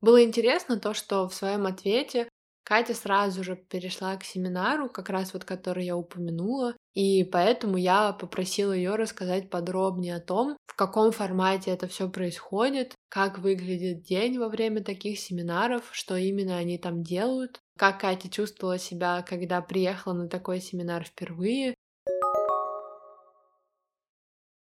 Было 0.00 0.24
интересно 0.24 0.78
то, 0.78 0.94
что 0.94 1.28
в 1.28 1.34
своем 1.34 1.66
ответе 1.66 2.28
Катя 2.64 2.94
сразу 2.94 3.42
же 3.42 3.56
перешла 3.56 4.16
к 4.16 4.24
семинару, 4.24 4.88
как 4.88 5.08
раз 5.10 5.32
вот 5.32 5.44
который 5.44 5.84
я 5.84 5.96
упомянула, 5.96 6.76
и 6.94 7.24
поэтому 7.24 7.76
я 7.76 8.12
попросила 8.12 8.72
ее 8.72 8.94
рассказать 8.94 9.50
подробнее 9.50 10.16
о 10.16 10.20
том, 10.20 10.56
в 10.66 10.76
каком 10.76 11.12
формате 11.12 11.70
это 11.70 11.88
все 11.88 12.08
происходит, 12.08 12.94
как 13.08 13.38
выглядит 13.38 14.02
день 14.02 14.38
во 14.38 14.48
время 14.48 14.82
таких 14.84 15.18
семинаров, 15.18 15.88
что 15.92 16.16
именно 16.16 16.56
они 16.56 16.78
там 16.78 17.02
делают, 17.02 17.60
как 17.76 18.00
Катя 18.00 18.28
чувствовала 18.30 18.78
себя, 18.78 19.22
когда 19.22 19.60
приехала 19.62 20.12
на 20.12 20.28
такой 20.28 20.60
семинар 20.60 21.04
впервые, 21.04 21.74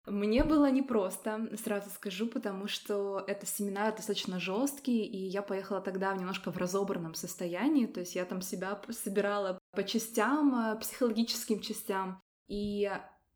мне 0.08 0.44
было 0.44 0.70
непросто, 0.70 1.50
сразу 1.64 1.90
скажу, 1.90 2.28
потому 2.28 2.68
что 2.68 3.24
это 3.28 3.46
семинар 3.46 3.96
достаточно 3.96 4.40
жесткий, 4.40 5.04
и 5.04 5.18
я 5.18 5.42
поехала 5.42 5.82
тогда 5.82 6.14
немножко 6.14 6.52
в 6.52 6.58
разобранном 6.58 7.16
состоянии, 7.16 7.88
то 7.88 8.02
есть 8.02 8.16
я 8.16 8.26
там 8.26 8.42
себя 8.42 8.80
собирала 8.90 9.58
по 9.72 9.84
частям, 9.84 10.56
э, 10.56 10.80
психологическим 10.80 11.60
частям, 11.60 12.22
и 12.48 12.92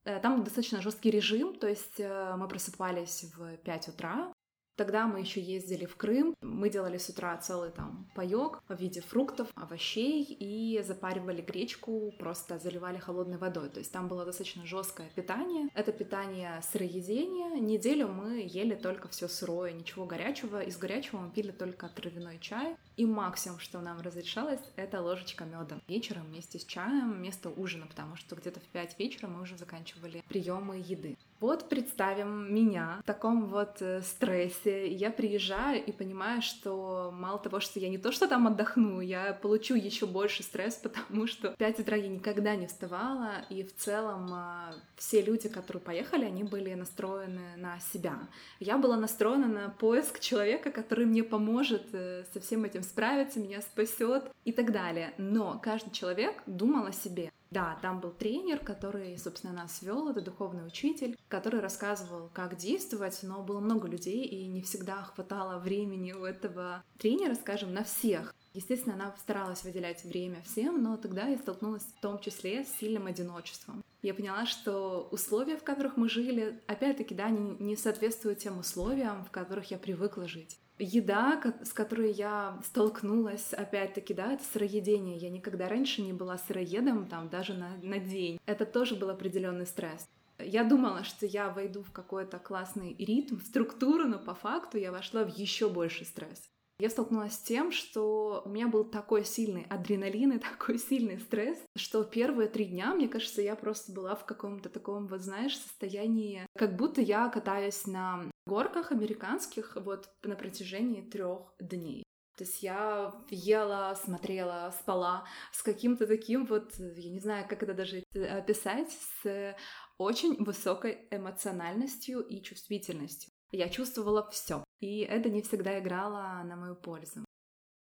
э, 0.06 0.20
там 0.20 0.44
достаточно 0.44 0.82
жесткий 0.82 1.10
режим, 1.10 1.56
то 1.56 1.68
есть 1.68 2.00
э, 2.00 2.36
мы 2.38 2.48
просыпались 2.48 3.26
в 3.36 3.58
5 3.58 3.88
утра, 3.90 4.32
Тогда 4.80 5.08
мы 5.08 5.20
еще 5.20 5.42
ездили 5.42 5.84
в 5.84 5.98
Крым, 5.98 6.34
мы 6.40 6.70
делали 6.70 6.98
с 6.98 7.10
утра 7.10 7.36
целый 7.36 7.70
там 7.70 8.08
паек 8.16 8.64
в 8.70 8.80
виде 8.80 9.02
фруктов, 9.02 9.50
овощей 9.56 10.24
и 10.24 10.82
запаривали 10.84 11.42
гречку, 11.42 12.14
просто 12.18 12.58
заливали 12.60 12.98
холодной 12.98 13.38
водой. 13.38 13.68
То 13.68 13.80
есть 13.80 13.92
там 13.92 14.08
было 14.08 14.24
достаточно 14.24 14.66
жесткое 14.66 15.10
питание. 15.10 15.68
Это 15.74 15.92
питание 15.92 16.62
сыроедение. 16.62 17.60
Неделю 17.60 18.08
мы 18.08 18.48
ели 18.50 18.74
только 18.74 19.10
все 19.10 19.28
сырое, 19.28 19.74
ничего 19.74 20.06
горячего. 20.06 20.62
Из 20.62 20.78
горячего 20.78 21.20
мы 21.20 21.30
пили 21.30 21.52
только 21.52 21.90
травяной 21.90 22.40
чай. 22.40 22.78
И 22.96 23.06
максимум, 23.06 23.60
что 23.60 23.82
нам 23.82 24.00
разрешалось, 24.00 24.62
это 24.78 25.02
ложечка 25.02 25.44
меда. 25.44 25.82
Вечером 25.90 26.28
вместе 26.28 26.58
с 26.58 26.64
чаем, 26.64 27.16
вместо 27.16 27.50
ужина, 27.50 27.86
потому 27.86 28.16
что 28.16 28.38
где-то 28.38 28.62
в 28.62 28.68
5 28.70 28.98
вечера 28.98 29.28
мы 29.28 29.42
уже 29.42 29.58
заканчивали 29.58 30.24
приемы 30.30 30.78
еды. 30.78 31.18
Вот 31.40 31.70
представим 31.70 32.54
меня 32.54 33.00
в 33.02 33.06
таком 33.06 33.46
вот 33.46 33.82
э, 33.82 34.02
стрессе. 34.02 34.92
Я 34.92 35.10
приезжаю 35.10 35.82
и 35.82 35.94
понимаю, 35.94 36.42
что 36.42 37.12
мало 37.14 37.40
того, 37.40 37.62
что 37.62 37.80
я 37.80 37.88
не 37.88 37.98
то, 37.98 38.12
что 38.12 38.28
там 38.28 38.46
отдохну, 38.48 39.00
я 39.00 39.34
получу 39.34 39.76
еще 39.76 40.06
больше 40.06 40.44
стресс, 40.44 40.76
потому 40.84 41.28
что 41.28 41.54
в 41.54 41.56
5 41.56 41.80
утра 41.80 41.96
я 41.96 42.10
никогда 42.10 42.56
не 42.58 42.68
вставала, 42.68 43.46
и 43.50 43.64
в 43.64 43.74
целом 43.78 44.28
а, 44.34 44.74
все 44.98 45.22
люди, 45.22 45.48
которые 45.48 45.82
поехали, 45.82 46.26
они 46.26 46.44
были 46.44 46.74
настроены 46.74 47.56
на 47.56 47.80
себя. 47.80 48.20
Я 48.60 48.78
была 48.78 48.98
настроена 48.98 49.48
на 49.48 49.70
поиск 49.70 50.20
человека, 50.20 50.72
который 50.72 51.06
мне 51.06 51.24
поможет 51.24 51.84
э, 51.94 52.26
со 52.34 52.42
всем 52.42 52.66
этим 52.66 52.84
справиться, 52.84 53.40
меня 53.40 53.62
спасет 53.62 54.30
и 54.44 54.52
так 54.52 54.74
далее. 54.74 55.14
Но 55.18 55.58
каждый 55.64 55.92
человек 55.92 56.44
думал 56.46 56.88
о 56.88 56.92
себе. 56.92 57.32
Да, 57.52 57.80
там 57.82 58.00
был 58.00 58.12
тренер, 58.12 58.60
который, 58.60 59.18
собственно, 59.18 59.54
нас 59.54 59.82
вел, 59.82 60.10
это 60.10 60.22
духовный 60.22 60.68
учитель, 60.68 61.18
который 61.28 61.62
рассказывал, 61.62 62.30
как 62.32 62.58
действовать, 62.58 63.20
но 63.24 63.42
было 63.42 63.60
много 63.60 63.88
людей, 63.88 64.24
и 64.24 64.46
не 64.46 64.62
всегда 64.62 65.02
хватало 65.02 65.58
времени 65.60 66.14
у 66.14 66.26
этого 66.26 66.84
тренера, 67.00 67.34
скажем, 67.34 67.74
на 67.74 67.84
всех. 67.84 68.36
Естественно, 68.54 68.96
она 68.96 69.16
старалась 69.20 69.64
выделять 69.64 70.04
время 70.04 70.44
всем, 70.44 70.82
но 70.82 70.98
тогда 70.98 71.28
я 71.28 71.38
столкнулась 71.38 71.84
в 71.84 72.02
том 72.02 72.20
числе 72.20 72.66
с 72.66 72.80
сильным 72.80 73.08
одиночеством. 73.08 73.84
Я 74.02 74.14
поняла, 74.14 74.46
что 74.46 75.08
условия, 75.12 75.58
в 75.58 75.64
которых 75.64 75.98
мы 75.98 76.08
жили, 76.08 76.62
опять-таки, 76.68 77.16
да, 77.16 77.30
не, 77.30 77.56
не 77.60 77.76
соответствуют 77.76 78.40
тем 78.40 78.60
условиям, 78.60 79.26
в 79.26 79.32
которых 79.32 79.72
я 79.72 79.78
привыкла 79.78 80.28
жить 80.28 80.58
еда, 80.80 81.42
с 81.64 81.74
которой 81.74 82.12
я 82.12 82.60
столкнулась, 82.66 83.54
опять-таки, 83.54 84.14
да, 84.14 84.34
это 84.34 84.44
сыроедение. 84.44 85.18
Я 85.18 85.30
никогда 85.30 85.68
раньше 85.70 86.02
не 86.02 86.14
была 86.14 86.38
сыроедом, 86.38 87.08
там, 87.08 87.30
даже 87.30 87.54
на, 87.54 87.78
на 87.84 88.00
день. 88.00 88.40
Это 88.46 88.66
тоже 88.66 88.96
был 88.96 89.10
определенный 89.10 89.66
стресс. 89.66 90.08
Я 90.40 90.64
думала, 90.64 91.04
что 91.04 91.26
я 91.26 91.50
войду 91.50 91.84
в 91.84 91.92
какой-то 91.92 92.40
классный 92.40 92.96
ритм, 92.98 93.38
в 93.38 93.44
структуру, 93.44 94.06
но 94.06 94.20
по 94.20 94.34
факту 94.34 94.78
я 94.78 94.92
вошла 94.92 95.26
в 95.26 95.38
еще 95.38 95.70
больше 95.70 96.06
стресс. 96.06 96.50
Я 96.80 96.90
столкнулась 96.90 97.34
с 97.34 97.42
тем, 97.42 97.74
что 97.74 98.42
у 98.46 98.50
меня 98.50 98.70
был 98.70 98.86
такой 98.86 99.26
сильный 99.26 99.66
адреналин 99.70 100.32
и 100.32 100.40
такой 100.40 100.80
сильный 100.90 101.20
стресс, 101.20 101.58
что 101.76 102.06
первые 102.06 102.48
три 102.48 102.66
дня, 102.66 102.96
мне 102.96 103.10
кажется, 103.10 103.42
я 103.42 103.58
просто 103.58 103.92
была 103.92 104.16
в 104.16 104.26
каком-то 104.26 104.70
таком, 104.70 105.08
вот 105.08 105.22
знаешь, 105.22 105.58
состоянии, 105.58 106.48
как 106.58 106.78
будто 106.78 107.02
я 107.02 107.28
катаюсь 107.28 107.86
на 107.86 108.32
горках 108.46 108.94
американских 108.94 109.76
вот 109.76 110.10
на 110.24 110.38
протяжении 110.38 111.02
трех 111.02 111.54
дней. 111.60 112.04
То 112.38 112.46
есть 112.46 112.64
я 112.64 113.14
ела, 113.30 113.94
смотрела, 114.02 114.74
спала 114.80 115.26
с 115.52 115.62
каким-то 115.62 116.08
таким 116.08 116.46
вот, 116.46 116.72
я 116.78 117.12
не 117.12 117.20
знаю, 117.20 117.46
как 117.50 117.62
это 117.64 117.74
даже 117.74 118.02
описать, 118.14 118.98
с 119.22 119.56
очень 119.98 120.42
высокой 120.42 121.10
эмоциональностью 121.12 122.22
и 122.22 122.42
чувствительностью. 122.42 123.34
Я 123.52 123.70
чувствовала 123.70 124.30
все, 124.30 124.64
и 124.80 125.00
это 125.00 125.30
не 125.30 125.42
всегда 125.42 125.80
играло 125.80 126.42
на 126.44 126.56
мою 126.56 126.76
пользу. 126.76 127.26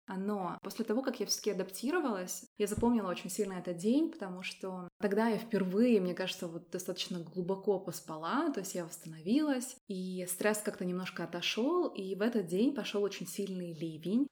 Но 0.08 0.56
после 0.62 0.84
того, 0.84 1.02
как 1.02 1.18
я 1.18 1.26
все-таки 1.26 1.50
адаптировалась, 1.50 2.44
я 2.58 2.68
запомнила 2.68 3.10
очень 3.10 3.28
сильно 3.28 3.54
этот 3.54 3.76
день, 3.76 4.12
потому 4.12 4.42
что 4.42 4.88
тогда 5.00 5.26
я 5.28 5.38
впервые, 5.38 6.00
мне 6.00 6.14
кажется, 6.14 6.46
вот 6.46 6.70
достаточно 6.70 7.18
глубоко 7.18 7.80
поспала, 7.80 8.52
то 8.52 8.60
есть 8.60 8.76
я 8.76 8.84
восстановилась, 8.84 9.76
и 9.88 10.24
стресс 10.28 10.58
как-то 10.58 10.84
немножко 10.84 11.24
отошел, 11.24 11.88
и 11.88 12.14
в 12.14 12.22
этот 12.22 12.46
день 12.46 12.72
пошел 12.72 13.02
очень 13.02 13.26
сильный 13.26 13.72
ливень. 13.72 14.28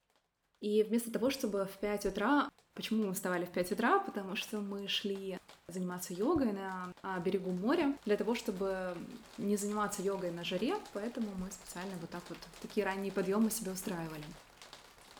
И 0.60 0.82
вместо 0.84 1.10
того, 1.10 1.30
чтобы 1.30 1.66
в 1.66 1.78
5 1.78 2.06
утра... 2.06 2.48
Почему 2.74 3.04
мы 3.04 3.12
вставали 3.12 3.44
в 3.44 3.52
5 3.52 3.72
утра? 3.72 4.00
Потому 4.00 4.34
что 4.34 4.60
мы 4.60 4.88
шли 4.88 5.38
заниматься 5.68 6.12
йогой 6.12 6.52
на 6.52 6.92
а, 7.02 7.18
берегу 7.20 7.50
моря 7.50 7.96
для 8.04 8.16
того, 8.16 8.34
чтобы 8.34 8.94
не 9.38 9.56
заниматься 9.56 10.02
йогой 10.02 10.30
на 10.30 10.44
жаре, 10.44 10.76
поэтому 10.92 11.28
мы 11.38 11.50
специально 11.50 11.94
вот 12.00 12.10
так 12.10 12.22
вот 12.28 12.38
такие 12.60 12.84
ранние 12.84 13.12
подъемы 13.12 13.50
себе 13.50 13.72
устраивали. 13.72 14.24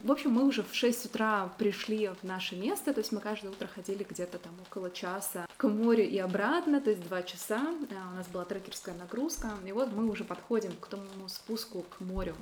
В 0.05 0.13
общем, 0.13 0.33
мы 0.33 0.45
уже 0.45 0.63
в 0.63 0.75
6 0.75 1.07
утра 1.07 1.51
пришли 1.57 2.09
в 2.09 2.25
наше 2.25 2.57
место, 2.57 2.93
то 2.93 3.01
есть 3.01 3.11
мы 3.11 3.21
каждое 3.21 3.49
утро 3.49 3.67
ходили 3.67 4.05
где-то 4.05 4.39
там 4.39 4.53
около 4.69 4.91
часа 4.91 5.47
к 5.57 5.67
морю 5.67 6.07
и 6.07 6.19
обратно, 6.19 6.83
то 6.83 6.91
есть 6.91 7.03
2 7.09 7.23
часа. 7.23 7.73
У 8.13 8.15
нас 8.15 8.27
была 8.29 8.45
трекерская 8.45 8.95
нагрузка. 8.95 9.53
И 9.67 9.73
вот 9.73 9.95
мы 9.95 10.07
уже 10.11 10.25
подходим 10.25 10.73
к 10.79 10.89
тому 10.89 11.27
спуску 11.29 11.87
к 11.89 12.01
морю, 12.01 12.35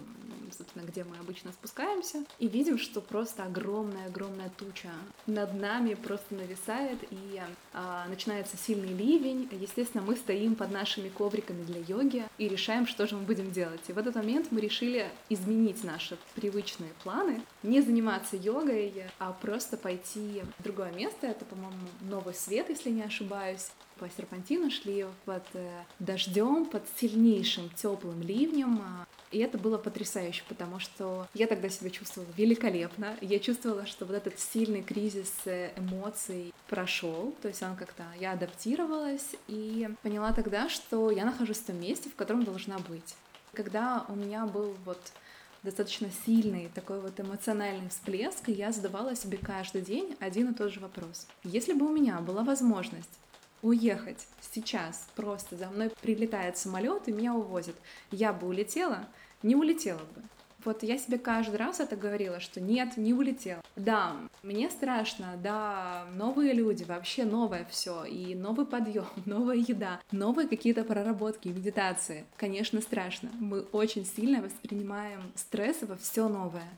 собственно, 0.59 0.83
где 0.83 1.05
мы 1.05 1.17
обычно 1.19 1.53
спускаемся, 1.53 2.25
и 2.41 2.49
видим, 2.49 2.79
что 2.79 3.01
просто 3.01 3.45
огромная-огромная 3.45 4.51
туча 4.59 4.91
над 5.29 5.55
нами 5.55 5.95
просто 5.95 6.35
нависает, 6.35 6.99
и 7.13 7.41
а, 7.75 8.09
начинается 8.09 8.57
сильный 8.57 8.93
ливень. 8.93 9.49
Естественно, 9.53 10.03
мы 10.03 10.17
стоим 10.17 10.57
под 10.57 10.73
нашими 10.73 11.11
ковриками 11.11 11.63
для 11.63 11.79
йоги 11.79 12.25
и 12.39 12.49
решаем, 12.49 12.89
что 12.89 13.07
же 13.07 13.15
мы 13.15 13.23
будем 13.23 13.53
делать. 13.53 13.83
И 13.87 13.93
в 13.93 13.99
этот 13.99 14.17
момент 14.17 14.49
мы 14.51 14.61
решили 14.61 15.09
изменить 15.29 15.85
наши 15.85 16.19
привычные 16.35 16.91
планы 17.05 17.41
не 17.63 17.81
заниматься 17.81 18.37
йогой, 18.37 18.93
а 19.19 19.33
просто 19.33 19.77
пойти 19.77 20.43
в 20.59 20.63
другое 20.63 20.93
место. 20.93 21.27
Это, 21.27 21.45
по-моему, 21.45 21.89
Новый 22.01 22.35
Свет, 22.35 22.69
если 22.69 22.91
не 22.91 23.03
ошибаюсь. 23.03 23.71
По 23.99 24.09
серпантину 24.11 24.71
шли 24.71 25.07
под 25.27 25.45
э, 25.55 25.85
дождем, 26.01 26.67
под 26.67 26.83
сильнейшим 26.97 27.71
теплым 27.71 28.21
ливнем. 28.23 28.83
И 29.31 29.39
это 29.39 29.59
было 29.59 29.79
потрясающе, 29.79 30.43
потому 30.49 30.79
что 30.79 31.27
я 31.35 31.47
тогда 31.47 31.69
себя 31.69 31.89
чувствовала 31.91 32.29
великолепно. 32.37 33.17
Я 33.21 33.39
чувствовала, 33.39 33.87
что 33.87 34.05
вот 34.05 34.15
этот 34.15 34.39
сильный 34.39 34.83
кризис 34.83 35.33
э, 35.47 35.71
эмоций 35.77 36.53
прошел, 36.69 37.35
то 37.41 37.49
есть 37.49 37.63
он 37.63 37.77
как-то, 37.77 38.05
я 38.21 38.33
адаптировалась 38.33 39.37
и 39.49 39.89
поняла 40.03 40.33
тогда, 40.33 40.69
что 40.69 41.11
я 41.11 41.25
нахожусь 41.25 41.59
в 41.59 41.67
том 41.67 41.81
месте, 41.81 42.11
в 42.11 42.15
котором 42.15 42.45
должна 42.45 42.79
быть. 42.79 43.15
Когда 43.55 44.05
у 44.09 44.15
меня 44.15 44.47
был 44.47 44.75
вот 44.85 45.01
достаточно 45.63 46.09
сильный 46.27 46.71
такой 46.75 47.01
вот 47.01 47.19
эмоциональный 47.21 47.89
всплеск, 47.89 48.49
и 48.49 48.53
я 48.53 48.73
задавала 48.73 49.15
себе 49.15 49.39
каждый 49.39 49.83
день 49.83 50.17
один 50.21 50.51
и 50.51 50.55
тот 50.55 50.73
же 50.73 50.81
вопрос. 50.81 51.27
Если 51.45 51.73
бы 51.73 51.87
у 51.87 51.93
меня 51.93 52.19
была 52.21 52.43
возможность 52.43 53.19
уехать 53.63 54.27
сейчас, 54.53 55.07
просто 55.15 55.57
за 55.57 55.69
мной 55.69 55.91
прилетает 56.03 56.59
самолет 56.59 57.07
и 57.07 57.13
меня 57.13 57.35
увозят, 57.35 57.77
я 58.11 58.33
бы 58.33 58.49
улетела, 58.49 59.07
не 59.43 59.55
улетела 59.55 59.99
бы. 59.99 60.23
Вот 60.65 60.83
я 60.83 60.99
себе 60.99 61.19
каждый 61.19 61.57
раз 61.57 61.81
это 61.81 61.97
говорила, 61.97 62.41
что 62.41 62.61
нет, 62.61 62.97
не 62.97 63.13
улетел. 63.13 63.59
Да, 63.77 64.17
мне 64.43 64.71
страшно, 64.71 65.35
да, 65.43 66.07
новые 66.15 66.53
люди, 66.53 66.85
вообще 66.85 67.25
новое 67.25 67.67
все, 67.71 68.05
и 68.05 68.35
новый 68.35 68.67
подъем, 68.67 69.07
новая 69.27 69.57
еда, 69.57 70.01
новые 70.13 70.49
какие-то 70.49 70.85
проработки, 70.85 71.49
медитации. 71.49 72.25
Конечно, 72.37 72.81
страшно. 72.81 73.31
Мы 73.39 73.63
очень 73.73 74.05
сильно 74.05 74.43
воспринимаем 74.43 75.33
стресс 75.35 75.83
во 75.83 75.97
все 75.97 76.29
новое. 76.29 76.69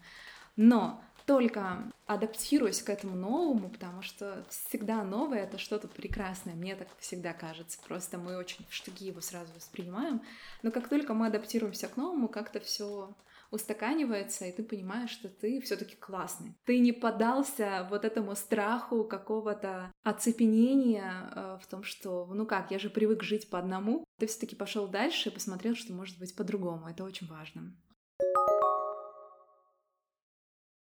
Но 0.56 1.00
только 1.26 1.90
адаптируясь 2.06 2.82
к 2.82 2.90
этому 2.90 3.16
новому, 3.16 3.70
потому 3.70 4.02
что 4.02 4.44
всегда 4.50 5.02
новое— 5.02 5.38
это 5.44 5.56
что-то 5.56 5.88
прекрасное, 5.88 6.54
мне 6.54 6.76
так 6.76 6.88
всегда 6.98 7.32
кажется. 7.32 7.78
Просто 7.86 8.18
мы 8.18 8.36
очень 8.36 8.64
в 8.68 8.74
штыки 8.74 9.06
его 9.06 9.22
сразу 9.22 9.52
воспринимаем. 9.54 10.20
Но 10.62 10.70
как 10.70 10.88
только 10.88 11.14
мы 11.14 11.28
адаптируемся 11.28 11.88
к 11.88 11.96
новому, 11.96 12.28
как-то 12.28 12.60
все 12.60 13.10
устаканивается, 13.54 14.44
и 14.44 14.52
ты 14.52 14.62
понимаешь, 14.62 15.10
что 15.10 15.28
ты 15.28 15.60
все-таки 15.60 15.96
классный. 15.96 16.54
Ты 16.64 16.78
не 16.80 16.92
поддался 16.92 17.86
вот 17.90 18.04
этому 18.04 18.34
страху 18.34 19.04
какого-то 19.04 19.92
оцепенения 20.02 21.30
э, 21.34 21.58
в 21.62 21.66
том, 21.66 21.84
что, 21.84 22.26
ну 22.34 22.46
как, 22.46 22.70
я 22.70 22.78
же 22.78 22.90
привык 22.90 23.22
жить 23.22 23.48
по 23.48 23.58
одному. 23.58 24.04
Ты 24.18 24.26
все-таки 24.26 24.56
пошел 24.56 24.88
дальше 24.88 25.28
и 25.28 25.32
посмотрел, 25.32 25.76
что 25.76 25.92
может 25.92 26.18
быть 26.18 26.34
по-другому. 26.34 26.88
Это 26.88 27.04
очень 27.04 27.28
важно. 27.28 27.72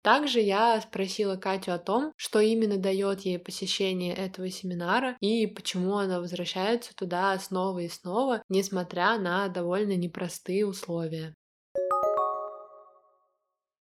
Также 0.03 0.41
я 0.41 0.81
спросила 0.81 1.37
Катю 1.37 1.71
о 1.71 1.79
том, 1.79 2.11
что 2.17 2.41
именно 2.41 2.77
дает 2.77 3.21
ей 3.21 3.39
посещение 3.39 4.13
этого 4.13 4.49
семинара 4.49 5.15
и 5.21 5.47
почему 5.47 5.95
она 5.95 6.19
возвращается 6.19 6.93
туда 6.93 7.39
снова 7.39 7.79
и 7.79 7.87
снова, 7.87 8.43
несмотря 8.49 9.17
на 9.17 9.47
довольно 9.47 9.95
непростые 9.95 10.67
условия 10.67 11.33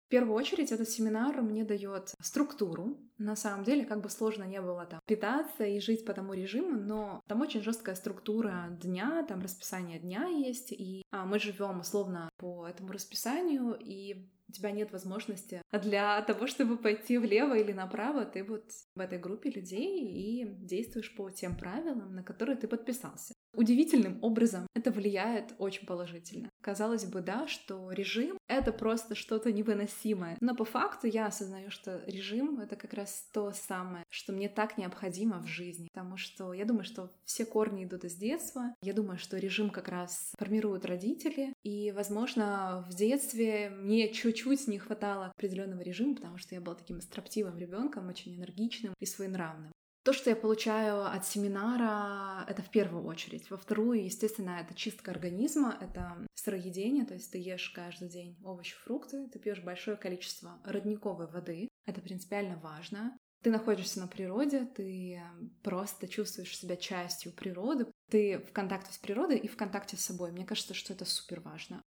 первую 0.08 0.36
очередь 0.36 0.72
этот 0.72 0.88
семинар 0.88 1.40
мне 1.42 1.64
дает 1.64 2.14
структуру. 2.20 2.98
На 3.18 3.36
самом 3.36 3.64
деле, 3.64 3.84
как 3.84 4.02
бы 4.02 4.10
сложно 4.10 4.44
не 4.44 4.60
было 4.60 4.86
там 4.86 5.00
питаться 5.06 5.64
и 5.64 5.80
жить 5.80 6.04
по 6.04 6.12
тому 6.12 6.34
режиму, 6.34 6.78
но 6.78 7.22
там 7.28 7.40
очень 7.40 7.62
жесткая 7.62 7.94
структура 7.94 8.76
дня, 8.82 9.24
там 9.28 9.40
расписание 9.40 9.98
дня 9.98 10.26
есть, 10.26 10.72
и 10.72 11.02
а, 11.10 11.24
мы 11.24 11.38
живем 11.38 11.80
условно 11.80 12.28
по 12.38 12.66
этому 12.66 12.92
расписанию, 12.92 13.76
и 13.78 14.28
у 14.48 14.52
тебя 14.52 14.70
нет 14.70 14.92
возможности 14.92 15.62
для 15.72 16.20
того, 16.22 16.46
чтобы 16.46 16.76
пойти 16.76 17.18
влево 17.18 17.56
или 17.56 17.72
направо, 17.72 18.24
ты 18.24 18.44
вот 18.44 18.64
в 18.94 19.00
этой 19.00 19.18
группе 19.18 19.50
людей 19.50 20.04
и 20.04 20.44
действуешь 20.44 21.14
по 21.14 21.30
тем 21.30 21.56
правилам, 21.56 22.14
на 22.14 22.22
которые 22.22 22.56
ты 22.56 22.68
подписался. 22.68 23.34
Удивительным 23.56 24.18
образом 24.22 24.66
это 24.74 24.90
влияет 24.90 25.54
очень 25.58 25.86
положительно. 25.86 26.50
Казалось 26.60 27.04
бы, 27.04 27.20
да, 27.20 27.46
что 27.46 27.90
режим— 27.92 28.38
это 28.48 28.72
просто 28.72 29.14
что-то 29.14 29.52
невыносимое. 29.52 30.36
Но 30.40 30.54
по 30.54 30.64
факту 30.64 31.06
я 31.06 31.26
осознаю, 31.26 31.70
что 31.70 32.02
режим— 32.06 32.60
это 32.60 32.76
как 32.76 32.92
раз 32.94 33.28
то 33.32 33.52
самое, 33.52 34.04
что 34.10 34.32
мне 34.32 34.48
так 34.48 34.78
необходимо 34.78 35.40
в 35.40 35.46
жизни. 35.46 35.88
Потому 35.92 36.16
что 36.16 36.52
я 36.52 36.64
думаю, 36.64 36.84
что 36.84 37.10
все 37.24 37.44
корни 37.44 37.84
идут 37.84 38.04
из 38.04 38.16
детства. 38.16 38.74
Я 38.82 38.92
думаю, 38.92 39.18
что 39.18 39.38
режим 39.38 39.70
как 39.70 39.88
раз 39.88 40.32
формируют 40.38 40.84
родители. 40.84 41.52
И, 41.62 41.92
возможно, 41.92 42.84
в 42.88 42.94
детстве 42.94 43.70
мне 43.70 44.12
чуть-чуть 44.12 44.66
не 44.68 44.78
хватало 44.78 45.26
определенного 45.26 45.82
режима, 45.82 46.16
потому 46.16 46.38
что 46.38 46.54
я 46.54 46.60
была 46.60 46.74
таким 46.74 47.00
строптивым 47.00 47.58
ребенком, 47.58 48.08
очень 48.08 48.36
энергичным 48.36 48.94
и 48.98 49.06
своенравным. 49.06 49.72
То, 50.04 50.12
что 50.12 50.28
я 50.28 50.36
получаю 50.36 51.06
от 51.06 51.24
семинара, 51.24 52.44
это 52.46 52.60
в 52.60 52.68
первую 52.68 53.04
очередь. 53.04 53.50
Во 53.50 53.56
вторую, 53.56 54.04
естественно, 54.04 54.60
это 54.60 54.74
чистка 54.74 55.10
организма, 55.10 55.78
это 55.80 56.14
сыроедение, 56.34 57.06
то 57.06 57.14
есть 57.14 57.32
ты 57.32 57.38
ешь 57.38 57.70
каждый 57.70 58.10
день 58.10 58.36
овощи, 58.44 58.74
фрукты, 58.84 59.28
ты 59.28 59.38
пьешь 59.38 59.62
большое 59.62 59.96
количество 59.96 60.60
родниковой 60.62 61.26
воды. 61.26 61.68
Это 61.86 62.02
принципиально 62.02 62.58
важно. 62.58 63.16
Ты 63.42 63.50
находишься 63.50 64.00
на 64.00 64.06
природе, 64.06 64.66
ты 64.66 65.22
просто 65.62 66.06
чувствуешь 66.06 66.56
себя 66.56 66.76
частью 66.76 67.32
природы, 67.32 67.86
ты 68.10 68.38
в 68.38 68.52
контакте 68.52 68.92
с 68.92 68.98
природой 68.98 69.38
и 69.38 69.48
в 69.48 69.56
контакте 69.56 69.96
с 69.96 70.04
собой. 70.04 70.32
Мне 70.32 70.44
кажется, 70.44 70.74
что 70.74 70.92
это 70.92 71.06
супер 71.06 71.40
важно. 71.40 71.82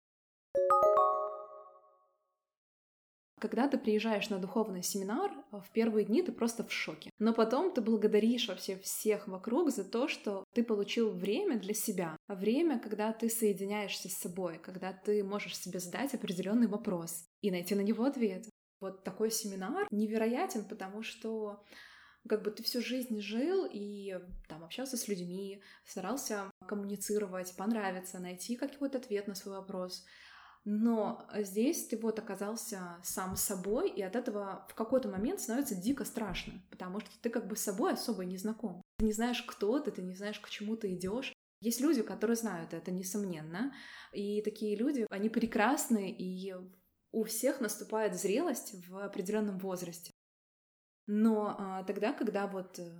Когда 3.43 3.66
ты 3.66 3.76
приезжаешь 3.76 4.30
на 4.30 4.38
духовный 4.38 4.84
семинар, 4.84 5.32
э, 5.32 5.57
в 5.59 5.72
первые 5.72 6.07
дни 6.07 6.22
ты 6.22 6.30
просто 6.30 6.62
в 6.62 6.72
шоке. 6.72 7.11
Но 7.18 7.34
потом 7.34 7.74
ты 7.74 7.80
благодаришь 7.80 8.47
вообще 8.47 8.76
всех 8.76 9.26
вокруг 9.26 9.72
за 9.72 9.82
то, 9.82 10.07
что 10.07 10.45
ты 10.55 10.62
получил 10.62 11.11
время 11.11 11.59
для 11.59 11.74
себя. 11.74 12.16
Время, 12.28 12.78
когда 12.78 13.12
ты 13.12 13.28
соединяешься 13.28 14.09
с 14.09 14.20
собой, 14.20 14.61
когда 14.62 14.93
ты 14.93 15.24
можешь 15.24 15.59
себе 15.59 15.80
задать 15.80 16.14
определенный 16.14 16.68
вопрос 16.68 17.26
и 17.40 17.51
найти 17.51 17.74
на 17.74 17.80
него 17.80 18.05
ответ. 18.05 18.49
Вот 18.80 19.03
такой 19.03 19.32
семинар 19.32 19.88
невероятен, 19.90 20.64
потому 20.64 21.03
что 21.03 21.64
как 22.28 22.45
бы 22.45 22.53
ты 22.53 22.62
всю 22.62 22.80
жизнь 22.80 23.20
жил 23.20 23.66
и 23.68 24.20
там 24.49 24.62
общался 24.62 24.97
с 24.97 25.09
людьми, 25.09 25.61
старался 25.84 26.49
коммуницировать, 26.68 27.57
понравиться, 27.57 28.20
найти 28.20 28.55
какой-то 28.55 28.99
ответ 28.99 29.26
на 29.26 29.34
свой 29.34 29.57
вопрос. 29.57 30.05
Но 30.65 31.27
здесь 31.39 31.89
ты 31.89 31.97
вот 31.97 32.19
оказался 32.21 32.99
сам 33.03 33.35
собой, 33.35 33.91
и 33.91 34.01
от 34.01 34.15
этого 34.15 34.65
в 34.69 34.75
какой-то 34.75 35.09
момент 35.09 35.41
становится 35.41 35.75
дико 35.75 36.05
страшно, 36.05 36.55
потому 36.71 37.01
что 37.01 37.11
ты 37.21 37.31
как 37.31 37.49
бы 37.49 37.57
с 37.57 37.63
собой 37.63 37.95
особо 37.95 38.25
не 38.25 38.37
знаком. 38.37 38.81
Ты 38.99 39.07
не 39.07 39.13
знаешь, 39.13 39.43
кто 39.43 39.81
ты, 39.81 39.91
ты 39.91 40.03
не 40.03 40.15
знаешь, 40.15 40.39
к 40.39 40.49
чему 40.49 40.77
ты 40.77 40.95
идешь. 40.95 41.33
Есть 41.61 41.81
люди, 41.81 42.03
которые 42.03 42.37
знают 42.37 42.75
это, 42.75 42.93
несомненно, 42.93 43.73
и 44.13 44.41
такие 44.43 44.77
люди, 44.77 45.07
они 45.11 45.29
прекрасны, 45.29 46.11
и 46.11 46.55
у 47.13 47.25
всех 47.25 47.61
наступает 47.61 48.15
зрелость 48.15 48.87
в 48.89 48.99
определенном 48.99 49.59
возрасте. 49.59 50.13
Но 51.07 51.57
а, 51.59 51.83
тогда, 51.85 52.13
когда 52.13 52.47
вот 52.47 52.79
э, 52.79 52.91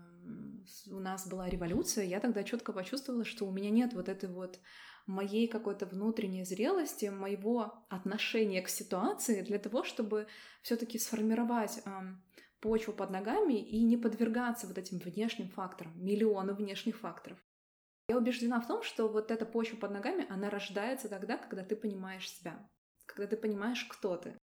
у 0.91 0.99
нас 0.99 1.29
была 1.29 1.49
революция, 1.49 2.05
я 2.05 2.21
тогда 2.21 2.43
четко 2.45 2.73
почувствовала, 2.73 3.25
что 3.25 3.47
у 3.47 3.53
меня 3.53 3.71
нет 3.71 3.95
вот 3.95 4.09
этой 4.09 4.29
вот 4.29 4.59
моей 5.07 5.49
какой-то 5.49 5.87
внутренней 5.87 6.45
зрелости, 6.45 7.07
моего 7.07 7.85
отношения 7.89 8.63
к 8.63 8.69
ситуации 8.69 9.43
для 9.43 9.59
того, 9.59 9.85
чтобы 9.85 10.27
все-таки 10.63 10.99
сформировать 10.99 11.83
почву 12.61 12.93
под 12.93 13.11
ногами 13.11 13.55
и 13.55 13.83
не 13.83 13.97
подвергаться 13.97 14.67
вот 14.67 14.79
этим 14.79 14.99
внешним 14.99 15.49
факторам, 15.49 15.93
миллиону 15.97 16.55
внешних 16.55 16.99
факторов. 16.99 17.39
Я 18.09 18.17
убеждена 18.17 18.61
в 18.61 18.67
том, 18.67 18.83
что 18.83 19.09
вот 19.09 19.31
эта 19.31 19.47
почва 19.47 19.77
под 19.77 19.91
ногами, 19.91 20.27
она 20.29 20.51
рождается 20.51 21.09
тогда, 21.09 21.37
когда 21.39 21.65
ты 21.65 21.77
понимаешь 21.77 22.31
себя, 22.31 22.69
когда 23.07 23.27
ты 23.27 23.37
понимаешь, 23.37 23.85
кто 23.85 24.17
ты. 24.17 24.39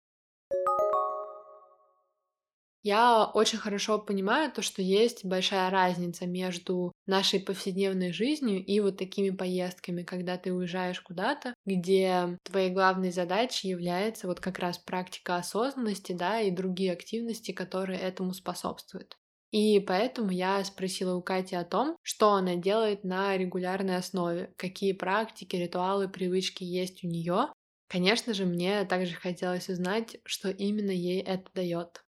Я 2.86 3.24
очень 3.24 3.58
хорошо 3.58 3.98
понимаю 3.98 4.52
то, 4.52 4.62
что 4.62 4.80
есть 4.80 5.24
большая 5.24 5.70
разница 5.70 6.24
между 6.24 6.92
нашей 7.04 7.40
повседневной 7.40 8.12
жизнью 8.12 8.64
и 8.64 8.78
вот 8.78 8.96
такими 8.96 9.30
поездками, 9.30 10.04
когда 10.04 10.38
ты 10.38 10.52
уезжаешь 10.52 11.00
куда-то, 11.00 11.52
где 11.64 12.38
твоей 12.44 12.70
главной 12.70 13.10
задачей 13.10 13.66
является 13.66 14.28
вот 14.28 14.38
как 14.38 14.60
раз 14.60 14.78
практика 14.78 15.34
осознанности, 15.34 16.12
да, 16.12 16.40
и 16.40 16.52
другие 16.52 16.92
активности, 16.92 17.50
которые 17.50 17.98
этому 17.98 18.32
способствуют. 18.32 19.16
И 19.50 19.80
поэтому 19.80 20.30
я 20.30 20.62
спросила 20.62 21.16
у 21.16 21.22
Кати 21.22 21.56
о 21.56 21.64
том, 21.64 21.96
что 22.04 22.34
она 22.34 22.54
делает 22.54 23.02
на 23.02 23.36
регулярной 23.36 23.96
основе, 23.96 24.54
какие 24.56 24.92
практики, 24.92 25.56
ритуалы, 25.56 26.08
привычки 26.08 26.62
есть 26.62 27.02
у 27.02 27.08
нее. 27.08 27.48
Конечно 27.88 28.32
же, 28.32 28.44
мне 28.44 28.84
также 28.84 29.14
хотелось 29.14 29.68
узнать, 29.68 30.18
что 30.24 30.50
именно 30.50 30.92
ей 30.92 31.20
это 31.20 31.50
дает. 31.52 32.05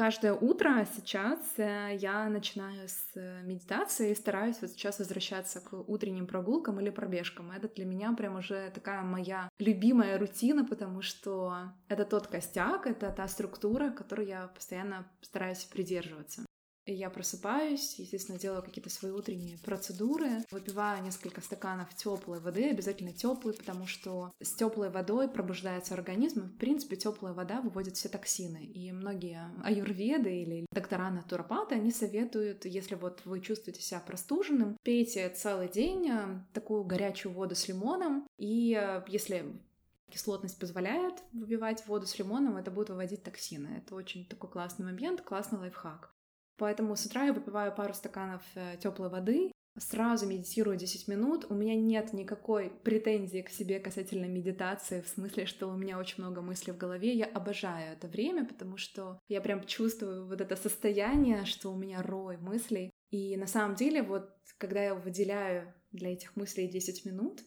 Каждое 0.00 0.32
утро 0.32 0.86
сейчас 0.96 1.38
э, 1.58 1.94
я 2.00 2.26
начинаю 2.30 2.88
с 2.88 3.10
э, 3.16 3.42
медитации 3.42 4.12
и 4.12 4.14
стараюсь 4.14 4.56
вот 4.62 4.70
сейчас 4.70 4.98
возвращаться 4.98 5.60
к 5.60 5.74
утренним 5.74 6.26
прогулкам 6.26 6.80
или 6.80 6.88
пробежкам. 6.88 7.50
Это 7.50 7.68
для 7.68 7.84
меня 7.84 8.14
прям 8.14 8.36
уже 8.36 8.70
такая 8.70 9.02
моя 9.02 9.50
любимая 9.58 10.18
рутина, 10.18 10.64
потому 10.64 11.02
что 11.02 11.74
это 11.88 12.06
тот 12.06 12.28
костяк, 12.28 12.86
это 12.86 13.10
та 13.10 13.28
структура, 13.28 13.90
которой 13.90 14.26
я 14.26 14.46
постоянно 14.46 15.06
стараюсь 15.20 15.64
придерживаться. 15.64 16.46
Я 16.92 17.10
просыпаюсь, 17.10 17.94
естественно, 17.98 18.38
делаю 18.38 18.62
какие-то 18.62 18.90
свои 18.90 19.12
утренние 19.12 19.58
процедуры, 19.58 20.44
выпиваю 20.50 21.02
несколько 21.02 21.40
стаканов 21.40 21.94
теплой 21.94 22.40
воды, 22.40 22.70
обязательно 22.70 23.12
теплой, 23.12 23.54
потому 23.54 23.86
что 23.86 24.32
с 24.40 24.52
теплой 24.54 24.90
водой 24.90 25.28
пробуждается 25.28 25.94
организм. 25.94 26.48
В 26.48 26.58
принципе, 26.58 26.96
теплая 26.96 27.32
вода 27.32 27.60
выводит 27.60 27.96
все 27.96 28.08
токсины. 28.08 28.64
И 28.64 28.92
многие 28.92 29.50
аюрведы 29.62 30.42
или 30.42 30.66
доктора 30.72 31.10
натуропаты, 31.10 31.76
они 31.76 31.92
советуют, 31.92 32.64
если 32.64 32.94
вот 32.94 33.22
вы 33.24 33.40
чувствуете 33.40 33.82
себя 33.82 34.00
простуженным, 34.00 34.76
пейте 34.82 35.28
целый 35.30 35.68
день 35.68 36.10
э, 36.10 36.44
такую 36.52 36.84
горячую 36.84 37.32
воду 37.32 37.54
с 37.54 37.68
лимоном. 37.68 38.26
И 38.38 38.76
э, 38.80 39.02
если 39.08 39.60
кислотность 40.10 40.58
позволяет 40.58 41.22
выпивать 41.32 41.86
воду 41.86 42.06
с 42.06 42.18
лимоном, 42.18 42.56
это 42.56 42.70
будет 42.70 42.90
выводить 42.90 43.22
токсины. 43.22 43.68
Это 43.78 43.94
очень 43.94 44.26
такой 44.26 44.50
классный 44.50 44.84
момент, 44.84 45.22
классный 45.22 45.58
лайфхак. 45.58 46.12
Поэтому 46.60 46.94
с 46.94 47.06
утра 47.06 47.24
я 47.24 47.32
выпиваю 47.32 47.74
пару 47.74 47.94
стаканов 47.94 48.42
э, 48.54 48.76
теплой 48.82 49.08
воды, 49.08 49.50
сразу 49.78 50.26
медитирую 50.26 50.76
10 50.76 51.08
минут. 51.08 51.46
У 51.48 51.54
меня 51.54 51.74
нет 51.74 52.12
никакой 52.12 52.68
претензии 52.84 53.40
к 53.40 53.48
себе 53.48 53.80
касательно 53.80 54.26
медитации, 54.26 55.00
в 55.00 55.08
смысле, 55.08 55.46
что 55.46 55.68
у 55.68 55.76
меня 55.76 55.98
очень 55.98 56.22
много 56.22 56.42
мыслей 56.42 56.74
в 56.74 56.76
голове. 56.76 57.14
Я 57.14 57.24
обожаю 57.24 57.94
это 57.94 58.08
время, 58.08 58.44
потому 58.44 58.76
что 58.76 59.18
я 59.26 59.40
прям 59.40 59.64
чувствую 59.64 60.26
вот 60.26 60.42
это 60.42 60.54
состояние, 60.54 61.46
что 61.46 61.72
у 61.72 61.76
меня 61.76 62.02
рой 62.02 62.36
мыслей. 62.36 62.90
И 63.10 63.38
на 63.38 63.46
самом 63.46 63.74
деле, 63.74 64.02
вот 64.02 64.30
когда 64.58 64.84
я 64.84 64.94
выделяю 64.94 65.72
для 65.92 66.12
этих 66.12 66.36
мыслей 66.36 66.68
10 66.68 67.06
минут, 67.06 67.40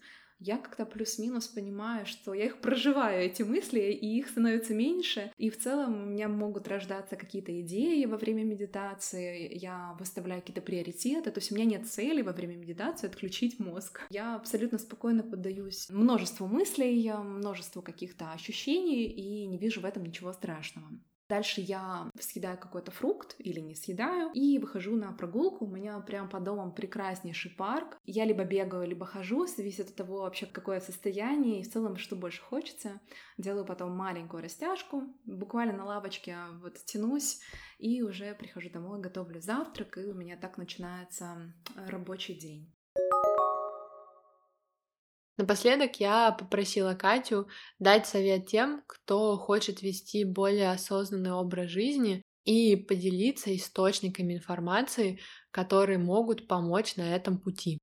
я 0.44 0.58
как-то 0.58 0.86
плюс-минус 0.86 1.48
понимаю, 1.48 2.06
что 2.06 2.34
я 2.34 2.46
их 2.46 2.60
проживаю, 2.60 3.24
эти 3.24 3.44
мысли, 3.44 3.80
и 3.80 4.18
их 4.18 4.30
становится 4.30 4.74
меньше. 4.74 5.32
И 5.38 5.50
в 5.50 5.58
целом 5.58 6.04
у 6.04 6.06
меня 6.06 6.28
могут 6.28 6.68
рождаться 6.68 7.16
какие-то 7.16 7.60
идеи 7.62 8.06
во 8.06 8.18
время 8.18 8.44
медитации, 8.44 9.58
я 9.58 9.96
выставляю 10.00 10.42
какие-то 10.42 10.62
приоритеты, 10.62 11.32
то 11.32 11.40
есть 11.40 11.52
у 11.52 11.56
меня 11.56 11.66
нет 11.66 11.88
цели 11.88 12.22
во 12.22 12.34
время 12.34 12.56
медитации 12.56 13.08
отключить 13.08 13.60
мозг. 13.60 14.02
Я 14.10 14.36
абсолютно 14.36 14.78
спокойно 14.78 15.24
поддаюсь 15.24 15.90
множеству 15.90 16.48
мыслей, 16.48 17.12
множеству 17.24 17.82
каких-то 17.82 18.32
ощущений, 18.34 19.06
и 19.06 19.46
не 19.48 19.58
вижу 19.58 19.82
в 19.82 19.86
этом 19.86 20.04
ничего 20.04 20.34
страшного. 20.34 20.90
Дальше 21.34 21.62
я 21.62 22.12
съедаю 22.20 22.60
какой-то 22.60 22.92
фрукт 22.92 23.36
или 23.40 23.60
не 23.60 23.74
съедаю 23.74 24.30
и 24.36 24.60
выхожу 24.60 24.96
на 24.96 25.12
прогулку. 25.14 25.66
У 25.66 25.68
меня 25.68 26.00
прямо 26.02 26.30
под 26.30 26.44
домом 26.44 26.76
прекраснейший 26.76 27.50
парк. 27.50 27.98
Я 28.06 28.26
либо 28.26 28.44
бегаю, 28.44 28.88
либо 28.88 29.08
хожу, 29.08 29.48
зависит 29.48 29.90
от 29.90 29.96
того 29.96 30.22
вообще 30.22 30.46
какое 30.46 30.80
состояние 30.80 31.60
и 31.60 31.64
в 31.64 31.74
целом 31.74 31.98
что 31.98 32.16
больше 32.16 32.44
хочется. 32.44 33.02
Делаю 33.40 33.66
потом 33.66 33.98
маленькую 33.98 34.44
растяжку, 34.44 35.06
буквально 35.26 35.74
на 35.74 35.86
лавочке 35.86 36.38
вот 36.62 36.78
тянусь 36.86 37.40
и 37.80 38.04
уже 38.04 38.36
прихожу 38.36 38.70
домой, 38.70 39.02
готовлю 39.02 39.42
завтрак, 39.42 39.98
и 39.98 40.06
у 40.06 40.14
меня 40.14 40.38
так 40.38 40.60
начинается 40.60 41.52
рабочий 41.88 42.36
день. 42.36 42.72
Напоследок 45.38 46.00
я 46.00 46.32
попросила 46.32 46.94
Катю 46.94 47.48
дать 47.80 48.06
совет 48.06 48.46
тем, 48.46 48.84
кто 48.86 49.36
хочет 49.38 49.82
вести 49.82 50.26
более 50.26 50.72
осознанный 50.72 51.32
образ 51.32 51.70
жизни 51.70 52.22
и 52.46 52.76
поделиться 52.76 53.56
источниками 53.56 54.36
информации, 54.36 55.20
которые 55.50 55.98
могут 55.98 56.48
помочь 56.48 56.98
на 56.98 57.16
этом 57.16 57.40
пути. 57.40 57.80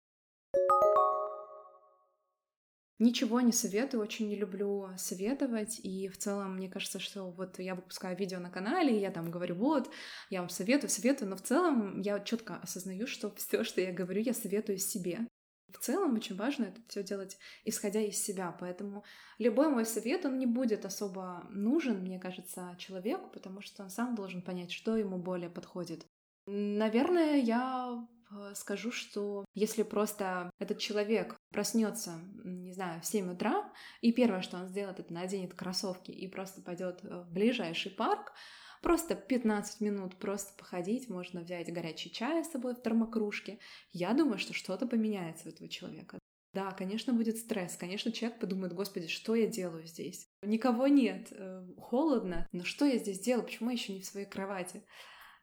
Ничего 3.01 3.41
не 3.41 3.51
советую, 3.51 4.03
очень 4.03 4.29
не 4.29 4.37
люблю 4.37 4.91
советовать, 4.99 5.81
и 5.83 6.07
в 6.09 6.19
целом 6.19 6.57
мне 6.57 6.69
кажется, 6.69 7.01
что 7.01 7.31
вот 7.31 7.59
я 7.59 7.75
выпускаю 7.75 8.15
видео 8.15 8.39
на 8.41 8.51
канале, 8.51 9.01
я 9.01 9.11
там 9.11 9.31
говорю, 9.31 9.55
вот, 9.55 9.91
я 10.29 10.41
вам 10.41 10.51
советую, 10.51 10.91
советую, 10.91 11.31
но 11.31 11.37
в 11.37 11.43
целом 11.43 12.03
я 12.03 12.21
четко 12.21 12.57
осознаю, 12.57 13.07
что 13.07 13.35
все, 13.37 13.65
что 13.65 13.81
я 13.81 13.91
говорю, 13.91 14.21
я 14.21 14.35
советую 14.35 14.77
себе. 14.77 15.27
В 15.73 15.79
целом 15.79 16.15
очень 16.15 16.37
важно 16.37 16.65
это 16.65 16.81
все 16.89 17.03
делать, 17.03 17.39
исходя 17.65 18.01
из 18.01 18.23
себя, 18.23 18.57
поэтому 18.59 19.05
любой 19.39 19.69
мой 19.69 19.87
совет, 19.87 20.25
он 20.25 20.39
не 20.39 20.47
будет 20.47 20.85
особо 20.85 21.47
нужен, 21.51 22.01
мне 22.01 22.19
кажется, 22.19 22.77
человеку, 22.79 23.31
потому 23.31 23.61
что 23.61 23.83
он 23.83 23.91
сам 23.91 24.15
должен 24.15 24.43
понять, 24.43 24.73
что 24.73 24.97
ему 24.97 25.19
более 25.19 25.51
подходит. 25.51 26.07
Наверное, 26.47 27.37
я 27.37 28.07
Э, 28.31 28.53
скажу, 28.55 28.93
что 28.93 29.45
если 29.55 29.83
просто 29.83 30.51
этот 30.59 30.79
человек 30.79 31.37
проснется, 31.51 32.21
не 32.45 32.73
знаю, 32.73 33.01
в 33.01 33.07
7 33.07 33.33
утра, 33.33 33.73
и 34.01 34.13
первое, 34.13 34.43
что 34.43 34.57
он 34.57 34.69
сделает, 34.69 35.01
это 35.01 35.13
наденет 35.13 35.55
кроссовки 35.55 36.11
и 36.11 36.29
просто 36.29 36.63
пойдет 36.63 37.03
в 37.03 37.33
ближайший 37.33 37.91
парк, 37.91 38.33
просто 38.81 39.15
15 39.15 39.81
минут 39.81 40.17
просто 40.17 40.53
походить, 40.57 41.09
можно 41.09 41.41
взять 41.41 41.73
горячий 41.73 42.11
чай 42.11 42.45
с 42.45 42.51
собой 42.51 42.75
в 42.75 42.83
термокружке, 42.83 43.59
я 43.93 44.13
думаю, 44.15 44.39
что 44.39 44.53
что-то 44.53 44.87
поменяется 44.87 45.49
у 45.49 45.53
этого 45.53 45.69
человека. 45.69 46.19
Да, 46.53 46.73
конечно, 46.73 47.13
будет 47.13 47.37
стресс. 47.37 47.77
Конечно, 47.77 48.11
человек 48.11 48.41
подумает, 48.41 48.73
господи, 48.73 49.07
что 49.07 49.37
я 49.37 49.47
делаю 49.47 49.87
здесь? 49.87 50.29
Никого 50.43 50.89
нет, 50.89 51.29
э, 51.31 51.65
холодно, 51.79 52.49
но 52.51 52.65
что 52.65 52.85
я 52.85 52.99
здесь 52.99 53.21
делаю? 53.21 53.45
Почему 53.45 53.71
я 53.71 53.77
еще 53.77 53.93
не 53.93 54.01
в 54.01 54.07
своей 54.07 54.27
кровати? 54.27 54.83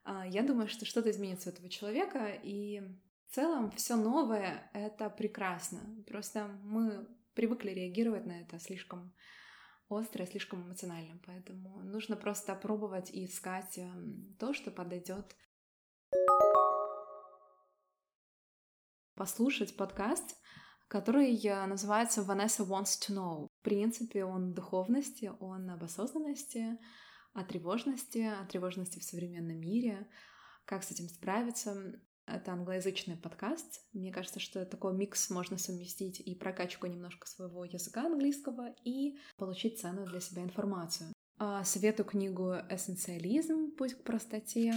А, 0.03 0.27
я 0.27 0.43
думаю, 0.43 0.67
что 0.67 0.85
что-то 0.85 1.09
изменится 1.11 1.49
у 1.49 1.53
этого 1.53 1.69
человека, 1.69 2.31
и 2.43 2.81
в 3.29 3.35
целом 3.35 3.71
все 3.71 3.95
новое— 3.95 4.69
это 4.73 5.09
прекрасно. 5.09 5.79
Просто 6.07 6.47
мы 6.63 7.07
привыкли 7.33 7.71
реагировать 7.71 8.25
на 8.25 8.41
это 8.41 8.59
слишком 8.59 9.13
остро, 9.89 10.25
слишком 10.25 10.63
эмоционально, 10.63 11.19
поэтому 11.25 11.81
нужно 11.83 12.15
просто 12.15 12.55
пробовать 12.55 13.09
и 13.11 13.25
искать 13.25 13.77
эм, 13.77 14.35
то, 14.39 14.53
что 14.53 14.71
подойдет. 14.71 15.35
Послушать 19.15 19.75
подкаст, 19.75 20.35
который 20.87 21.35
э, 21.35 21.65
называется 21.65 22.21
Vanessa 22.21 22.67
Wants 22.67 22.99
to 23.07 23.15
Know. 23.15 23.47
В 23.59 23.63
принципе, 23.63 24.25
он 24.25 24.53
духовности, 24.53 25.31
он 25.39 25.69
об 25.69 25.83
осознанности, 25.83 26.77
о 27.33 27.43
тревожности, 27.43 28.19
о 28.19 28.45
тревожности 28.45 28.99
в 28.99 29.03
современном 29.03 29.59
мире, 29.59 30.09
как 30.65 30.83
с 30.83 30.91
этим 30.91 31.07
справиться. 31.07 31.99
Это 32.27 32.51
англоязычный 32.51 33.15
подкаст. 33.15 33.81
Мне 33.93 34.11
кажется, 34.11 34.41
что 34.41 34.65
такой 34.65 34.93
микс 34.93 35.29
можно 35.29 35.57
совместить 35.57 36.19
и 36.19 36.35
прокачку 36.35 36.85
немножко 36.85 37.25
своего 37.25 37.63
языка 37.63 38.05
английского, 38.05 38.75
и 38.83 39.17
получить 39.37 39.79
ценную 39.79 40.07
для 40.07 40.19
себя 40.19 40.43
информацию. 40.43 41.13
А, 41.39 41.63
советую 41.63 42.05
книгу 42.05 42.55
«Эссенциализм. 42.69 43.71
Путь 43.71 43.93
к 43.93 44.03
простоте», 44.03 44.73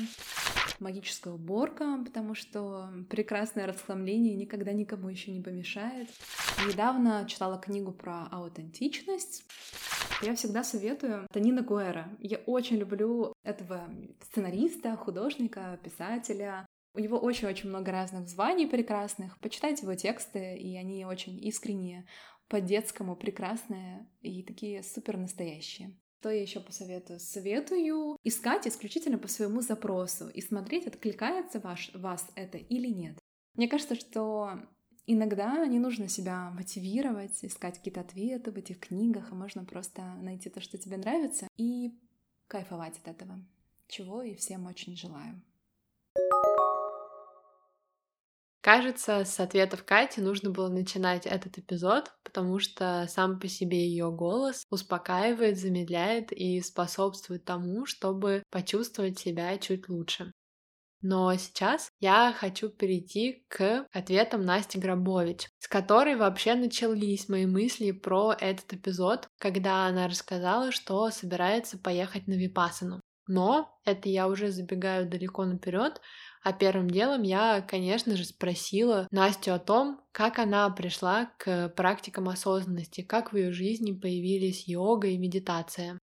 «Магическая 0.78 1.34
уборка», 1.34 1.98
потому 2.04 2.34
что 2.34 2.90
прекрасное 3.08 3.66
расхламление 3.66 4.34
никогда 4.34 4.72
никому 4.72 5.08
еще 5.08 5.32
не 5.32 5.42
помешает. 5.42 6.08
Недавно 6.68 7.26
читала 7.28 7.58
книгу 7.58 7.92
про 7.92 8.26
аутентичность. 8.30 9.44
Я 10.22 10.34
всегда 10.34 10.62
советую 10.62 11.26
Танина 11.32 11.62
Гуэра. 11.62 12.08
Я 12.18 12.38
очень 12.46 12.76
люблю 12.76 13.32
этого 13.42 13.88
сценариста, 14.22 14.94
художника, 14.96 15.78
писателя. 15.82 16.66
У 16.92 16.98
него 16.98 17.18
очень-очень 17.18 17.68
много 17.68 17.92
разных 17.92 18.28
званий 18.28 18.66
прекрасных. 18.66 19.38
Почитайте 19.40 19.82
его 19.82 19.94
тексты, 19.94 20.56
и 20.56 20.76
они 20.76 21.04
очень 21.04 21.42
искренние, 21.44 22.06
по-детскому 22.48 23.14
прекрасные 23.14 24.08
и 24.22 24.42
такие 24.42 24.82
супер 24.82 25.16
настоящие. 25.16 25.96
Что 26.18 26.30
я 26.30 26.42
еще 26.42 26.60
посоветую? 26.60 27.20
Советую 27.20 28.18
искать 28.24 28.66
исключительно 28.66 29.18
по 29.18 29.28
своему 29.28 29.62
запросу 29.62 30.28
и 30.28 30.42
смотреть, 30.42 30.86
откликается 30.86 31.60
ваш, 31.60 31.94
вас 31.94 32.28
это 32.34 32.58
или 32.58 32.88
нет. 32.88 33.18
Мне 33.54 33.68
кажется, 33.68 33.94
что 33.94 34.60
иногда 35.06 35.64
не 35.66 35.78
нужно 35.78 36.08
себя 36.08 36.50
мотивировать, 36.50 37.42
искать 37.42 37.78
какие-то 37.78 38.00
ответы 38.00 38.50
в 38.50 38.56
этих 38.56 38.80
книгах, 38.80 39.28
а 39.30 39.34
можно 39.34 39.64
просто 39.64 40.02
найти 40.16 40.50
то, 40.50 40.60
что 40.60 40.76
тебе 40.76 40.96
нравится, 40.96 41.46
и 41.56 41.98
кайфовать 42.48 42.98
от 42.98 43.08
этого, 43.08 43.38
чего 43.86 44.22
и 44.22 44.34
всем 44.34 44.66
очень 44.66 44.96
желаю. 44.96 45.40
Кажется, 48.62 49.24
с 49.24 49.40
ответов 49.40 49.84
Кати 49.84 50.20
нужно 50.20 50.50
было 50.50 50.68
начинать 50.68 51.26
этот 51.26 51.56
эпизод, 51.56 52.12
потому 52.22 52.58
что 52.58 53.06
сам 53.08 53.40
по 53.40 53.48
себе 53.48 53.88
ее 53.88 54.10
голос 54.10 54.66
успокаивает, 54.70 55.58
замедляет 55.58 56.30
и 56.30 56.60
способствует 56.60 57.44
тому, 57.46 57.86
чтобы 57.86 58.42
почувствовать 58.50 59.18
себя 59.18 59.56
чуть 59.56 59.88
лучше. 59.88 60.32
Но 61.02 61.34
сейчас 61.36 61.90
я 62.00 62.34
хочу 62.36 62.68
перейти 62.68 63.46
к 63.48 63.86
ответам 63.90 64.42
Насти 64.42 64.78
Грабович, 64.78 65.48
с 65.58 65.66
которой 65.66 66.16
вообще 66.16 66.54
начались 66.54 67.30
мои 67.30 67.46
мысли 67.46 67.90
про 67.92 68.34
этот 68.38 68.74
эпизод, 68.74 69.26
когда 69.38 69.86
она 69.86 70.08
рассказала, 70.08 70.72
что 70.72 71.10
собирается 71.10 71.78
поехать 71.78 72.26
на 72.26 72.34
Випасану. 72.34 73.00
Но 73.26 73.80
это 73.84 74.08
я 74.10 74.28
уже 74.28 74.50
забегаю 74.50 75.08
далеко 75.08 75.44
наперед, 75.46 76.02
а 76.42 76.52
первым 76.52 76.88
делом 76.88 77.22
я, 77.22 77.60
конечно 77.60 78.16
же, 78.16 78.24
спросила 78.24 79.06
Настю 79.10 79.54
о 79.54 79.58
том, 79.58 80.00
как 80.12 80.38
она 80.38 80.68
пришла 80.70 81.32
к 81.38 81.68
практикам 81.70 82.28
осознанности, 82.28 83.02
как 83.02 83.32
в 83.32 83.36
ее 83.36 83.52
жизни 83.52 83.92
появились 83.92 84.66
йога 84.66 85.08
и 85.08 85.18
медитация. 85.18 85.98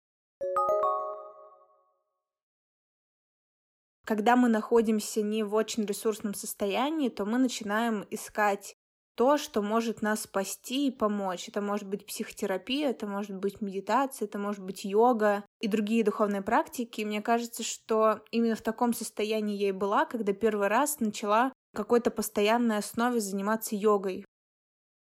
Когда 4.06 4.36
мы 4.36 4.50
находимся 4.50 5.24
не 5.24 5.44
в 5.44 5.56
очень 5.56 5.86
ресурсном 5.86 6.36
состоянии, 6.36 7.10
то 7.10 7.26
мы 7.26 7.40
начинаем 7.40 8.06
искать 8.12 8.76
то, 9.16 9.38
что 9.38 9.62
может 9.62 10.02
нас 10.02 10.24
спасти 10.24 10.88
и 10.88 10.92
помочь. 10.92 11.48
Это 11.48 11.62
может 11.62 11.88
быть 11.88 12.06
психотерапия, 12.06 12.90
это 12.90 13.08
может 13.08 13.36
быть 13.36 13.62
медитация, 13.62 14.28
это 14.28 14.38
может 14.38 14.64
быть 14.64 14.84
йога 14.84 15.44
и 15.60 15.68
другие 15.68 16.04
духовные 16.04 16.42
практики. 16.42 17.02
И 17.02 17.06
мне 17.06 17.22
кажется, 17.22 17.64
что 17.64 18.22
именно 18.32 18.56
в 18.56 18.62
таком 18.62 18.94
состоянии 18.94 19.56
я 19.56 19.70
и 19.70 19.72
была, 19.72 20.06
когда 20.06 20.34
первый 20.34 20.68
раз 20.68 21.00
начала 21.00 21.54
какой-то 21.74 22.12
постоянной 22.12 22.78
основе 22.78 23.20
заниматься 23.20 23.76
йогой. 23.76 24.26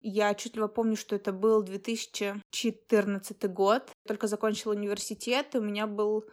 Я 0.01 0.31
отчетливо 0.31 0.69
помню, 0.69 0.97
что 0.97 1.17
это 1.17 1.33
был 1.33 1.63
2014 1.63 3.51
год. 3.53 3.91
Только 4.07 4.29
закончила 4.29 4.73
университет, 4.73 5.55
у 5.55 5.61
меня 5.61 5.89
был 5.89 6.25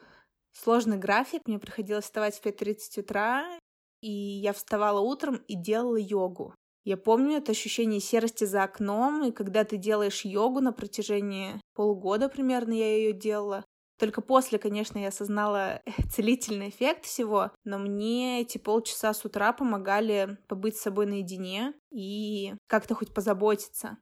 сложный 0.51 0.97
график. 0.97 1.41
Мне 1.47 1.57
приходилось 1.57 2.05
вставать 2.05 2.35
в 2.35 2.45
5.30 2.45 3.01
утра, 3.01 3.59
и 4.01 4.11
я 4.11 4.53
вставала 4.53 4.99
утром 4.99 5.37
и 5.47 5.55
делала 5.55 5.97
йогу. 5.97 6.53
Я 6.85 6.97
помню 6.97 7.37
это 7.37 7.51
ощущение 7.51 7.99
серости 7.99 8.43
за 8.43 8.63
окном, 8.63 9.23
и 9.23 9.31
когда 9.31 9.63
ты 9.63 9.75
делаешь 9.75 10.23
йогу 10.23 10.61
на 10.61 10.71
протяжении 10.71 11.59
полугода 11.73 12.29
примерно 12.29 12.73
я 12.73 12.95
ее 12.95 13.11
делала. 13.11 13.65
Только 13.97 14.21
после, 14.21 14.59
конечно, 14.59 14.99
я 14.99 15.07
осознала 15.07 15.81
целительный 16.13 16.69
эффект 16.69 17.05
всего, 17.05 17.51
но 17.63 17.79
мне 17.79 18.41
эти 18.41 18.59
полчаса 18.59 19.15
с 19.15 19.25
утра 19.25 19.51
помогали 19.51 20.37
побыть 20.47 20.77
с 20.77 20.81
собой 20.81 21.07
наедине 21.07 21.73
и 21.91 22.53
как-то 22.67 22.93
хоть 22.93 23.13
позаботиться. 23.13 23.97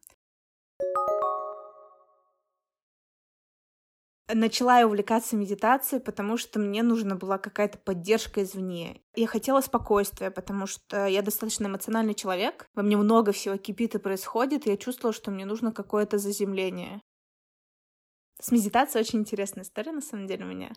Начала 4.34 4.80
я 4.80 4.88
увлекаться 4.88 5.36
медитацией, 5.36 6.02
потому 6.02 6.38
что 6.38 6.60
мне 6.60 6.84
нужна 6.84 7.16
была 7.16 7.38
какая-то 7.38 7.78
поддержка 7.78 8.44
извне. 8.44 9.02
Я 9.16 9.28
хотела 9.28 9.62
спокойствия, 9.62 10.32
потому 10.32 10.68
что 10.68 11.06
я 11.06 11.22
достаточно 11.22 11.68
эмоциональный 11.68 12.16
человек, 12.16 12.68
во 12.74 12.84
мне 12.84 12.98
много 12.98 13.32
всего 13.32 13.58
кипит 13.58 13.96
и 13.96 14.00
происходит, 14.00 14.66
и 14.66 14.70
я 14.70 14.78
чувствовала, 14.78 15.14
что 15.14 15.32
мне 15.32 15.46
нужно 15.46 15.72
какое-то 15.72 16.18
заземление. 16.18 17.02
С 18.40 18.52
медитацией 18.52 19.04
очень 19.04 19.20
интересная 19.20 19.64
история, 19.64 19.92
на 19.92 20.02
самом 20.02 20.28
деле, 20.28 20.46
у 20.46 20.48
меня. 20.48 20.74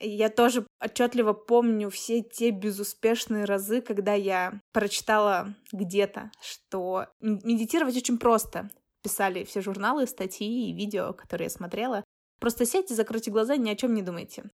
Я 0.00 0.28
тоже 0.28 0.66
отчетливо 0.82 1.32
помню 1.32 1.88
все 1.88 2.22
те 2.22 2.50
безуспешные 2.50 3.44
разы, 3.44 3.80
когда 3.80 4.14
я 4.14 4.60
прочитала 4.72 5.54
где-то, 5.72 6.30
что 6.40 7.06
медитировать 7.20 7.96
очень 7.96 8.18
просто. 8.18 8.70
Писали 9.02 9.44
все 9.44 9.60
журналы, 9.60 10.06
статьи 10.06 10.70
и 10.70 10.74
видео, 10.74 11.12
которые 11.12 11.46
я 11.46 11.50
смотрела. 11.50 12.04
Просто 12.40 12.66
сядьте, 12.66 12.94
закройте 12.94 13.30
глаза 13.30 13.54
и 13.54 13.58
ни 13.58 13.70
о 13.70 13.76
чем 13.76 13.94
не 13.94 14.02
думайте. 14.02 14.50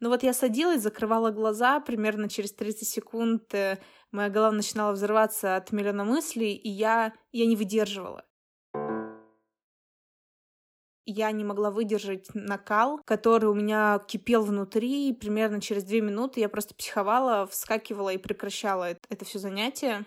Ну 0.00 0.08
вот 0.08 0.22
я 0.22 0.32
садилась, 0.32 0.80
закрывала 0.80 1.30
глаза, 1.30 1.78
примерно 1.78 2.28
через 2.30 2.52
30 2.52 2.88
секунд 2.88 3.54
э, 3.54 3.78
моя 4.12 4.30
голова 4.30 4.52
начинала 4.52 4.92
взрываться 4.92 5.56
от 5.56 5.72
миллиона 5.72 6.04
мыслей, 6.04 6.54
и 6.54 6.70
я, 6.70 7.12
я 7.32 7.44
не 7.44 7.54
выдерживала. 7.54 8.24
Я 11.04 11.30
не 11.32 11.44
могла 11.44 11.70
выдержать 11.70 12.28
накал, 12.34 13.00
который 13.04 13.50
у 13.50 13.54
меня 13.54 14.00
кипел 14.06 14.42
внутри, 14.42 15.10
и 15.10 15.12
примерно 15.12 15.60
через 15.60 15.84
две 15.84 16.00
минуты 16.00 16.40
я 16.40 16.48
просто 16.48 16.74
психовала, 16.74 17.46
вскакивала 17.46 18.10
и 18.10 18.18
прекращала 18.18 18.84
это, 18.84 19.00
это 19.10 19.26
все 19.26 19.38
занятие. 19.38 20.06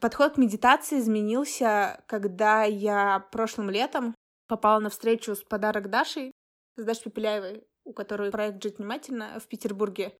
Подход 0.00 0.34
к 0.34 0.38
медитации 0.38 0.98
изменился, 0.98 2.04
когда 2.06 2.64
я 2.64 3.20
прошлым 3.32 3.70
летом 3.70 4.14
попала 4.48 4.78
на 4.80 4.90
встречу 4.90 5.34
с 5.34 5.42
подарок 5.42 5.90
Дашей, 5.90 6.32
с 6.76 6.84
Дашей 6.84 7.04
Пепеляевой, 7.04 7.64
у 7.84 7.92
которой 7.92 8.30
проект 8.30 8.62
«Жить 8.62 8.78
внимательно» 8.78 9.38
в 9.40 9.46
Петербурге. 9.46 10.16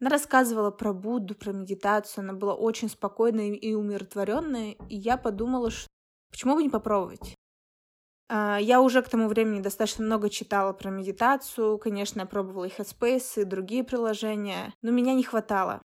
Она 0.00 0.10
рассказывала 0.10 0.70
про 0.70 0.92
Будду, 0.92 1.34
про 1.34 1.52
медитацию, 1.52 2.22
она 2.22 2.32
была 2.34 2.54
очень 2.54 2.88
спокойной 2.88 3.56
и 3.56 3.74
умиротворенная, 3.74 4.76
и 4.88 4.96
я 4.96 5.16
подумала, 5.16 5.70
что 5.70 5.88
почему 6.30 6.54
бы 6.54 6.62
не 6.62 6.68
попробовать? 6.68 7.34
А, 8.28 8.58
я 8.60 8.80
уже 8.80 9.02
к 9.02 9.08
тому 9.08 9.26
времени 9.26 9.60
достаточно 9.60 10.04
много 10.04 10.30
читала 10.30 10.72
про 10.72 10.90
медитацию, 10.90 11.78
конечно, 11.78 12.20
я 12.20 12.26
пробовала 12.26 12.66
и 12.66 12.70
Headspace, 12.70 13.42
и 13.42 13.44
другие 13.44 13.82
приложения, 13.82 14.72
но 14.82 14.92
меня 14.92 15.14
не 15.14 15.24
хватало. 15.24 15.82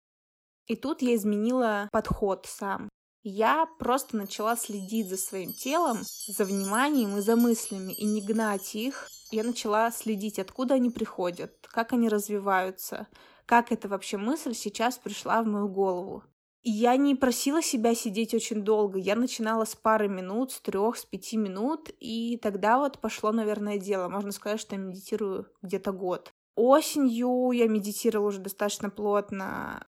И 0.66 0.76
тут 0.76 1.00
я 1.00 1.14
изменила 1.14 1.88
подход 1.90 2.46
сам. 2.46 2.88
Я 3.22 3.66
просто 3.78 4.16
начала 4.16 4.56
следить 4.56 5.08
за 5.08 5.16
своим 5.16 5.52
телом, 5.52 5.98
за 6.26 6.44
вниманием 6.44 7.16
и 7.16 7.20
за 7.20 7.36
мыслями, 7.36 7.92
и 7.92 8.04
не 8.04 8.20
гнать 8.20 8.74
их. 8.74 9.08
Я 9.30 9.44
начала 9.44 9.92
следить, 9.92 10.40
откуда 10.40 10.74
они 10.74 10.90
приходят, 10.90 11.54
как 11.70 11.92
они 11.92 12.08
развиваются, 12.08 13.06
как 13.46 13.70
эта 13.70 13.88
вообще 13.88 14.16
мысль 14.16 14.54
сейчас 14.54 14.98
пришла 14.98 15.42
в 15.42 15.46
мою 15.46 15.68
голову. 15.68 16.24
Я 16.64 16.96
не 16.96 17.14
просила 17.14 17.62
себя 17.62 17.94
сидеть 17.94 18.34
очень 18.34 18.62
долго. 18.62 18.98
Я 18.98 19.16
начинала 19.16 19.64
с 19.64 19.74
пары 19.74 20.08
минут, 20.08 20.52
с 20.52 20.60
трех, 20.60 20.96
с 20.96 21.04
пяти 21.04 21.36
минут, 21.36 21.90
и 21.98 22.38
тогда 22.42 22.78
вот 22.78 23.00
пошло, 23.00 23.32
наверное, 23.32 23.78
дело. 23.78 24.08
Можно 24.08 24.32
сказать, 24.32 24.60
что 24.60 24.76
я 24.76 24.80
медитирую 24.80 25.46
где-то 25.62 25.92
год. 25.92 26.32
Осенью 26.54 27.50
я 27.52 27.66
медитировала 27.66 28.28
уже 28.28 28.40
достаточно 28.40 28.90
плотно 28.90 29.86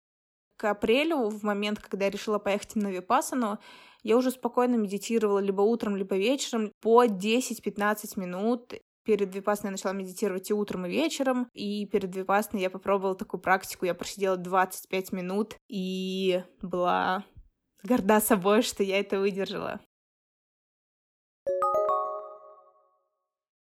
к 0.64 0.70
апрелю, 0.70 1.28
в 1.28 1.44
момент, 1.44 1.80
когда 1.80 2.06
я 2.06 2.12
решила 2.12 2.40
поехать 2.40 2.76
на 2.76 2.88
Випасану, 2.88 3.60
я 4.02 4.16
уже 4.16 4.32
спокойно 4.32 4.76
медитировала 4.76 5.40
либо 5.40 5.62
утром, 5.62 5.98
либо 5.98 6.16
вечером 6.16 6.72
по 6.82 7.04
10-15 7.04 8.18
минут. 8.18 8.74
Перед 9.04 9.36
Випасной 9.36 9.68
я 9.68 9.72
начала 9.72 9.92
медитировать 9.92 10.50
и 10.50 10.54
утром, 10.54 10.86
и 10.86 10.90
вечером. 10.90 11.50
И 11.54 11.86
перед 11.88 12.16
Випасной 12.16 12.62
я 12.62 12.70
попробовала 12.70 13.16
такую 13.16 13.42
практику. 13.42 13.86
Я 13.86 13.94
просидела 13.94 14.38
25 14.38 15.12
минут 15.12 15.58
и 15.68 16.42
была 16.62 17.26
горда 17.84 18.22
собой, 18.22 18.62
что 18.62 18.84
я 18.84 19.02
это 19.02 19.20
выдержала. 19.20 19.82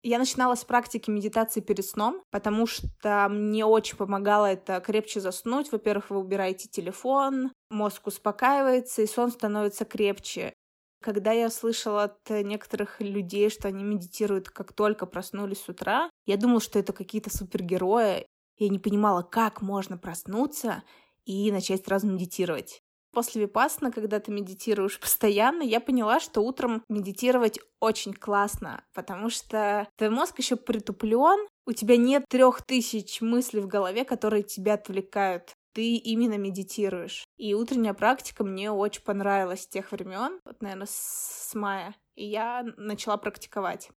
Я 0.03 0.19
начинала 0.19 0.55
с 0.55 0.65
практики 0.65 1.11
медитации 1.11 1.61
перед 1.61 1.85
сном, 1.85 2.23
потому 2.31 2.67
что 2.67 3.29
мне 3.29 3.67
очень 3.67 3.99
помогало 3.99 4.47
это 4.47 4.81
крепче 4.81 5.21
заснуть. 5.21 5.71
Во-первых, 5.71 6.09
вы 6.09 6.19
убираете 6.19 6.69
телефон, 6.69 7.53
мозг 7.69 8.07
успокаивается, 8.07 9.03
и 9.03 9.07
сон 9.07 9.31
становится 9.31 9.85
крепче. 9.85 10.55
Когда 11.03 11.33
я 11.33 11.51
слышала 11.51 12.05
от 12.05 12.31
некоторых 12.31 13.01
людей, 13.01 13.51
что 13.51 13.69
они 13.69 13.85
медитируют, 13.85 14.49
как 14.49 14.73
только 14.73 15.05
проснулись 15.05 15.61
с 15.61 15.69
утра, 15.69 16.11
я 16.27 16.37
думала, 16.39 16.61
что 16.61 16.79
это 16.79 16.93
какие-то 16.95 17.35
супергерои. 17.35 18.27
Я 18.57 18.69
не 18.69 18.79
понимала, 18.79 19.23
как 19.23 19.61
можно 19.61 19.99
проснуться 19.99 20.83
и 21.25 21.53
начать 21.53 21.85
сразу 21.85 22.07
медитировать. 22.07 22.83
После 23.13 23.43
випассана, 23.43 23.91
когда 23.91 24.21
ты 24.21 24.31
медитируешь 24.31 25.01
постоянно, 25.01 25.63
я 25.63 25.81
поняла, 25.81 26.21
что 26.21 26.43
утром 26.43 26.85
медитировать 26.89 27.59
очень 27.81 28.13
классно, 28.13 28.85
потому 28.95 29.31
что 29.31 29.89
твой 29.97 30.11
мозг 30.11 30.39
еще 30.39 30.57
притуплен, 30.57 31.49
у 31.67 31.73
тебя 31.73 31.97
нет 31.97 32.25
трех 32.29 32.63
тысяч 32.63 33.21
мыслей 33.21 33.61
в 33.61 33.67
голове, 33.67 34.05
которые 34.05 34.43
тебя 34.43 34.75
отвлекают. 34.75 35.53
Ты 35.73 35.95
именно 35.95 36.37
медитируешь. 36.37 37.25
И 37.37 37.55
утренняя 37.55 37.95
практика 37.95 38.43
мне 38.43 38.73
очень 38.73 39.03
понравилась 39.03 39.63
с 39.63 39.69
тех 39.69 39.93
времен, 39.93 40.41
вот, 40.45 40.61
наверное, 40.63 40.89
с 40.91 41.53
мая. 41.55 41.95
И 42.17 42.27
я 42.27 42.65
начала 42.77 43.17
практиковать. 43.17 43.91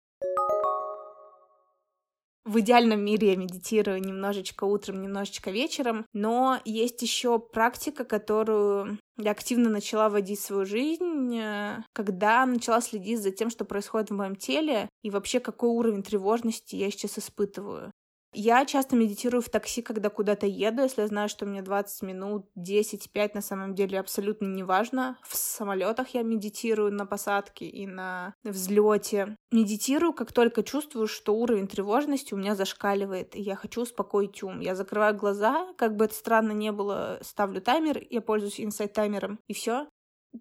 В 2.45 2.59
идеальном 2.59 3.05
мире 3.05 3.31
я 3.31 3.37
медитирую 3.37 4.01
немножечко 4.01 4.65
утром, 4.65 5.01
немножечко 5.01 5.53
вечером, 5.53 6.07
но 6.13 6.59
есть 6.65 7.01
еще 7.01 7.39
практика, 7.39 8.05
которую 8.05 8.99
я 9.17 9.31
активно 9.31 9.71
начала 9.71 10.09
вводить 10.09 10.41
в 10.41 10.45
свою 10.45 10.67
жизнь, 10.67 11.37
э, 11.37 11.85
когда 11.93 12.45
начала 12.45 12.81
следить 12.81 13.23
за 13.23 13.31
тем, 13.31 13.49
что 13.49 13.65
происходит 13.65 14.11
в 14.11 14.15
моем 14.15 14.35
теле 14.35 14.89
и 15.03 15.11
вообще 15.11 15.39
какой 15.39 15.71
уровень 15.71 16.03
тревожности 16.03 16.75
я 16.75 16.91
сейчас 16.91 17.19
испытываю. 17.19 17.93
Я 18.35 18.65
часто 18.65 18.97
медитирую 18.97 19.43
в 19.43 19.51
такси, 19.51 19.83
когда 19.83 20.09
куда-то 20.09 20.47
еду, 20.47 20.83
если 20.83 21.03
я 21.03 21.07
знаю, 21.07 21.29
что 21.29 21.45
мне 21.45 21.61
20 21.61 22.03
минут, 22.03 22.47
10-5 22.57 23.33
на 23.35 23.43
самом 23.43 23.75
деле 23.75 24.01
абсолютно 24.01 24.47
не 24.47 24.63
важно. 24.63 25.19
В 25.23 25.37
самолетах 25.37 26.09
я 26.15 26.23
медитирую 26.23 26.93
на 26.93 27.05
посадке 27.05 27.67
и 27.67 27.87
на 27.87 28.35
взлете. 28.43 29.37
Медитирую, 29.51 30.15
как 30.15 30.33
только 30.33 30.63
чувствую, 30.63 31.09
что 31.09 31.35
уровень 31.35 31.69
тревожности 31.69 32.33
у 32.33 32.39
меня 32.39 32.55
зашкаливает, 32.55 33.37
и 33.37 33.43
я 33.43 33.55
хочу 33.55 33.83
успокоить 33.83 34.43
ум. 34.43 34.61
Я 34.61 34.75
закрываю 34.75 35.15
глаза, 35.15 35.73
как 35.77 35.97
бы 35.97 36.07
это 36.07 36.15
странно 36.15 36.53
не 36.53 36.73
было, 36.73 37.19
ставлю 37.21 37.61
таймер, 37.61 38.01
я 38.09 38.23
пользуюсь 38.23 38.61
инсайт-таймером, 38.61 39.41
и 39.47 39.53
все 39.53 39.89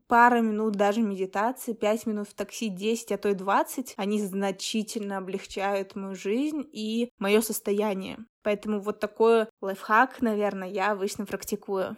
пара 0.07 0.41
минут 0.41 0.73
даже 0.73 1.01
медитации, 1.01 1.73
пять 1.73 2.05
минут 2.05 2.29
в 2.29 2.33
такси, 2.33 2.69
10, 2.69 3.11
а 3.11 3.17
то 3.17 3.29
и 3.29 3.33
20, 3.33 3.93
они 3.97 4.21
значительно 4.21 5.17
облегчают 5.17 5.95
мою 5.95 6.15
жизнь 6.15 6.67
и 6.71 7.11
мое 7.19 7.41
состояние. 7.41 8.17
Поэтому 8.43 8.79
вот 8.81 8.99
такой 8.99 9.47
лайфхак, 9.61 10.21
наверное, 10.21 10.69
я 10.69 10.91
обычно 10.91 11.25
практикую. 11.25 11.97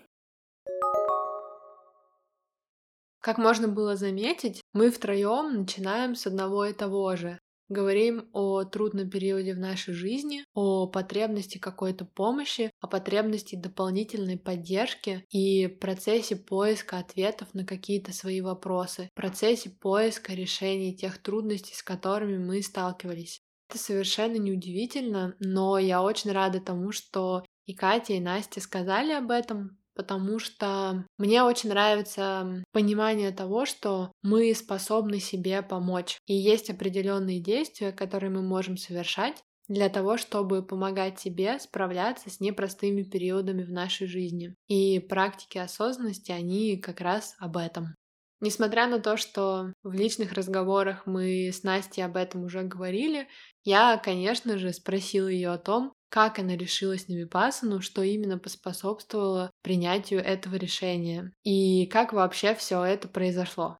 Как 3.22 3.38
можно 3.38 3.70
было 3.70 3.96
заметить, 3.96 4.62
мы 4.74 4.91
втроем 4.91 5.62
начинаем 5.62 6.14
с 6.14 6.28
одного 6.28 6.66
и 6.66 6.74
того 6.74 7.16
же. 7.16 7.39
Говорим 7.70 8.30
о 8.34 8.64
трудном 8.66 9.09
периоде 9.09 9.53
в 9.53 9.59
нашей 9.59 9.93
жизни, 9.93 10.43
о 10.53 10.88
потребности 10.88 11.57
какой-то 11.57 12.05
помощи, 12.05 12.72
о 12.82 12.88
потребности 12.88 13.55
дополнительной 13.55 14.38
поддержки 14.38 15.26
и 15.30 15.68
процессе 15.68 16.36
поиска 16.36 16.99
ответов 16.99 17.53
на 17.53 17.66
какие-то 17.66 18.11
свои 18.11 18.41
вопросы, 18.41 19.09
процессе 19.16 19.70
поиска 19.70 20.34
решений 20.34 20.95
тех 20.95 21.22
трудностей, 21.22 21.74
с 21.74 21.84
которыми 21.84 22.38
мы 22.38 22.61
сталкивались. 22.61 23.41
Это 23.70 23.78
совершенно 23.78 24.36
неудивительно, 24.36 25.36
но 25.39 25.78
я 25.78 26.03
очень 26.03 26.32
рада 26.32 26.59
тому, 26.59 26.91
что 26.91 27.43
и 27.66 27.74
Катя, 27.74 28.14
и 28.14 28.20
Настя 28.20 28.59
сказали 28.59 29.14
об 29.14 29.32
этом, 29.32 29.80
потому 29.96 30.39
что 30.39 31.06
мне 31.18 31.44
очень 31.44 31.70
нравится 31.70 32.64
понимание 32.72 33.32
того, 33.32 33.66
что 33.66 34.12
мы 34.22 34.54
способны 34.54 35.20
себе 35.20 35.62
помочь. 35.62 36.20
И 36.26 36.34
есть 36.34 36.70
определенные 36.70 37.39
действия, 37.39 37.91
которые 37.91 38.30
мы 38.30 38.41
можем 38.41 38.78
совершать 38.78 39.44
для 39.68 39.89
того, 39.89 40.18
чтобы 40.18 40.66
помогать 40.66 41.20
себе 41.20 41.58
справляться 41.60 42.30
с 42.30 42.39
непростыми 42.39 43.04
периодами 43.04 43.64
в 43.64 43.72
нашей 43.72 44.08
жизни. 44.08 44.56
И 44.68 45.00
практики 45.00 45.58
осознанности, 45.58 46.32
они 46.32 46.78
как 46.78 47.02
раз 47.02 47.36
об 47.39 47.58
этом. 47.58 47.96
Несмотря 48.44 48.88
на 48.88 49.00
то, 49.00 49.16
что 49.16 49.72
в 49.84 49.94
личных 49.94 50.34
разговорах 50.34 51.06
мы 51.06 51.48
с 51.48 51.64
Настей 51.64 52.04
об 52.04 52.18
этом 52.18 52.44
уже 52.44 52.64
говорили, 52.64 53.30
я, 53.64 53.96
конечно 53.96 54.58
же, 54.58 54.74
спросила 54.74 55.30
ее 55.30 55.52
о 55.52 55.58
том, 55.58 55.94
как 56.10 56.39
она 56.39 56.58
решилась 56.58 57.08
на 57.08 57.14
випасану, 57.14 57.80
что 57.80 58.04
именно 58.04 58.38
поспособствовало 58.38 59.50
принятию 59.62 60.20
этого 60.20 60.56
решения 60.56 61.32
и 61.46 61.86
как 61.86 62.12
вообще 62.12 62.54
все 62.54 62.84
это 62.84 63.08
произошло. 63.08 63.78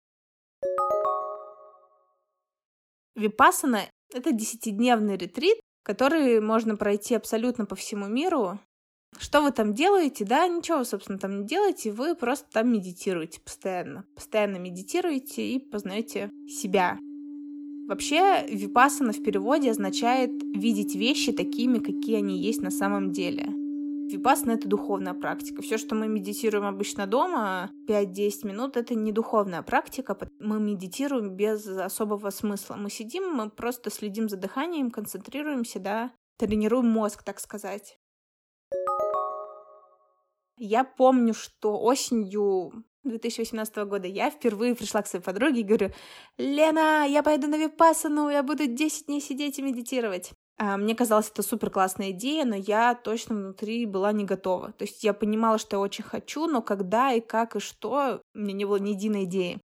Випасана— 3.16 3.82
это 4.14 4.32
десятидневный 4.32 5.18
ретрит, 5.18 5.60
который 5.84 6.40
можно 6.40 6.78
пройти 6.78 7.16
абсолютно 7.16 7.66
по 7.66 7.76
всему 7.76 8.08
миру. 8.08 8.62
Что 9.20 9.42
вы 9.42 9.52
там 9.52 9.74
делаете? 9.74 10.26
Да, 10.26 10.48
ничего 10.48 10.84
собственно, 10.84 11.20
там 11.20 11.42
не 11.42 11.46
делаете, 11.46 11.92
вы 11.92 12.16
просто 12.16 12.46
там 12.52 12.72
медитируете 12.72 13.40
постоянно. 13.42 14.06
Постоянно 14.16 14.58
медитируете 14.58 15.48
и 15.48 15.60
познаете 15.60 16.30
себя. 16.48 16.98
Вообще, 17.88 18.46
випасана 18.50 19.12
в 19.12 19.22
переводе 19.22 19.72
означает 19.72 20.32
видеть 20.56 20.96
вещи 20.96 21.34
такими, 21.34 21.80
какие 21.80 22.18
они 22.18 22.40
есть 22.40 22.62
на 22.62 22.72
самом 22.72 23.12
деле. 23.12 23.46
Випасана— 24.10 24.52
это 24.54 24.68
духовная 24.68 25.14
практика. 25.14 25.62
Все, 25.62 25.78
что 25.78 25.96
мы 25.96 26.08
медитируем 26.08 26.66
обычно 26.66 27.08
дома, 27.08 27.72
5-10 27.88 28.48
минут, 28.48 28.78
это 28.78 28.96
не 28.96 29.12
духовная 29.12 29.64
практика. 29.64 30.18
Мы 30.40 30.60
медитируем 30.60 31.36
без 31.36 31.68
особого 31.68 32.30
смысла. 32.30 32.76
Мы 32.76 32.90
сидим, 32.90 33.34
мы 33.34 33.50
просто 33.50 33.90
следим 33.90 34.30
за 34.30 34.38
дыханием, 34.38 34.92
концентрируемся, 34.92 35.80
да, 35.80 36.12
тренируем 36.38 36.88
мозг, 36.88 37.24
так 37.24 37.40
сказать. 37.40 37.98
Я 40.58 40.84
помню, 40.84 41.34
что 41.34 41.80
осенью 41.82 42.86
2018 43.04 43.76
года 43.78 44.08
я 44.08 44.30
впервые 44.30 44.76
пришла 44.76 45.02
к 45.02 45.08
своей 45.08 45.24
подруге 45.24 45.62
и 45.62 45.64
говорю, 45.64 45.92
«Лена, 46.38 47.06
я 47.08 47.24
пойду 47.24 47.48
на 47.48 47.58
випассану, 47.58 48.30
я 48.30 48.44
буду 48.44 48.68
10 48.68 49.08
дней 49.08 49.22
сидеть 49.22 49.60
и 49.60 49.62
медитировать». 49.62 50.32
А, 50.58 50.78
мне 50.78 50.96
казалось, 50.96 51.30
это 51.30 51.42
супер 51.42 51.72
классная 51.72 52.12
идея, 52.12 52.46
но 52.46 52.56
я 52.56 52.94
точно 52.94 53.36
внутри 53.36 53.86
была 53.86 54.12
не 54.12 54.24
готова. 54.24 54.72
То 54.74 54.84
есть 54.84 55.04
я 55.04 55.14
понимала, 55.14 55.58
что 55.58 55.78
я 55.78 55.80
очень 55.80 56.04
хочу, 56.04 56.46
но 56.46 56.62
когда 56.62 57.12
и 57.12 57.22
как 57.22 57.56
и 57.56 57.60
что, 57.60 58.22
у 58.36 58.40
меня 58.40 58.54
не 58.54 58.66
было 58.66 58.78
ни 58.78 58.92
единой 58.92 59.24
идеи. 59.24 59.60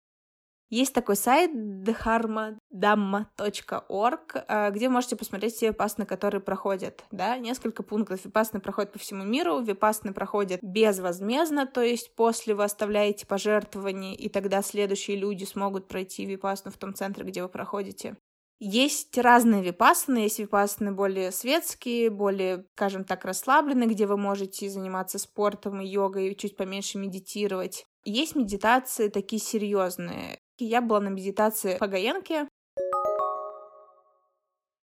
Есть 0.69 0.93
такой 0.93 1.15
сайт 1.15 1.51
dharmadamma.org, 1.53 4.43
а, 4.47 4.69
где 4.71 4.89
можете 4.89 5.15
посмотреть 5.15 5.55
все 5.55 5.67
випасны, 5.67 6.05
которые 6.05 6.41
проходят, 6.41 7.05
да, 7.09 7.37
несколько 7.37 7.83
пунктов. 7.83 8.25
Випасны 8.25 8.59
проходят 8.59 8.91
по 8.91 8.99
всему 8.99 9.23
миру, 9.23 9.61
випасны 9.61 10.11
проходят 10.13 10.61
безвозмездно, 10.61 11.67
то 11.67 11.81
есть 11.81 12.13
после 12.15 12.53
вы 12.53 12.65
оставляете 12.65 13.25
пожертвования, 13.25 14.13
и 14.13 14.27
тогда 14.27 14.61
следующие 14.61 15.15
люди 15.15 15.45
смогут 15.45 15.87
пройти 15.87 16.25
випасну 16.25 16.69
в 16.69 16.77
том 16.77 16.93
центре, 16.93 17.23
где 17.23 17.43
вы 17.43 17.47
проходите. 17.47 18.17
Есть 18.59 19.17
разные 19.17 19.63
випасаны, 19.63 20.17
есть 20.17 20.39
випасаны 20.39 20.91
более 20.91 21.31
светские, 21.31 22.09
более, 22.09 22.65
скажем 22.73 23.05
так, 23.05 23.23
расслабленные, 23.23 23.87
где 23.87 24.05
вы 24.07 24.17
можете 24.17 24.69
заниматься 24.69 25.17
спортом 25.19 25.79
и 25.79 25.87
йогой, 25.87 26.31
и 26.31 26.35
чуть 26.35 26.57
поменьше 26.57 26.97
медитировать. 26.97 27.85
Есть 28.03 28.35
медитации 28.35 29.07
такие 29.09 29.39
серьезные. 29.39 30.39
Я 30.59 30.81
была 30.81 30.99
на 30.99 31.09
медитации 31.09 31.77
по 31.77 31.87
Гаенке. 31.87 32.47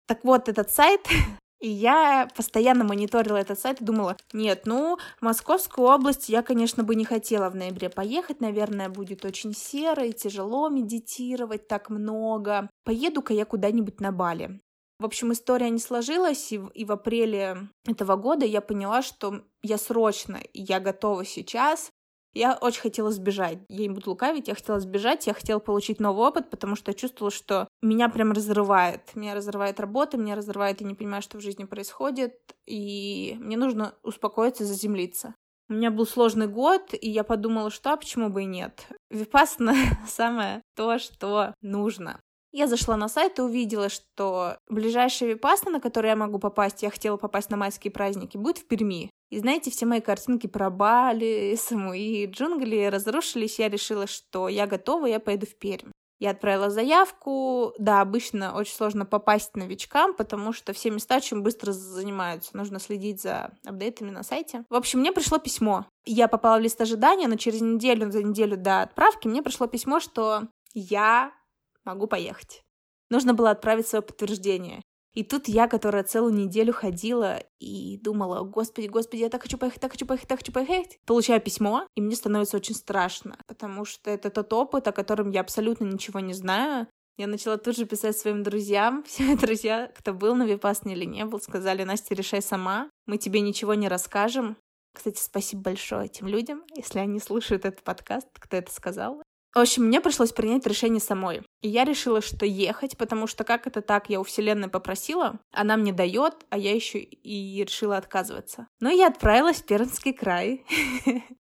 Так 0.06 0.24
вот, 0.24 0.48
этот 0.48 0.70
сайт 0.70 1.06
И 1.60 1.68
я 1.68 2.28
постоянно 2.36 2.84
мониторила 2.84 3.36
этот 3.36 3.58
сайт 3.58 3.80
и 3.80 3.84
думала, 3.84 4.16
нет, 4.32 4.62
ну, 4.64 4.96
в 5.18 5.22
Московскую 5.22 5.88
область 5.88 6.28
я, 6.28 6.42
конечно, 6.42 6.84
бы 6.84 6.94
не 6.94 7.04
хотела 7.04 7.50
в 7.50 7.56
ноябре 7.56 7.90
поехать, 7.90 8.40
наверное, 8.40 8.88
будет 8.88 9.24
очень 9.24 9.54
серо 9.54 10.04
и 10.04 10.12
тяжело 10.12 10.68
медитировать 10.68 11.66
так 11.66 11.90
много. 11.90 12.70
Поеду-ка 12.84 13.34
я 13.34 13.44
куда-нибудь 13.44 14.00
на 14.00 14.12
Бали. 14.12 14.60
В 15.00 15.04
общем, 15.04 15.32
история 15.32 15.70
не 15.70 15.78
сложилась, 15.78 16.52
и 16.52 16.60
и 16.74 16.84
в 16.84 16.92
апреле 16.92 17.68
этого 17.86 18.16
года 18.16 18.44
я 18.44 18.60
поняла, 18.60 19.02
что 19.02 19.42
я 19.62 19.78
срочно, 19.78 20.40
я 20.52 20.80
готова 20.80 21.24
сейчас 21.24 21.90
я 22.38 22.56
очень 22.60 22.80
хотела 22.80 23.10
сбежать. 23.10 23.58
Я 23.68 23.80
не 23.80 23.88
буду 23.88 24.10
лукавить, 24.10 24.48
я 24.48 24.54
хотела 24.54 24.78
сбежать, 24.78 25.26
я 25.26 25.34
хотела 25.34 25.58
получить 25.58 25.98
новый 25.98 26.26
опыт, 26.26 26.50
потому 26.50 26.76
что 26.76 26.90
я 26.90 26.94
чувствовала, 26.94 27.32
что 27.32 27.68
меня 27.82 28.08
прям 28.08 28.32
разрывает. 28.32 29.14
Меня 29.14 29.34
разрывает 29.34 29.80
работа, 29.80 30.16
меня 30.16 30.36
разрывает, 30.36 30.80
я 30.80 30.86
не 30.86 30.94
понимаю, 30.94 31.20
что 31.20 31.38
в 31.38 31.40
жизни 31.40 31.64
происходит, 31.64 32.36
и 32.66 33.36
мне 33.40 33.56
нужно 33.56 33.94
успокоиться, 34.02 34.64
заземлиться. 34.64 35.34
У 35.68 35.74
меня 35.74 35.90
был 35.90 36.06
сложный 36.06 36.46
год, 36.46 36.94
и 36.94 37.10
я 37.10 37.24
подумала, 37.24 37.70
что 37.70 37.92
а 37.92 37.96
почему 37.96 38.30
бы 38.30 38.44
и 38.44 38.46
нет. 38.46 38.86
Випассана 39.10 39.74
самое 40.06 40.62
то, 40.76 40.98
что 40.98 41.54
нужно. 41.60 42.20
Я 42.52 42.66
зашла 42.66 42.96
на 42.96 43.08
сайт 43.08 43.38
и 43.38 43.42
увидела, 43.42 43.90
что 43.90 44.56
ближайшая 44.70 45.30
випасна, 45.30 45.72
на 45.72 45.80
которую 45.80 46.10
я 46.10 46.16
могу 46.16 46.38
попасть, 46.38 46.82
я 46.82 46.90
хотела 46.90 47.18
попасть 47.18 47.50
на 47.50 47.58
майские 47.58 47.90
праздники, 47.90 48.38
будет 48.38 48.58
в 48.58 48.66
Перми. 48.66 49.10
И 49.30 49.38
знаете, 49.38 49.70
все 49.70 49.84
мои 49.86 50.00
картинки 50.00 50.46
про 50.46 50.70
Бали, 50.70 51.54
Самуи, 51.56 52.26
джунгли 52.26 52.86
разрушились. 52.86 53.58
Я 53.58 53.68
решила, 53.68 54.06
что 54.06 54.48
я 54.48 54.66
готова, 54.66 55.06
я 55.06 55.20
пойду 55.20 55.46
в 55.46 55.56
Пермь. 55.58 55.90
Я 56.18 56.30
отправила 56.30 56.68
заявку. 56.68 57.72
Да, 57.78 58.00
обычно 58.00 58.54
очень 58.54 58.74
сложно 58.74 59.06
попасть 59.06 59.54
новичкам, 59.54 60.14
потому 60.14 60.52
что 60.52 60.72
все 60.72 60.90
места 60.90 61.16
очень 61.16 61.42
быстро 61.42 61.72
занимаются. 61.72 62.56
Нужно 62.56 62.80
следить 62.80 63.22
за 63.22 63.52
апдейтами 63.64 64.10
на 64.10 64.24
сайте. 64.24 64.64
В 64.68 64.74
общем, 64.74 65.00
мне 65.00 65.12
пришло 65.12 65.38
письмо. 65.38 65.86
Я 66.04 66.26
попала 66.26 66.58
в 66.58 66.62
лист 66.62 66.80
ожидания, 66.80 67.28
но 67.28 67.36
через 67.36 67.60
неделю, 67.60 68.10
за 68.10 68.22
неделю 68.22 68.56
до 68.56 68.82
отправки 68.82 69.28
мне 69.28 69.42
пришло 69.42 69.68
письмо, 69.68 70.00
что 70.00 70.48
я 70.74 71.32
могу 71.84 72.08
поехать. 72.08 72.62
Нужно 73.10 73.32
было 73.32 73.50
отправить 73.50 73.86
свое 73.86 74.02
подтверждение. 74.02 74.82
И 75.18 75.24
тут 75.24 75.48
я, 75.48 75.66
которая 75.66 76.04
целую 76.04 76.32
неделю 76.32 76.72
ходила 76.72 77.42
и 77.58 77.98
думала, 78.00 78.44
господи, 78.44 78.86
господи, 78.86 79.22
я 79.22 79.28
так 79.28 79.42
хочу 79.42 79.58
поехать, 79.58 79.80
так 79.80 79.90
хочу 79.90 80.06
поехать, 80.06 80.28
так 80.28 80.38
хочу 80.38 80.52
поехать, 80.52 81.00
получаю 81.06 81.40
письмо, 81.40 81.88
и 81.96 82.00
мне 82.00 82.14
становится 82.14 82.56
очень 82.56 82.76
страшно, 82.76 83.36
потому 83.48 83.84
что 83.84 84.12
это 84.12 84.30
тот 84.30 84.52
опыт, 84.52 84.86
о 84.86 84.92
котором 84.92 85.30
я 85.30 85.40
абсолютно 85.40 85.86
ничего 85.86 86.20
не 86.20 86.34
знаю. 86.34 86.86
Я 87.16 87.26
начала 87.26 87.56
тут 87.58 87.76
же 87.76 87.84
писать 87.84 88.16
своим 88.16 88.44
друзьям. 88.44 89.02
Все 89.08 89.36
друзья, 89.36 89.90
кто 89.92 90.14
был 90.14 90.36
на 90.36 90.44
Випасне 90.44 90.92
или 90.92 91.04
не 91.04 91.24
был, 91.24 91.40
сказали, 91.40 91.82
Настя, 91.82 92.14
решай 92.14 92.40
сама, 92.40 92.88
мы 93.06 93.18
тебе 93.18 93.40
ничего 93.40 93.74
не 93.74 93.88
расскажем. 93.88 94.56
Кстати, 94.94 95.20
спасибо 95.20 95.62
большое 95.62 96.04
этим 96.06 96.28
людям, 96.28 96.62
если 96.76 97.00
они 97.00 97.18
слушают 97.18 97.64
этот 97.64 97.82
подкаст, 97.82 98.28
кто 98.34 98.56
это 98.56 98.70
сказал. 98.70 99.20
В 99.54 99.58
общем, 99.58 99.84
мне 99.84 100.00
пришлось 100.00 100.32
принять 100.32 100.66
решение 100.66 101.00
самой. 101.00 101.42
И 101.62 101.68
я 101.68 101.84
решила, 101.84 102.20
что 102.20 102.44
ехать, 102.44 102.96
потому 102.98 103.26
что 103.26 103.44
как 103.44 103.66
это 103.66 103.80
так, 103.80 104.10
я 104.10 104.20
у 104.20 104.24
Вселенной 104.24 104.68
попросила, 104.68 105.40
она 105.50 105.76
мне 105.76 105.92
дает, 105.92 106.34
а 106.50 106.58
я 106.58 106.74
еще 106.74 106.98
и 106.98 107.64
решила 107.64 107.96
отказываться. 107.96 108.68
Но 108.80 108.90
я 108.90 109.08
отправилась 109.08 109.62
в 109.62 109.66
Пермский 109.66 110.12
край. 110.12 110.64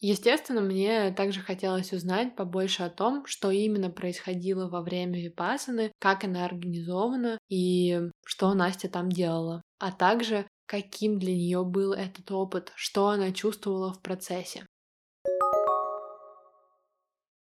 Естественно, 0.00 0.60
мне 0.60 1.10
также 1.10 1.40
хотелось 1.40 1.92
узнать 1.92 2.36
побольше 2.36 2.84
о 2.84 2.90
том, 2.90 3.26
что 3.26 3.50
именно 3.50 3.90
происходило 3.90 4.68
во 4.68 4.80
время 4.80 5.20
Випасаны, 5.20 5.90
как 5.98 6.22
она 6.22 6.44
организована 6.44 7.36
и 7.48 8.02
что 8.24 8.54
Настя 8.54 8.88
там 8.88 9.08
делала, 9.08 9.60
а 9.80 9.90
также 9.90 10.46
каким 10.66 11.18
для 11.18 11.34
нее 11.34 11.64
был 11.64 11.92
этот 11.92 12.30
опыт, 12.30 12.72
что 12.76 13.08
она 13.08 13.32
чувствовала 13.32 13.92
в 13.92 14.00
процессе. 14.00 14.66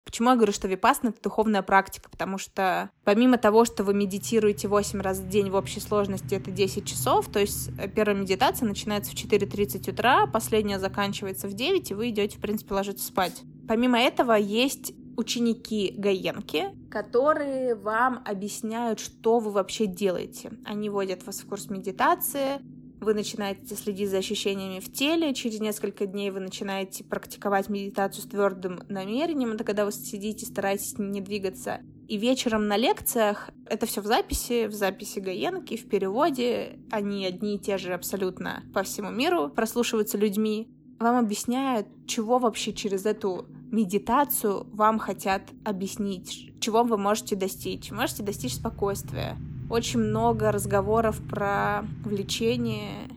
Почему 0.07 0.29
я 0.29 0.35
говорю, 0.37 0.53
что 0.53 0.69
випасна— 0.69 1.07
это 1.09 1.21
духовная 1.21 1.61
практика? 1.61 2.09
Потому 2.09 2.37
что 2.37 2.89
помимо 3.03 3.37
того, 3.37 3.65
что 3.65 3.83
вы 3.83 3.93
медитируете 3.93 4.69
8 4.69 5.01
раз 5.01 5.19
в 5.19 5.27
день 5.27 5.49
в 5.49 5.55
общей 5.55 5.81
сложности, 5.81 6.33
это 6.33 6.49
10 6.49 6.85
часов, 6.85 7.27
то 7.27 7.41
есть 7.41 7.71
э, 7.77 7.89
первая 7.89 8.15
медитация 8.15 8.69
начинается 8.69 9.11
в 9.11 9.15
4.30 9.15 9.91
утра, 9.91 10.25
последняя 10.25 10.79
заканчивается 10.79 11.49
в 11.49 11.53
9, 11.53 11.91
и 11.91 11.93
вы 11.93 12.09
идете, 12.11 12.37
в 12.37 12.39
принципе, 12.39 12.73
ложиться 12.73 13.05
спать. 13.05 13.41
Помимо 13.67 13.99
этого 13.99 14.31
есть 14.31 14.93
ученики 15.17 15.93
Гаенки, 15.97 16.69
которые 16.89 17.75
вам 17.75 18.23
объясняют, 18.25 19.01
что 19.01 19.39
вы 19.39 19.51
вообще 19.51 19.87
делаете. 19.87 20.53
Они 20.63 20.89
вводят 20.89 21.25
вас 21.25 21.39
в 21.39 21.47
курс 21.49 21.69
медитации, 21.69 22.61
вы 22.99 23.13
начинаете 23.13 23.75
следить 23.75 24.09
за 24.09 24.17
ощущениями 24.17 24.79
в 24.79 24.91
теле, 24.91 25.33
через 25.33 25.59
несколько 25.59 26.05
дней 26.05 26.31
вы 26.31 26.39
начинаете 26.39 27.03
практиковать 27.03 27.69
медитацию 27.69 28.23
с 28.23 28.27
твердым 28.27 28.79
намерением, 28.89 29.51
это 29.51 29.63
когда 29.63 29.85
вы 29.85 29.91
сидите, 29.91 30.45
стараетесь 30.45 30.97
не 30.97 31.21
двигаться. 31.21 31.81
И 32.07 32.17
вечером 32.17 32.67
на 32.67 32.77
лекциях, 32.77 33.49
это 33.65 33.85
все 33.85 34.01
в 34.01 34.05
записи, 34.05 34.67
в 34.67 34.73
записи 34.73 35.19
Гаенки, 35.19 35.75
в 35.75 35.89
переводе, 35.89 36.79
они 36.89 37.25
одни 37.25 37.55
и 37.55 37.59
те 37.59 37.77
же 37.77 37.93
абсолютно 37.93 38.63
по 38.73 38.83
всему 38.83 39.11
миру, 39.11 39.49
прослушиваются 39.49 40.17
людьми, 40.17 40.69
вам 40.99 41.17
объясняют, 41.17 41.87
чего 42.07 42.39
вообще 42.39 42.73
через 42.73 43.05
эту 43.05 43.45
медитацию 43.71 44.65
вам 44.71 44.99
хотят 44.99 45.43
объяснить, 45.63 46.53
чего 46.59 46.83
вы 46.83 46.97
можете 46.97 47.35
достичь. 47.35 47.91
Можете 47.91 48.23
достичь 48.23 48.55
спокойствия, 48.55 49.37
очень 49.69 49.99
много 49.99 50.51
разговоров 50.51 51.21
про 51.27 51.83
влечение 52.03 53.09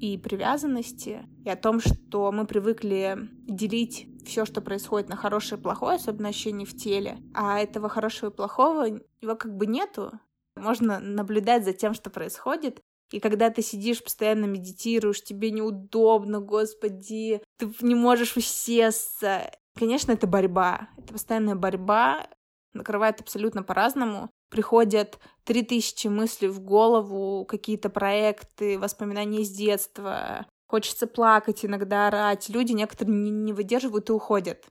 и 0.00 0.18
привязанности, 0.18 1.26
и 1.44 1.50
о 1.50 1.56
том, 1.56 1.80
что 1.80 2.30
мы 2.32 2.46
привыкли 2.46 3.28
делить 3.46 4.06
все, 4.26 4.44
что 4.44 4.60
происходит 4.60 5.08
на 5.08 5.16
хорошее 5.16 5.58
и 5.58 5.62
плохое, 5.62 5.96
особенно 5.96 6.28
ощущение 6.28 6.66
в 6.66 6.76
теле. 6.76 7.18
А 7.34 7.58
этого 7.60 7.88
хорошего 7.88 8.30
и 8.30 8.34
плохого, 8.34 9.00
его 9.20 9.36
как 9.36 9.56
бы 9.56 9.66
нету. 9.66 10.12
Можно 10.56 11.00
наблюдать 11.00 11.64
за 11.64 11.72
тем, 11.72 11.94
что 11.94 12.10
происходит. 12.10 12.80
И 13.12 13.20
когда 13.20 13.50
ты 13.50 13.62
сидишь, 13.62 14.02
постоянно 14.02 14.46
медитируешь, 14.46 15.22
тебе 15.22 15.50
неудобно, 15.50 16.40
господи, 16.40 17.40
ты 17.58 17.72
не 17.80 17.94
можешь 17.94 18.36
усесться. 18.36 19.50
Конечно, 19.74 20.12
это 20.12 20.26
борьба. 20.26 20.88
Это 20.98 21.12
постоянная 21.12 21.54
борьба, 21.54 22.26
накрывает 22.72 23.20
абсолютно 23.20 23.62
по-разному 23.62 24.30
приходят 24.48 25.18
три 25.44 25.62
тысячи 25.62 26.08
мыслей 26.08 26.48
в 26.48 26.60
голову, 26.60 27.44
какие-то 27.44 27.90
проекты, 27.90 28.78
воспоминания 28.78 29.42
из 29.42 29.50
детства. 29.50 30.46
Хочется 30.68 31.06
плакать, 31.06 31.64
иногда 31.64 32.08
орать. 32.08 32.48
Люди 32.48 32.72
некоторые 32.72 33.14
не, 33.30 33.52
выдерживают 33.52 34.10
и 34.10 34.12
уходят. 34.12 34.66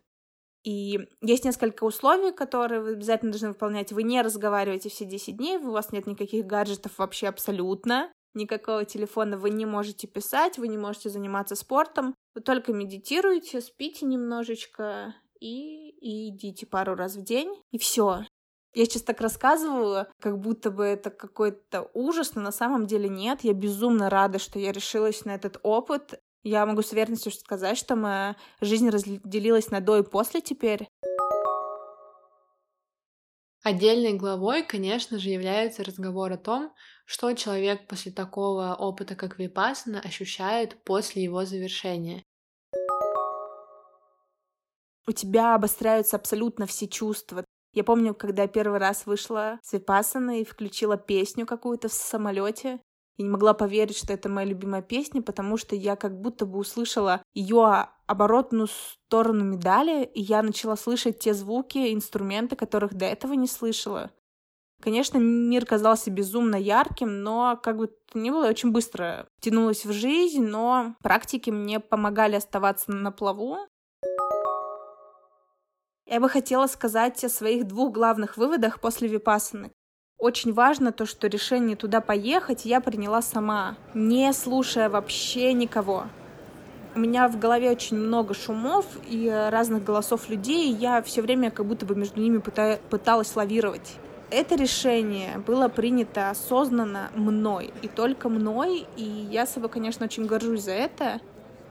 И 0.63 0.99
есть 1.21 1.45
несколько 1.45 1.83
условий, 1.83 2.31
которые 2.31 2.81
вы 2.81 2.91
обязательно 2.93 3.31
должны 3.31 3.49
выполнять. 3.49 3.91
Вы 3.91 4.03
не 4.03 4.21
разговариваете 4.21 4.89
все 4.89 5.05
10 5.05 5.37
дней, 5.37 5.57
у 5.57 5.71
вас 5.71 5.91
нет 5.91 6.07
никаких 6.07 6.45
гаджетов 6.45 6.97
вообще 6.97 7.27
абсолютно, 7.27 8.11
никакого 8.33 8.83
телефона 8.83 9.37
вы 9.37 9.51
не 9.51 9.67
можете 9.67 10.07
писать, 10.07 10.57
вы 10.57 10.67
не 10.67 10.77
можете 10.77 11.09
заниматься 11.09 11.55
спортом, 11.55 12.15
вы 12.33 12.41
только 12.41 12.73
медитируете, 12.73 13.61
спите 13.61 14.07
немножечко 14.07 15.15
и, 15.39 15.89
и 15.89 16.29
идите 16.29 16.65
пару 16.65 16.95
раз 16.95 17.15
в 17.15 17.23
день, 17.23 17.53
и 17.71 17.77
все. 17.77 18.25
Я 18.75 18.83
сейчас 18.83 19.03
так 19.03 19.21
рассказываю, 19.21 20.05
как 20.19 20.37
будто 20.37 20.69
бы 20.69 20.83
это 20.83 21.09
какой-то 21.09 21.89
ужас, 21.93 22.35
но 22.35 22.41
на 22.41 22.51
самом 22.51 22.87
деле 22.87 23.07
нет. 23.07 23.39
Я 23.43 23.53
безумно 23.53 24.09
рада, 24.09 24.37
что 24.37 24.59
я 24.59 24.73
решилась 24.73 25.23
на 25.23 25.33
этот 25.33 25.61
опыт. 25.63 26.21
Я 26.43 26.65
могу 26.65 26.81
с 26.81 26.91
уверенностью 26.91 27.31
сказать, 27.31 27.77
что 27.77 27.95
моя 27.95 28.35
жизнь 28.59 28.89
разделилась 28.89 29.71
на 29.71 29.79
до 29.79 29.99
и 29.99 30.03
после 30.03 30.41
теперь. 30.41 30.89
Отдельной 33.63 34.13
главой, 34.13 34.61
конечно 34.61 35.19
же, 35.19 35.29
является 35.29 35.85
разговор 35.85 36.33
о 36.33 36.37
том, 36.37 36.73
что 37.05 37.31
человек 37.31 37.87
после 37.87 38.11
такого 38.11 38.75
опыта, 38.77 39.15
как 39.15 39.39
випассана, 39.39 40.01
ощущает 40.01 40.83
после 40.83 41.23
его 41.23 41.45
завершения. 41.45 42.23
У 45.07 45.13
тебя 45.13 45.55
обостряются 45.55 46.17
абсолютно 46.17 46.65
все 46.65 46.87
чувства. 46.89 47.45
Я 47.75 47.83
помню, 47.83 48.15
когда 48.15 48.47
первый 48.47 48.79
раз 48.79 49.05
вышла 49.05 49.59
с 49.61 49.73
випассана 49.73 50.39
и 50.39 50.45
включила 50.45 50.95
песню 50.95 51.45
какую-то 51.45 51.89
в 51.89 51.93
самолете, 51.93 52.79
и 53.17 53.23
не 53.23 53.29
могла 53.29 53.53
поверить, 53.53 53.97
что 53.97 54.13
это 54.13 54.29
моя 54.29 54.47
любимая 54.47 54.81
песня, 54.81 55.21
потому 55.21 55.57
что 55.57 55.75
я 55.75 55.95
как 55.95 56.19
будто 56.19 56.45
бы 56.45 56.57
услышала 56.57 57.21
ее 57.33 57.87
оборотную 58.07 58.67
сторону 58.67 59.43
медали, 59.43 60.05
и 60.05 60.21
я 60.21 60.41
начала 60.41 60.77
слышать 60.77 61.19
те 61.19 61.33
звуки, 61.33 61.93
инструменты, 61.93 62.55
которых 62.55 62.93
до 62.93 63.05
этого 63.05 63.33
не 63.33 63.47
слышала. 63.47 64.11
Конечно, 64.81 65.17
мир 65.17 65.65
казался 65.65 66.11
безумно 66.11 66.55
ярким, 66.57 67.23
но 67.23 67.59
как 67.61 67.77
бы 67.77 67.87
то 67.87 68.19
ни 68.19 68.29
было, 68.29 68.47
очень 68.47 68.71
быстро 68.71 69.27
тянулась 69.39 69.85
в 69.85 69.91
жизнь, 69.91 70.43
но 70.45 70.95
практики 71.01 71.49
мне 71.49 71.79
помогали 71.79 72.35
оставаться 72.35 72.91
на 72.91 73.11
плаву. 73.11 73.57
Я 76.07 76.19
бы 76.19 76.29
хотела 76.29 76.67
сказать 76.67 77.23
о 77.23 77.29
своих 77.29 77.65
двух 77.65 77.91
главных 77.91 78.37
выводах 78.37 78.79
после 78.79 79.07
випассаны. 79.07 79.71
Очень 80.19 80.53
важно 80.53 80.91
то, 80.91 81.07
что 81.07 81.27
решение 81.27 81.75
туда 81.75 81.99
поехать 81.99 82.63
я 82.63 82.79
приняла 82.79 83.23
сама, 83.23 83.75
не 83.95 84.31
слушая 84.31 84.87
вообще 84.87 85.51
никого. 85.53 86.05
У 86.93 86.99
меня 86.99 87.27
в 87.27 87.39
голове 87.39 87.71
очень 87.71 87.97
много 87.97 88.35
шумов 88.35 88.85
и 89.09 89.27
разных 89.51 89.83
голосов 89.83 90.29
людей, 90.29 90.69
и 90.69 90.75
я 90.75 91.01
все 91.01 91.23
время 91.23 91.49
как 91.49 91.65
будто 91.65 91.87
бы 91.87 91.95
между 91.95 92.21
ними 92.21 92.37
пыта- 92.37 92.79
пыталась 92.89 93.35
лавировать. 93.35 93.95
Это 94.29 94.55
решение 94.55 95.39
было 95.39 95.69
принято 95.69 96.29
осознанно 96.29 97.09
мной, 97.15 97.73
и 97.81 97.87
только 97.87 98.29
мной, 98.29 98.85
и 98.95 99.03
я 99.03 99.47
собой, 99.47 99.69
конечно, 99.69 100.05
очень 100.05 100.27
горжусь 100.27 100.61
за 100.61 100.71
это. 100.71 101.19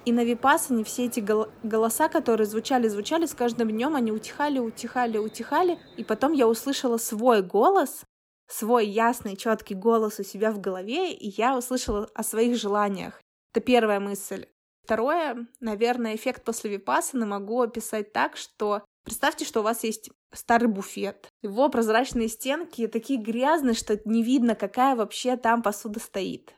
И 0.04 0.12
на 0.12 0.22
Випасане 0.22 0.84
все 0.84 1.06
эти 1.06 1.20
гол- 1.20 1.48
голоса, 1.62 2.08
которые 2.08 2.46
звучали, 2.46 2.88
звучали, 2.88 3.24
с 3.24 3.34
каждым 3.34 3.70
днем 3.70 3.96
они 3.96 4.12
утихали, 4.12 4.58
утихали, 4.58 5.16
утихали, 5.16 5.78
и 5.96 6.04
потом 6.04 6.32
я 6.32 6.46
услышала 6.46 6.98
свой 6.98 7.42
голос, 7.42 8.04
свой 8.46 8.86
ясный, 8.86 9.36
четкий 9.36 9.74
голос 9.74 10.20
у 10.20 10.22
себя 10.22 10.52
в 10.52 10.60
голове, 10.60 11.12
и 11.12 11.28
я 11.28 11.56
услышала 11.56 12.10
о 12.14 12.22
своих 12.22 12.56
желаниях. 12.56 13.20
Это 13.52 13.64
первая 13.64 13.98
мысль. 13.98 14.46
Второе, 14.84 15.46
наверное, 15.60 16.14
эффект 16.14 16.44
после 16.44 16.70
випассаны 16.70 17.24
могу 17.24 17.62
описать 17.62 18.12
так, 18.12 18.36
что 18.36 18.84
представьте, 19.04 19.46
что 19.46 19.60
у 19.60 19.62
вас 19.62 19.84
есть 19.84 20.10
старый 20.34 20.68
буфет. 20.68 21.28
Его 21.40 21.70
прозрачные 21.70 22.28
стенки 22.28 22.86
такие 22.88 23.18
грязные, 23.18 23.74
что 23.74 23.98
не 24.04 24.22
видно, 24.22 24.54
какая 24.54 24.94
вообще 24.96 25.38
там 25.38 25.62
посуда 25.62 26.00
стоит. 26.00 26.54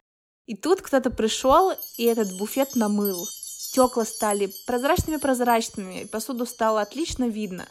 И 0.47 0.57
тут 0.57 0.81
кто-то 0.81 1.11
пришел 1.11 1.73
и 1.99 2.05
этот 2.05 2.37
буфет 2.39 2.77
намыл. 2.77 3.27
Стекла 3.27 4.05
стали 4.05 4.51
прозрачными-прозрачными, 4.67 6.03
и 6.03 6.07
посуду 6.07 6.47
стало 6.47 6.81
отлично 6.81 7.29
видно. 7.29 7.67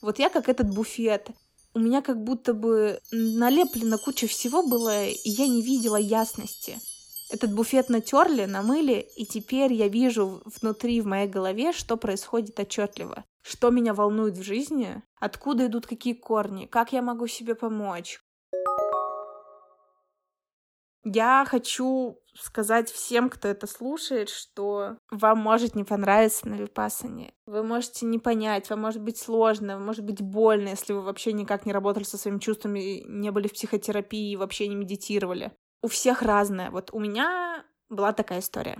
Вот 0.00 0.18
я 0.18 0.28
как 0.28 0.48
этот 0.48 0.72
буфет 0.72 1.30
у 1.74 1.80
меня 1.80 2.02
как 2.02 2.22
будто 2.22 2.54
бы 2.54 3.00
налеплена 3.12 3.98
куча 3.98 4.26
всего 4.26 4.62
было, 4.62 5.06
и 5.06 5.28
я 5.28 5.46
не 5.46 5.62
видела 5.62 5.96
ясности. 5.96 6.78
Этот 7.30 7.52
буфет 7.54 7.88
натерли, 7.90 8.46
намыли, 8.46 9.06
и 9.16 9.26
теперь 9.26 9.72
я 9.72 9.88
вижу 9.88 10.42
внутри 10.44 11.00
в 11.00 11.06
моей 11.06 11.28
голове, 11.28 11.72
что 11.72 11.96
происходит 11.96 12.58
отчетливо. 12.58 13.24
Что 13.42 13.70
меня 13.70 13.92
волнует 13.92 14.38
в 14.38 14.42
жизни, 14.42 15.02
откуда 15.20 15.66
идут 15.66 15.86
какие 15.86 16.14
корни, 16.14 16.66
как 16.66 16.92
я 16.92 17.02
могу 17.02 17.26
себе 17.26 17.54
помочь, 17.54 18.20
я 21.14 21.44
хочу 21.48 22.18
сказать 22.34 22.90
всем, 22.90 23.30
кто 23.30 23.48
это 23.48 23.66
слушает, 23.66 24.28
что 24.28 24.96
вам 25.10 25.38
может 25.38 25.74
не 25.74 25.84
понравиться 25.84 26.48
на 26.48 26.54
випасане. 26.54 27.32
Вы 27.46 27.62
можете 27.62 28.06
не 28.06 28.18
понять, 28.18 28.70
вам 28.70 28.80
может 28.80 29.02
быть 29.02 29.18
сложно, 29.18 29.78
может 29.78 30.04
быть 30.04 30.22
больно, 30.22 30.68
если 30.68 30.92
вы 30.92 31.02
вообще 31.02 31.32
никак 31.32 31.66
не 31.66 31.72
работали 31.72 32.04
со 32.04 32.18
своими 32.18 32.38
чувствами, 32.38 33.02
не 33.06 33.30
были 33.30 33.48
в 33.48 33.52
психотерапии, 33.52 34.36
вообще 34.36 34.68
не 34.68 34.76
медитировали. 34.76 35.52
У 35.82 35.88
всех 35.88 36.22
разное. 36.22 36.70
Вот 36.70 36.90
у 36.92 36.98
меня 36.98 37.64
была 37.88 38.12
такая 38.12 38.40
история. 38.40 38.78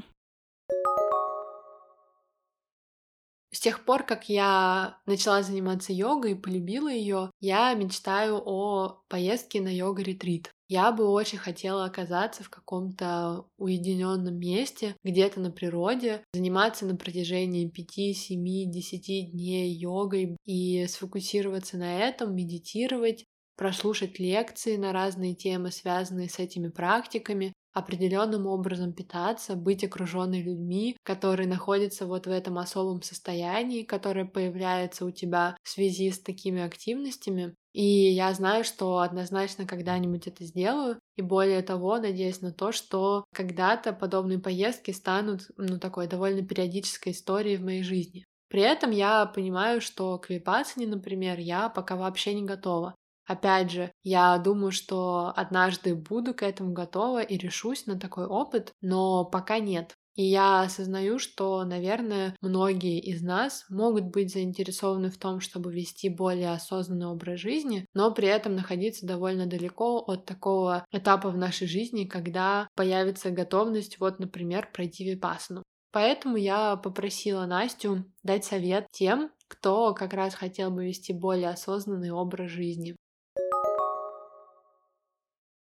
С 3.51 3.61
тех 3.61 3.85
пор, 3.85 4.03
как 4.05 4.29
я 4.29 5.01
начала 5.07 5.43
заниматься 5.43 5.93
йогой 5.93 6.33
и 6.33 6.35
полюбила 6.35 6.89
ее, 6.89 7.31
я 7.41 7.73
мечтаю 7.75 8.43
о 8.45 9.03
поездке 9.09 9.61
на 9.61 9.75
йога-ретрит. 9.75 10.53
Я 10.69 10.93
бы 10.93 11.09
очень 11.09 11.39
хотела 11.39 11.87
оказаться 11.87 12.45
в 12.45 12.51
каком-то 12.51 13.47
уединенном 13.57 14.39
месте, 14.39 14.97
где-то 15.03 15.41
на 15.41 15.51
природе, 15.51 16.23
заниматься 16.35 16.85
на 16.85 16.95
протяжении 16.95 17.69
5, 17.69 18.15
7, 18.15 18.71
10 18.71 19.33
дней 19.33 19.73
йогой 19.73 20.37
и 20.45 20.87
сфокусироваться 20.87 21.79
на 21.79 21.99
этом, 22.07 22.37
медитировать, 22.37 23.25
прослушать 23.57 24.19
лекции 24.19 24.77
на 24.77 24.93
разные 24.93 25.35
темы, 25.35 25.73
связанные 25.73 26.29
с 26.29 26.39
этими 26.39 26.69
практиками, 26.69 27.55
определенным 27.73 28.47
образом 28.47 28.93
питаться, 28.93 29.55
быть 29.57 29.85
окруженной 29.85 30.43
людьми, 30.43 30.97
которые 31.03 31.49
находятся 31.49 32.05
вот 32.07 32.27
в 32.27 32.31
этом 32.31 32.59
особом 32.59 33.01
состоянии, 33.01 33.85
которое 33.85 34.27
появляется 34.27 35.07
у 35.07 35.11
тебя 35.11 35.57
в 35.63 35.69
связи 35.71 36.11
с 36.11 36.21
такими 36.21 36.61
активностями. 36.61 37.55
И 37.73 37.85
я 37.85 38.33
знаю, 38.35 38.65
что 38.65 38.99
однозначно 38.99 39.67
когда-нибудь 39.67 40.27
это 40.27 40.45
сделаю. 40.45 40.99
И 41.17 41.23
более 41.23 41.63
того, 41.63 41.99
надеюсь 41.99 42.41
на 42.41 42.53
то, 42.53 42.73
что 42.73 43.25
когда-то 43.35 43.93
подобные 43.93 44.39
поездки 44.39 44.91
станут, 44.91 45.51
ну, 45.57 45.79
такой 45.79 46.07
довольно 46.07 46.47
периодической 46.47 47.13
историей 47.13 47.57
в 47.57 47.65
моей 47.65 47.83
жизни. 47.83 48.25
При 48.49 48.63
этом 48.63 48.91
я 48.91 49.27
понимаю, 49.27 49.81
что 49.81 50.19
к 50.19 50.31
випассане, 50.31 50.87
например, 50.87 51.39
я 51.39 51.69
пока 51.69 51.97
вообще 51.97 52.35
не 52.35 52.45
готова. 52.45 52.95
Опять 53.27 53.71
же, 53.71 53.93
я 54.03 54.39
думаю, 54.39 54.73
что 54.73 55.35
однажды 55.37 55.95
буду 55.95 56.33
к 56.33 56.43
этому 56.43 56.73
готова 56.73 57.21
и 57.21 57.37
решусь 57.37 57.85
на 57.85 58.01
такой 58.01 58.27
опыт, 58.27 58.73
но 58.81 59.27
пока 59.27 59.59
нет. 59.59 59.98
И 60.19 60.25
я 60.25 60.63
осознаю, 60.63 61.21
что, 61.21 61.63
наверное, 61.65 62.35
многие 62.41 62.99
из 62.99 63.23
нас 63.23 63.65
могут 63.71 64.07
быть 64.07 64.33
заинтересованы 64.33 65.11
в 65.11 65.17
том, 65.17 65.39
чтобы 65.39 65.73
вести 65.73 66.09
более 66.09 66.51
осознанный 66.51 67.07
образ 67.07 67.39
жизни, 67.39 67.87
но 67.95 68.13
при 68.13 68.27
этом 68.27 68.57
находиться 68.57 69.07
довольно 69.07 69.47
далеко 69.47 69.99
от 69.99 70.25
такого 70.25 70.85
этапа 70.91 71.31
в 71.31 71.37
нашей 71.39 71.69
жизни, 71.69 72.05
когда 72.05 72.67
появится 72.75 73.31
готовность, 73.31 74.01
вот, 74.01 74.19
например, 74.19 74.69
пройти 74.75 75.09
випасану. 75.09 75.63
Поэтому 75.93 76.37
я 76.37 76.75
попросила 76.75 77.47
Настю 77.47 78.05
дать 78.25 78.45
совет 78.45 78.89
тем, 78.91 79.31
кто 79.47 79.95
как 79.95 80.15
раз 80.15 80.35
хотел 80.35 80.73
бы 80.73 80.85
вести 80.87 81.13
более 81.13 81.51
осознанный 81.51 82.11
образ 82.11 82.51
жизни. 82.51 82.97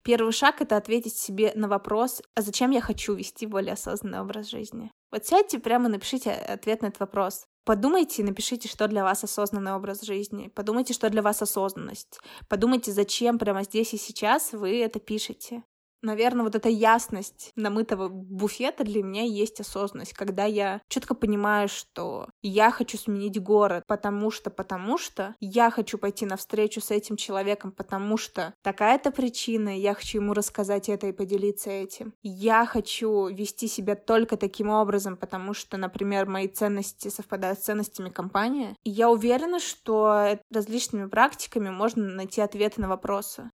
Первый 0.03 0.33
шаг— 0.33 0.57
это 0.61 0.77
ответить 0.77 1.17
себе 1.17 1.53
на 1.55 1.69
вопрос, 1.69 2.23
а 2.35 2.43
зачем 2.43 2.71
я 2.71 2.81
хочу 2.81 3.15
вести 3.15 3.47
более 3.47 3.75
осознанный 3.75 4.21
образ 4.21 4.49
жизни? 4.49 4.91
Вот 5.13 5.27
сядьте 5.27 5.59
прямо 5.59 5.89
напишите 5.89 6.33
ответ 6.33 6.83
на 6.83 6.87
этот 6.87 7.01
вопрос. 7.01 7.47
Подумайте 7.65 8.23
и 8.23 8.25
напишите, 8.25 8.69
что 8.69 8.89
для 8.89 9.05
вас 9.05 9.23
осознанный 9.23 9.75
образ 9.75 10.03
жизни. 10.03 10.49
Подумайте, 10.49 10.93
что 10.95 11.09
для 11.11 11.23
вас 11.23 11.41
осознанность. 11.43 12.19
Подумайте, 12.49 12.91
зачем 12.91 13.39
прямо 13.39 13.63
здесь 13.63 13.95
и 13.95 13.99
сейчас 13.99 14.53
вы 14.53 14.81
это 14.81 14.99
пишете. 14.99 15.63
Наверное, 16.03 16.45
вот 16.45 16.57
эта 16.57 16.69
ясность 16.69 17.53
намытого 17.55 18.09
буфета 18.09 18.85
для 18.85 19.03
меня 19.03 19.23
есть 19.23 19.61
осознанность, 19.61 20.13
когда 20.13 20.45
я 20.45 20.83
четко 20.89 21.15
понимаю, 21.15 21.69
что 21.69 22.29
я 22.43 22.71
хочу 22.71 22.99
сменить 22.99 23.41
город, 23.41 23.85
потому 23.87 24.31
что, 24.31 24.51
потому 24.51 24.99
что 24.99 25.37
я 25.41 25.71
хочу 25.71 25.99
пойти 25.99 26.27
навстречу 26.27 26.81
с 26.81 26.91
этим 26.91 27.17
человеком, 27.17 27.71
потому 27.71 28.17
что 28.17 28.53
такая-то 28.63 29.13
причина, 29.13 29.79
я 29.79 29.95
хочу 29.95 30.19
ему 30.19 30.35
рассказать 30.35 30.89
это 30.89 31.07
и 31.07 31.13
поделиться 31.13 31.71
этим. 31.71 32.15
Я 32.23 32.67
хочу 32.67 33.29
вести 33.29 33.69
себя 33.69 33.95
только 33.95 34.37
таким 34.37 34.69
образом, 34.71 35.17
потому 35.17 35.55
что, 35.55 35.77
например, 35.77 36.27
мои 36.27 36.49
ценности 36.49 37.09
совпадают 37.09 37.61
с 37.61 37.63
ценностями 37.63 38.11
компании. 38.11 38.77
И 38.83 38.91
я 38.91 39.09
уверена, 39.09 39.61
что 39.61 40.39
различными 40.51 41.09
практиками 41.09 41.71
можно 41.71 42.09
найти 42.09 42.41
ответы 42.41 42.81
на 42.81 42.89
вопросы. 42.89 43.51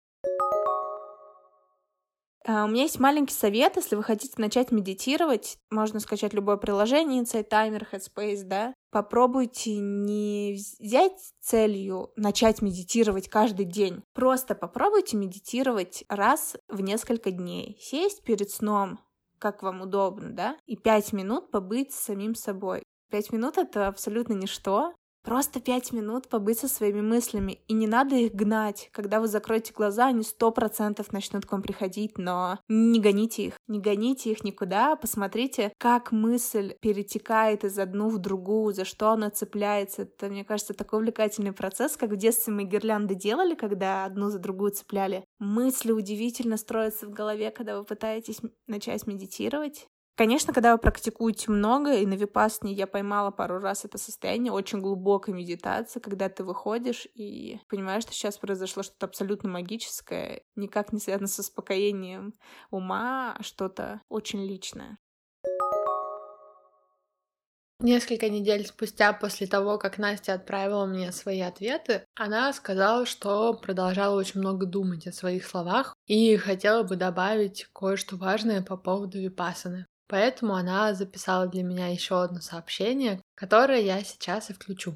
А, 2.46 2.66
у 2.66 2.68
меня 2.68 2.84
есть 2.84 3.00
маленький 3.00 3.34
совет, 3.34 3.78
если 3.78 3.96
вы 3.96 4.04
хотите 4.04 4.34
начать 4.38 4.72
медитировать, 4.72 5.58
можно 5.72 6.00
скачать 6.00 6.34
любое 6.34 6.58
приложение, 6.58 7.24
Insight 7.24 7.50
Timer, 7.50 7.86
Headspace, 7.92 8.44
да. 8.44 8.74
Попробуйте 8.92 9.78
не 9.78 10.54
взять 10.54 11.34
целью 11.40 12.12
начать 12.16 12.62
медитировать 12.62 13.30
каждый 13.30 13.66
день. 13.66 14.04
Просто 14.14 14.56
попробуйте 14.56 15.18
медитировать 15.18 16.04
раз 16.10 16.58
в 16.68 16.82
несколько 16.82 17.32
дней. 17.32 17.78
Сесть 17.80 18.24
перед 18.24 18.52
сном, 18.52 19.00
как 19.40 19.64
вам 19.64 19.82
удобно, 19.82 20.32
да, 20.32 20.58
и 20.66 20.76
пять 20.76 21.14
минут 21.14 21.50
побыть 21.50 21.94
с 21.94 22.00
самим 22.00 22.36
собой. 22.36 22.84
Пять 23.10 23.32
минут— 23.32 23.58
это 23.60 23.88
абсолютно 23.88 24.34
ничто, 24.34 24.94
Просто 25.24 25.62
пять 25.62 25.94
минут 25.94 26.28
побыть 26.28 26.60
со 26.60 26.68
своими 26.68 27.00
мыслями, 27.00 27.60
и 27.70 27.74
не 27.74 27.88
надо 27.88 28.16
их 28.16 28.34
гнать. 28.34 28.90
Когда 28.92 29.22
вы 29.22 29.28
закроете 29.28 29.72
глаза, 29.72 30.08
они 30.08 30.24
сто 30.24 30.52
процентов 30.52 31.14
начнут 31.14 31.46
к 31.46 31.52
вам 31.54 31.62
приходить, 31.62 32.18
но 32.18 32.60
не 32.68 33.00
гоните 33.00 33.46
их. 33.46 33.54
Не 33.68 33.80
гоните 33.80 34.32
их 34.32 34.44
никуда, 34.44 34.98
посмотрите, 34.98 35.72
как 35.78 36.12
мысль 36.12 36.76
перетекает 36.82 37.64
из 37.64 37.80
одну 37.80 38.10
в 38.10 38.18
другую, 38.18 38.74
за 38.74 38.84
что 38.84 39.12
она 39.12 39.30
цепляется. 39.30 40.02
Это, 40.02 40.28
мне 40.28 40.44
кажется, 40.44 40.74
такой 40.74 41.00
увлекательный 41.00 41.54
процесс, 41.54 41.96
как 41.96 42.12
в 42.12 42.18
детстве 42.18 42.54
мы 42.54 42.66
гирлянды 42.66 43.16
делали, 43.16 43.56
когда 43.56 44.04
одну 44.04 44.30
за 44.30 44.40
другую 44.40 44.72
цепляли. 44.72 45.24
Мысли 45.40 45.94
удивительно 45.94 46.58
строятся 46.58 47.08
в 47.08 47.12
голове, 47.12 47.50
когда 47.52 47.78
вы 47.78 47.86
пытаетесь 47.86 48.42
начать 48.68 49.08
медитировать. 49.08 49.88
Конечно, 50.16 50.54
когда 50.54 50.74
вы 50.74 50.78
практикуете 50.78 51.50
много, 51.50 51.96
и 51.96 52.06
на 52.06 52.14
випасне 52.14 52.72
я 52.72 52.86
поймала 52.86 53.32
пару 53.32 53.60
раз 53.60 53.84
это 53.84 53.98
состояние 53.98 54.54
очень 54.54 54.80
глубокой 54.80 55.34
медитации, 55.34 56.00
когда 56.00 56.30
ты 56.30 56.44
выходишь 56.44 57.08
и 57.16 57.60
понимаешь, 57.68 58.04
что 58.04 58.14
сейчас 58.14 58.38
произошло 58.38 58.84
что-то 58.84 59.08
абсолютно 59.08 59.50
магическое, 59.50 60.44
никак 60.56 60.94
не 60.94 61.00
связано 61.00 61.28
с 61.28 61.40
успокоением 61.40 62.36
ума, 62.70 63.36
а 63.40 63.42
что-то 63.42 64.02
очень 64.08 64.46
личное. 64.46 65.00
Несколько 67.80 68.30
недель 68.30 68.68
спустя 68.68 69.14
после 69.14 69.48
того, 69.48 69.80
как 69.80 69.98
Настя 69.98 70.36
отправила 70.36 70.86
мне 70.86 71.12
свои 71.12 71.42
ответы, 71.42 72.06
она 72.16 72.54
сказала, 72.54 73.08
что 73.08 73.56
продолжала 73.56 74.16
очень 74.16 74.40
много 74.40 74.68
думать 74.68 75.08
о 75.08 75.12
своих 75.12 75.46
словах 75.46 75.96
и 76.06 76.38
хотела 76.38 76.84
бы 76.84 76.96
добавить 76.96 77.68
кое-что 77.74 78.16
важное 78.16 78.62
по 78.62 78.78
поводу 78.78 79.20
випасаны. 79.20 79.88
Поэтому 80.14 80.54
она 80.54 80.94
записала 80.94 81.48
для 81.48 81.64
меня 81.64 81.88
еще 81.88 82.22
одно 82.22 82.40
сообщение, 82.40 83.20
которое 83.34 83.82
я 83.82 84.04
сейчас 84.04 84.52
и 84.52 84.54
включу. 84.54 84.96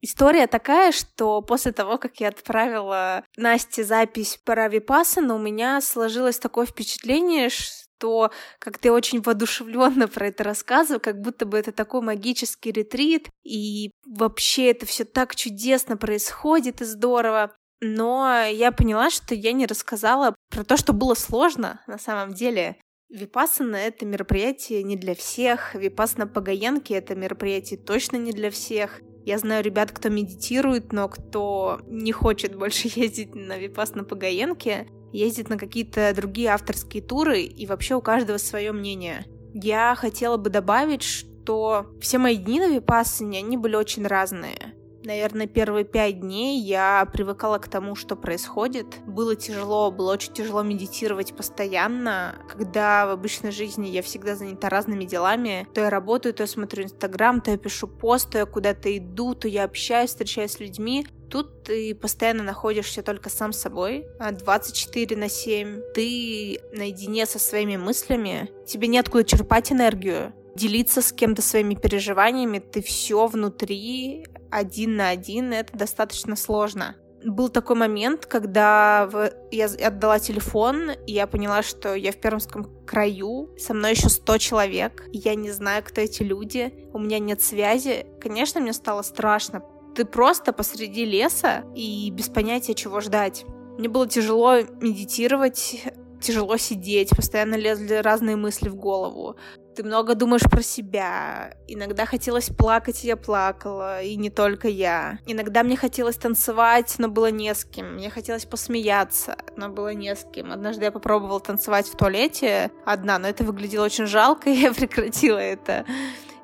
История 0.00 0.48
такая, 0.48 0.90
что 0.90 1.40
после 1.40 1.70
того, 1.70 1.98
как 1.98 2.18
я 2.18 2.30
отправила 2.30 3.22
Насте 3.36 3.84
запись 3.84 4.40
про 4.44 4.68
Випассану, 4.68 5.36
у 5.36 5.38
меня 5.38 5.80
сложилось 5.80 6.40
такое 6.40 6.66
впечатление, 6.66 7.48
что 7.48 8.32
как 8.58 8.78
ты 8.78 8.90
очень 8.90 9.22
воодушевленно 9.22 10.08
про 10.08 10.26
это 10.26 10.42
рассказывал, 10.42 10.98
как 10.98 11.20
будто 11.20 11.46
бы 11.46 11.56
это 11.56 11.70
такой 11.70 12.00
магический 12.00 12.72
ретрит, 12.72 13.28
и 13.44 13.92
вообще 14.04 14.72
это 14.72 14.84
все 14.84 15.04
так 15.04 15.36
чудесно 15.36 15.96
происходит 15.96 16.80
и 16.80 16.86
здорово 16.86 17.54
но 17.82 18.44
я 18.44 18.70
поняла, 18.70 19.10
что 19.10 19.34
я 19.34 19.52
не 19.52 19.66
рассказала 19.66 20.36
про 20.50 20.64
то, 20.64 20.76
что 20.76 20.92
было 20.92 21.14
сложно 21.14 21.80
на 21.88 21.98
самом 21.98 22.32
деле. 22.32 22.76
Випассана— 23.10 23.76
это 23.76 24.06
мероприятие 24.06 24.84
не 24.84 24.96
для 24.96 25.16
всех. 25.16 25.74
Випассана 25.74 26.28
по 26.28 26.40
Гаенке— 26.40 26.94
это 26.96 27.16
мероприятие 27.16 27.78
точно 27.78 28.16
не 28.16 28.32
для 28.32 28.52
всех. 28.52 29.00
Я 29.24 29.36
знаю 29.38 29.64
ребят, 29.64 29.90
кто 29.90 30.08
медитирует, 30.08 30.92
но 30.92 31.08
кто 31.08 31.80
не 31.86 32.12
хочет 32.12 32.56
больше 32.56 32.88
ездить 32.94 33.34
на 33.34 33.58
Випассана 33.58 34.04
по 34.04 34.14
Гаенке, 34.14 34.86
ездит 35.12 35.48
на 35.48 35.58
какие-то 35.58 36.12
другие 36.14 36.50
авторские 36.50 37.02
туры, 37.02 37.42
и 37.42 37.66
вообще 37.66 37.96
у 37.96 38.00
каждого 38.00 38.38
свое 38.38 38.70
мнение. 38.70 39.26
Я 39.54 39.96
хотела 39.96 40.36
бы 40.36 40.50
добавить, 40.50 41.02
что 41.02 41.86
все 42.00 42.18
мои 42.18 42.36
дни 42.36 42.60
на 42.60 42.68
Випассане, 42.68 43.40
они 43.40 43.56
были 43.56 43.74
очень 43.74 44.06
разные. 44.06 44.71
Наверное, 45.04 45.46
первые 45.46 45.84
пять 45.84 46.20
дней 46.20 46.60
я 46.60 47.08
привыкала 47.12 47.58
к 47.58 47.68
тому, 47.68 47.96
что 47.96 48.14
происходит. 48.14 48.86
Было 49.06 49.34
тяжело, 49.34 49.90
было 49.90 50.12
очень 50.12 50.32
тяжело 50.32 50.62
медитировать 50.62 51.34
постоянно, 51.34 52.36
когда 52.48 53.06
в 53.06 53.10
обычной 53.10 53.50
жизни 53.50 53.88
я 53.88 54.02
всегда 54.02 54.36
занята 54.36 54.68
разными 54.68 55.04
делами. 55.04 55.66
То 55.74 55.80
я 55.80 55.90
работаю, 55.90 56.34
то 56.34 56.44
я 56.44 56.46
смотрю 56.46 56.84
Инстаграм, 56.84 57.40
то 57.40 57.50
я 57.50 57.56
пишу 57.56 57.88
пост, 57.88 58.30
то 58.30 58.38
я 58.38 58.46
куда-то 58.46 58.96
иду, 58.96 59.34
то 59.34 59.48
я 59.48 59.64
общаюсь, 59.64 60.10
встречаюсь 60.10 60.52
с 60.52 60.60
людьми. 60.60 61.06
Тут 61.28 61.64
ты 61.64 61.94
постоянно 61.94 62.42
находишься 62.42 63.02
только 63.02 63.30
сам 63.30 63.52
собой, 63.52 64.06
24 64.20 65.16
а 65.16 65.18
на 65.18 65.28
7. 65.28 65.80
Ты 65.94 66.60
наедине 66.74 67.26
со 67.26 67.38
своими 67.38 67.76
мыслями. 67.76 68.50
Тебе 68.66 68.86
неоткуда 68.86 69.24
черпать 69.24 69.72
энергию 69.72 70.34
делиться 70.54 71.00
с 71.00 71.12
кем-то 71.12 71.42
своими 71.42 71.74
переживаниями, 71.74 72.58
ты 72.58 72.82
все 72.82 73.26
внутри 73.26 74.26
один 74.52 74.96
на 74.96 75.08
один, 75.08 75.52
это 75.52 75.76
достаточно 75.76 76.36
сложно. 76.36 76.96
Был 77.24 77.48
такой 77.48 77.76
момент, 77.76 78.26
когда 78.26 79.08
я 79.50 79.66
отдала 79.66 80.18
телефон, 80.18 80.90
и 81.06 81.12
я 81.12 81.26
поняла, 81.26 81.62
что 81.62 81.94
я 81.94 82.10
в 82.10 82.16
Пермском 82.16 82.84
краю, 82.84 83.50
со 83.58 83.74
мной 83.74 83.92
еще 83.92 84.08
100 84.08 84.38
человек, 84.38 85.04
я 85.12 85.34
не 85.36 85.52
знаю, 85.52 85.84
кто 85.84 86.00
эти 86.00 86.22
люди, 86.22 86.74
у 86.92 86.98
меня 86.98 87.20
нет 87.20 87.40
связи. 87.40 88.06
Конечно, 88.20 88.60
мне 88.60 88.72
стало 88.72 89.02
страшно. 89.02 89.62
Ты 89.94 90.04
просто 90.04 90.52
посреди 90.52 91.04
леса 91.04 91.64
и 91.76 92.10
без 92.10 92.28
понятия, 92.28 92.74
чего 92.74 93.00
ждать. 93.00 93.44
Мне 93.78 93.88
было 93.88 94.08
тяжело 94.08 94.56
медитировать, 94.80 95.82
тяжело 96.20 96.56
сидеть, 96.56 97.10
постоянно 97.10 97.54
лезли 97.54 97.94
разные 97.94 98.36
мысли 98.36 98.68
в 98.68 98.74
голову. 98.74 99.36
Ты 99.74 99.84
много 99.84 100.14
думаешь 100.14 100.42
про 100.42 100.62
себя. 100.62 101.54
Иногда 101.66 102.04
хотелось 102.04 102.50
плакать, 102.50 103.04
и 103.04 103.08
я 103.08 103.16
плакала, 103.16 104.02
и 104.02 104.16
не 104.16 104.28
только 104.28 104.68
я. 104.68 105.18
Иногда 105.26 105.62
мне 105.62 105.76
хотелось 105.76 106.16
танцевать, 106.16 106.94
но 106.98 107.08
было 107.08 107.30
не 107.30 107.54
с 107.54 107.64
кем. 107.64 107.94
Мне 107.94 108.10
хотелось 108.10 108.44
посмеяться, 108.44 109.36
но 109.56 109.70
было 109.70 109.94
не 109.94 110.14
с 110.14 110.26
кем. 110.30 110.52
Однажды 110.52 110.84
я 110.84 110.92
попробовала 110.92 111.40
танцевать 111.40 111.86
в 111.86 111.96
туалете 111.96 112.70
одна, 112.84 113.18
но 113.18 113.28
это 113.28 113.44
выглядело 113.44 113.86
очень 113.86 114.06
жалко, 114.06 114.50
и 114.50 114.54
я 114.54 114.72
прекратила 114.72 115.38
это 115.38 115.86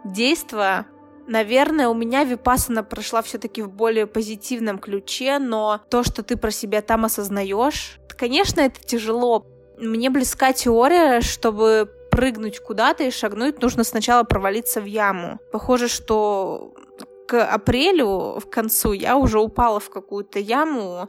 действо. 0.04 0.86
Наверное, 1.26 1.88
у 1.88 1.94
меня 1.94 2.24
випасана 2.24 2.82
прошла 2.82 3.20
все-таки 3.20 3.60
в 3.60 3.70
более 3.70 4.06
позитивном 4.06 4.78
ключе, 4.78 5.38
но 5.38 5.82
то, 5.90 6.02
что 6.02 6.22
ты 6.22 6.38
про 6.38 6.50
себя 6.50 6.80
там 6.80 7.04
осознаешь, 7.04 8.00
конечно, 8.18 8.60
это 8.60 8.80
тяжело. 8.80 9.46
Мне 9.78 10.10
близка 10.10 10.52
теория, 10.52 11.20
чтобы 11.20 11.90
прыгнуть 12.18 12.58
куда-то 12.58 13.04
и 13.04 13.12
шагнуть, 13.12 13.62
нужно 13.62 13.84
сначала 13.84 14.24
провалиться 14.24 14.80
в 14.80 14.86
яму. 14.86 15.38
Похоже, 15.52 15.86
что 15.86 16.74
к 17.28 17.40
апрелю, 17.44 18.40
в 18.40 18.50
концу, 18.50 18.92
я 18.92 19.16
уже 19.16 19.38
упала 19.38 19.78
в 19.78 19.88
какую-то 19.88 20.40
яму, 20.40 21.08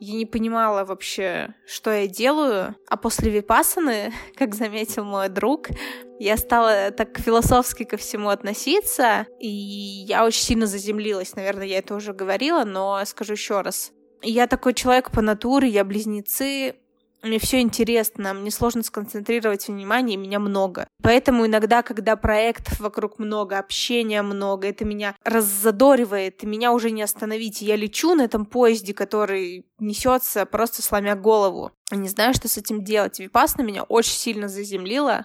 я 0.00 0.14
не 0.14 0.26
понимала 0.26 0.84
вообще, 0.84 1.54
что 1.66 1.90
я 1.90 2.06
делаю. 2.06 2.74
А 2.90 2.98
после 2.98 3.30
випасаны, 3.30 4.12
как 4.36 4.54
заметил 4.54 5.04
мой 5.04 5.30
друг, 5.30 5.68
я 6.18 6.36
стала 6.36 6.90
так 6.90 7.18
философски 7.18 7.84
ко 7.84 7.96
всему 7.96 8.28
относиться, 8.28 9.26
и 9.40 9.48
я 9.48 10.26
очень 10.26 10.42
сильно 10.42 10.66
заземлилась. 10.66 11.36
Наверное, 11.36 11.64
я 11.64 11.78
это 11.78 11.94
уже 11.94 12.12
говорила, 12.12 12.64
но 12.64 13.02
скажу 13.06 13.32
еще 13.32 13.62
раз. 13.62 13.92
Я 14.20 14.46
такой 14.46 14.74
человек 14.74 15.10
по 15.10 15.22
натуре, 15.22 15.68
я 15.68 15.84
близнецы, 15.84 16.74
мне 17.24 17.38
все 17.38 17.60
интересно, 17.60 18.34
мне 18.34 18.50
сложно 18.50 18.82
сконцентрировать 18.82 19.68
внимание, 19.68 20.16
меня 20.16 20.38
много. 20.38 20.86
Поэтому 21.02 21.46
иногда, 21.46 21.82
когда 21.82 22.16
проектов 22.16 22.80
вокруг 22.80 23.18
много, 23.18 23.58
общения 23.58 24.22
много, 24.22 24.68
это 24.68 24.84
меня 24.84 25.16
раззадоривает, 25.24 26.42
и 26.44 26.46
меня 26.46 26.72
уже 26.72 26.90
не 26.90 27.02
остановить. 27.02 27.62
Я 27.62 27.76
лечу 27.76 28.14
на 28.14 28.22
этом 28.22 28.46
поезде, 28.46 28.94
который 28.94 29.66
несется 29.78 30.46
просто 30.46 30.82
сломя 30.82 31.16
голову. 31.16 31.72
Не 31.90 32.08
знаю, 32.08 32.34
что 32.34 32.48
с 32.48 32.56
этим 32.56 32.84
делать. 32.84 33.18
Випасна 33.18 33.62
меня 33.62 33.82
очень 33.84 34.14
сильно 34.14 34.48
заземлила. 34.48 35.24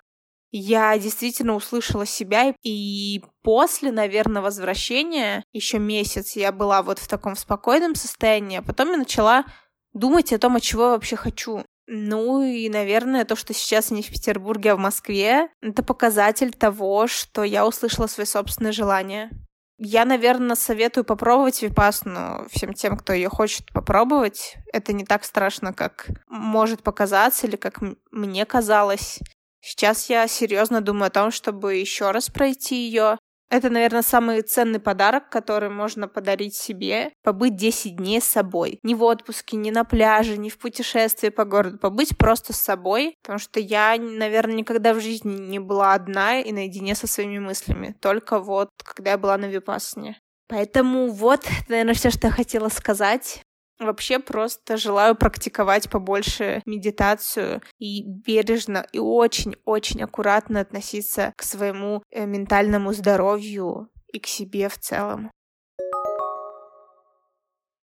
Я 0.52 0.98
действительно 0.98 1.54
услышала 1.54 2.08
себя, 2.08 2.56
и 2.64 3.24
после, 3.44 3.92
наверное, 3.92 4.42
возвращения, 4.42 5.44
еще 5.54 5.78
месяц 5.78 6.36
я 6.36 6.52
была 6.52 6.82
вот 6.82 6.98
в 6.98 7.08
таком 7.08 7.36
спокойном 7.36 7.94
состоянии, 7.94 8.58
а 8.58 8.64
потом 8.64 8.90
я 8.90 8.98
начала 8.98 9.46
думать 9.94 10.34
о 10.34 10.40
том, 10.40 10.56
от 10.56 10.64
чего 10.64 10.86
я 10.86 10.90
вообще 10.92 11.16
хочу. 11.16 11.64
Ну 11.92 12.44
и, 12.44 12.70
наверное, 12.70 13.26
то, 13.26 13.36
что 13.36 13.52
сейчас 13.56 13.90
не 13.90 14.04
в 14.04 14.10
Петербурге, 14.12 14.74
а 14.74 14.76
в 14.76 14.80
Москве, 14.80 15.50
это 15.60 15.82
показатель 15.82 16.54
того, 16.54 17.08
что 17.08 17.44
я 17.44 17.66
услышала 17.66 18.06
свои 18.06 18.28
собственные 18.28 18.74
желания. 18.74 19.32
Я, 19.80 20.06
наверное, 20.06 20.56
советую 20.56 21.04
попробовать 21.04 21.64
випасну 21.64 22.46
всем 22.52 22.74
тем, 22.74 22.96
кто 22.96 23.12
ее 23.12 23.28
хочет 23.30 23.66
попробовать. 23.74 24.58
Это 24.72 24.94
не 24.94 25.04
так 25.04 25.24
страшно, 25.24 25.74
как 25.74 26.10
может 26.28 26.84
показаться 26.84 27.48
или 27.48 27.56
как 27.56 27.80
мне 28.12 28.46
казалось. 28.46 29.18
Сейчас 29.60 30.12
я 30.12 30.28
серьезно 30.28 30.82
думаю 30.82 31.08
о 31.08 31.12
том, 31.12 31.32
чтобы 31.32 31.78
еще 31.78 32.12
раз 32.12 32.30
пройти 32.30 32.76
ее. 32.76 33.18
Это, 33.50 33.70
наверное, 33.70 34.04
самый 34.04 34.42
ценный 34.42 34.80
подарок, 34.80 35.30
который 35.30 35.70
можно 35.70 36.08
подарить 36.08 36.56
себе. 36.56 37.12
Побыть 37.24 37.56
10 37.56 37.96
дней 37.96 38.22
с 38.22 38.26
собой. 38.26 38.80
Не 38.84 38.94
в 38.94 39.04
отпуске, 39.04 39.58
не 39.58 39.72
на 39.72 39.84
пляже, 39.84 40.38
не 40.38 40.50
в 40.50 40.60
путешествии 40.60 41.30
по 41.30 41.46
городу. 41.46 41.80
Побыть 41.80 42.18
просто 42.18 42.54
с 42.54 42.62
собой. 42.62 43.16
Потому 43.24 43.40
что 43.40 43.60
я, 43.60 43.96
наверное, 43.98 44.56
никогда 44.56 44.94
в 44.94 45.02
жизни 45.02 45.36
не 45.36 45.60
была 45.60 45.94
одна 45.94 46.40
и 46.40 46.52
наедине 46.52 46.94
со 46.94 47.08
своими 47.08 47.40
мыслями. 47.40 47.96
Только 48.00 48.40
вот, 48.40 48.70
когда 48.84 49.12
я 49.12 49.18
была 49.18 49.38
на 49.38 49.46
Випассане. 49.46 50.20
Поэтому 50.48 51.12
вот, 51.12 51.46
наверное, 51.68 51.94
все, 51.94 52.10
что 52.10 52.28
я 52.28 52.34
хотела 52.34 52.70
сказать. 52.70 53.42
Вообще 53.80 54.20
просто 54.20 54.76
желаю 54.76 55.16
практиковать 55.16 55.90
побольше 55.90 56.62
медитацию 56.66 57.62
и 57.78 58.04
бережно 58.06 58.86
и 58.92 59.00
очень-очень 59.00 60.04
аккуратно 60.04 60.60
относиться 60.60 61.34
к 61.38 61.44
своему 61.44 62.04
э, 62.12 62.26
ментальному 62.26 62.92
здоровью 62.92 63.90
и 64.12 64.20
к 64.20 64.28
себе 64.28 64.68
в 64.68 64.78
целом. 64.78 65.32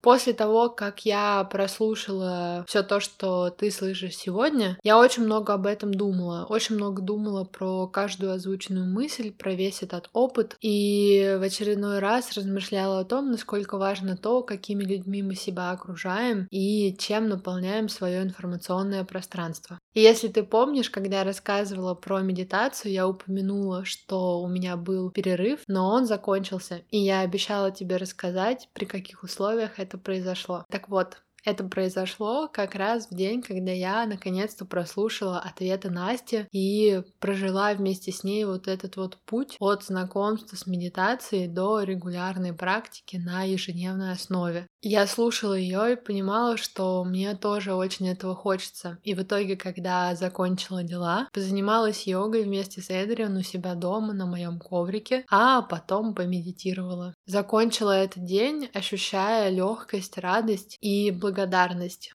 После 0.02 0.32
того, 0.32 0.70
как 0.70 1.05
я 1.05 1.44
прослушала 1.44 2.64
все 2.66 2.82
то, 2.82 3.01
что 3.01 3.51
ты 3.51 3.70
слышишь 3.70 4.16
сегодня, 4.16 4.78
я 4.82 4.98
очень 4.98 5.24
много 5.24 5.52
об 5.52 5.66
этом 5.66 5.93
думала. 5.93 6.47
Очень 6.48 6.77
много 6.77 7.02
думала 7.02 7.44
про 7.44 7.86
каждую 7.86 8.32
озвученную 8.32 8.86
мысль, 8.86 9.31
про 9.31 9.52
весь 9.52 9.82
этот 9.82 10.09
опыт. 10.12 10.56
И 10.60 11.36
в 11.39 11.43
очередной 11.43 11.98
раз 11.98 12.32
размышляла 12.32 13.01
о 13.01 13.05
том, 13.05 13.31
насколько 13.31 13.77
важно 13.77 14.16
то, 14.16 14.43
какими 14.43 14.85
людьми 14.85 15.22
мы 15.22 15.35
себя 15.35 15.70
окружаем 15.70 16.47
и 16.51 16.97
чем 16.98 17.28
наполняем 17.28 17.89
свое 17.89 18.22
информационное 18.22 19.05
пространство. 19.05 19.78
И 19.93 20.01
если 20.01 20.28
ты 20.28 20.43
помнишь, 20.44 20.89
когда 20.89 21.18
я 21.18 21.24
рассказывала 21.24 21.94
про 21.94 22.20
медитацию, 22.20 22.93
я 22.93 23.09
упомянула, 23.09 23.85
что 23.85 24.40
у 24.40 24.48
меня 24.48 24.77
был 24.77 25.10
перерыв, 25.10 25.60
но 25.66 25.90
он 25.90 26.06
закончился. 26.06 26.82
И 26.90 26.98
я 26.98 27.20
обещала 27.20 27.70
тебе 27.70 27.97
рассказать, 27.97 28.68
при 28.72 28.85
каких 28.85 29.24
условиях 29.24 29.78
это 29.78 29.90
это 29.91 29.99
произошло. 29.99 30.65
Так 30.71 30.89
вот, 30.89 31.23
это 31.45 31.65
произошло 31.65 32.49
как 32.53 32.75
раз 32.75 33.09
в 33.09 33.15
день, 33.15 33.43
когда 33.43 33.73
я 33.73 34.07
наконец-то 34.07 34.65
прослушала 34.65 35.39
ответы 35.41 35.91
Насти 35.91 36.47
и 36.53 37.03
прожила 37.19 37.73
вместе 37.75 38.12
с 38.12 38.25
ней 38.25 38.45
вот 38.45 38.69
этот 38.69 38.97
вот 38.97 39.19
путь 39.25 39.57
от 39.59 39.85
знакомства 39.85 40.57
с 40.57 40.67
медитацией 40.67 41.49
до 41.49 41.83
регулярной 41.83 42.53
практики 42.53 43.17
на 43.17 43.45
ежедневной 43.45 44.12
основе. 44.12 44.67
Я 44.83 45.07
слушала 45.07 45.55
ее 45.55 45.93
и 45.93 45.97
понимала, 45.97 46.57
что 46.57 47.05
мне 47.05 47.35
тоже 47.35 47.75
очень 47.75 48.09
этого 48.09 48.35
хочется. 48.35 48.99
И 49.03 49.15
в 49.15 49.23
итоге, 49.23 49.57
когда 49.57 50.15
закончила 50.15 50.83
дела, 50.83 51.29
позанималась 51.33 52.07
йогой 52.07 52.45
вместе 52.45 52.81
с 52.81 52.89
Эдриан 52.89 53.37
у 53.37 53.43
себя 53.43 53.75
дома 53.75 54.15
на 54.15 54.27
моем 54.27 54.59
коврике, 54.59 55.25
а 55.31 55.61
потом 55.62 56.15
помедитировала. 56.15 57.15
Закончила 57.27 57.93
этот 57.93 58.25
день, 58.25 58.71
ощущая 58.73 59.51
легкость, 59.51 60.17
радость 60.17 60.79
и 60.81 61.11
благодарность. 61.11 61.30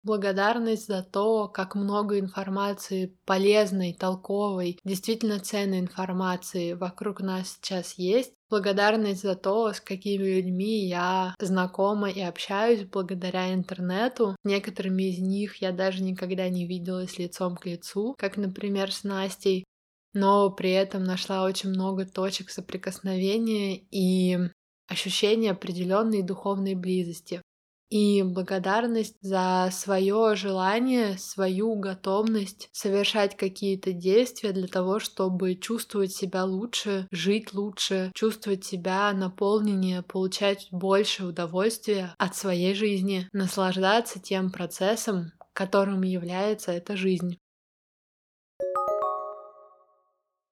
Благодарность. 0.04 0.88
За 0.88 1.04
то, 1.04 1.48
как 1.48 1.76
много 1.76 2.20
информации 2.20 3.18
полезной, 3.26 3.94
толковой, 3.94 4.80
действительно 4.84 5.40
ценной 5.40 5.80
информации 5.80 6.74
вокруг 6.74 7.22
нас 7.22 7.58
сейчас 7.58 7.94
есть, 7.94 8.34
благодарность 8.50 9.22
за 9.22 9.36
то, 9.36 9.74
с 9.74 9.82
какими 9.82 10.24
людьми 10.24 10.88
я 10.88 11.36
знакома 11.40 12.10
и 12.10 12.22
общаюсь 12.22 12.84
благодаря 12.86 13.54
интернету. 13.54 14.36
Некоторыми 14.44 15.04
из 15.04 15.20
них 15.20 15.58
я 15.58 15.72
даже 15.72 16.04
никогда 16.04 16.50
не 16.50 16.66
виделась 16.66 17.18
лицом 17.18 17.56
к 17.56 17.66
лицу, 17.66 18.16
как, 18.18 18.38
например, 18.38 18.92
с 18.92 19.04
Настей, 19.04 19.66
но 20.14 20.50
при 20.50 20.72
этом 20.72 21.04
нашла 21.04 21.44
очень 21.44 21.70
много 21.70 22.06
точек 22.06 22.50
соприкосновения 22.50 23.78
и 23.92 24.40
ощущения 24.88 25.52
определенной 25.52 26.22
духовной 26.22 26.76
близости 26.76 27.42
и 27.90 28.24
благодарность 28.24 29.18
за 29.22 29.70
свое 29.72 30.36
желание, 30.36 31.18
свою 31.18 31.76
готовность 31.76 32.70
совершать 32.72 33.38
какие-то 33.38 33.94
действия 33.94 34.52
для 34.52 34.68
того, 34.68 35.00
чтобы 35.00 35.56
чувствовать 35.56 36.12
себя 36.12 36.44
лучше, 36.46 37.08
жить 37.12 37.54
лучше, 37.54 38.12
чувствовать 38.16 38.66
себя 38.66 39.12
наполненнее, 39.14 40.02
получать 40.02 40.68
больше 40.72 41.26
удовольствия 41.26 42.16
от 42.18 42.36
своей 42.36 42.74
жизни, 42.74 43.30
наслаждаться 43.34 44.20
тем 44.20 44.52
процессом, 44.52 45.32
которым 45.54 46.02
является 46.02 46.72
эта 46.72 46.96
жизнь. 46.98 47.38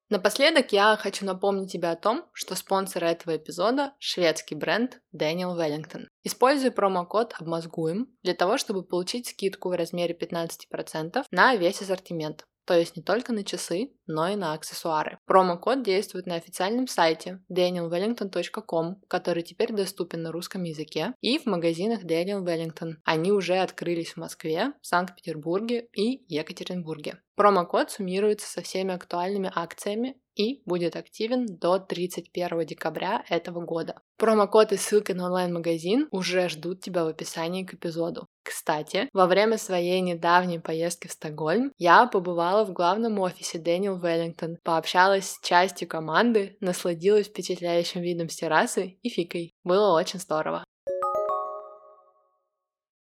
Напоследок 0.09 0.71
я 0.73 0.95
хочу 0.97 1.25
напомнить 1.25 1.71
тебе 1.71 1.89
о 1.89 1.95
том, 1.95 2.25
что 2.33 2.55
спонсор 2.55 3.03
этого 3.03 3.35
эпизода– 3.37 3.93
шведский 3.99 4.55
бренд 4.55 5.01
Daniel 5.15 5.57
Wellington. 5.57 6.07
Используй 6.23 6.71
промокод 6.71 7.33
«Обмозгуем» 7.39 8.07
для 8.21 8.33
того, 8.33 8.57
чтобы 8.57 8.83
получить 8.83 9.27
скидку 9.27 9.69
в 9.69 9.77
размере 9.77 10.15
15% 10.15 11.23
на 11.31 11.55
весь 11.55 11.81
ассортимент 11.81 12.45
то 12.65 12.77
есть 12.77 12.95
не 12.95 13.03
только 13.03 13.33
на 13.33 13.43
часы, 13.43 13.91
но 14.07 14.27
и 14.29 14.35
на 14.35 14.53
аксессуары. 14.53 15.17
Промокод 15.25 15.83
действует 15.83 16.25
на 16.25 16.35
официальном 16.35 16.87
сайте 16.87 17.41
danielwellington.com, 17.51 19.01
который 19.07 19.43
теперь 19.43 19.73
доступен 19.73 20.23
на 20.23 20.31
русском 20.31 20.63
языке, 20.63 21.13
и 21.21 21.37
в 21.37 21.45
магазинах 21.45 22.03
Daniel 22.03 22.43
Wellington. 22.43 22.95
Они 23.03 23.31
уже 23.31 23.57
открылись 23.57 24.13
в 24.13 24.17
Москве, 24.17 24.73
Санкт-Петербурге 24.81 25.87
и 25.93 26.23
Екатеринбурге. 26.27 27.19
Промокод 27.35 27.91
суммируется 27.91 28.47
со 28.49 28.61
всеми 28.61 28.93
актуальными 28.93 29.51
акциями 29.53 30.15
и 30.35 30.61
будет 30.65 30.95
активен 30.95 31.45
до 31.45 31.79
31 31.79 32.65
декабря 32.65 33.23
этого 33.29 33.61
года. 33.61 34.01
Промокод 34.17 34.71
и 34.71 34.77
ссылка 34.77 35.13
на 35.13 35.25
онлайн-магазин 35.25 36.07
уже 36.11 36.49
ждут 36.49 36.81
тебя 36.81 37.03
в 37.03 37.07
описании 37.07 37.63
к 37.63 37.73
эпизоду. 37.73 38.27
Кстати, 38.43 39.09
во 39.13 39.25
время 39.25 39.57
своей 39.57 40.01
недавней 40.01 40.59
поездки 40.59 41.07
в 41.07 41.11
Стокгольм 41.11 41.71
я 41.77 42.05
побывала 42.07 42.65
в 42.65 42.73
главном 42.73 43.19
офисе 43.19 43.59
Дэниел 43.59 43.97
Веллингтон, 43.97 44.57
пообщалась 44.63 45.31
с 45.31 45.39
частью 45.41 45.87
команды, 45.87 46.57
насладилась 46.59 47.27
впечатляющим 47.27 48.01
видом 48.01 48.29
с 48.29 48.35
террасы 48.35 48.97
и 49.01 49.09
фикой. 49.09 49.51
Было 49.63 49.97
очень 49.97 50.19
здорово. 50.19 50.63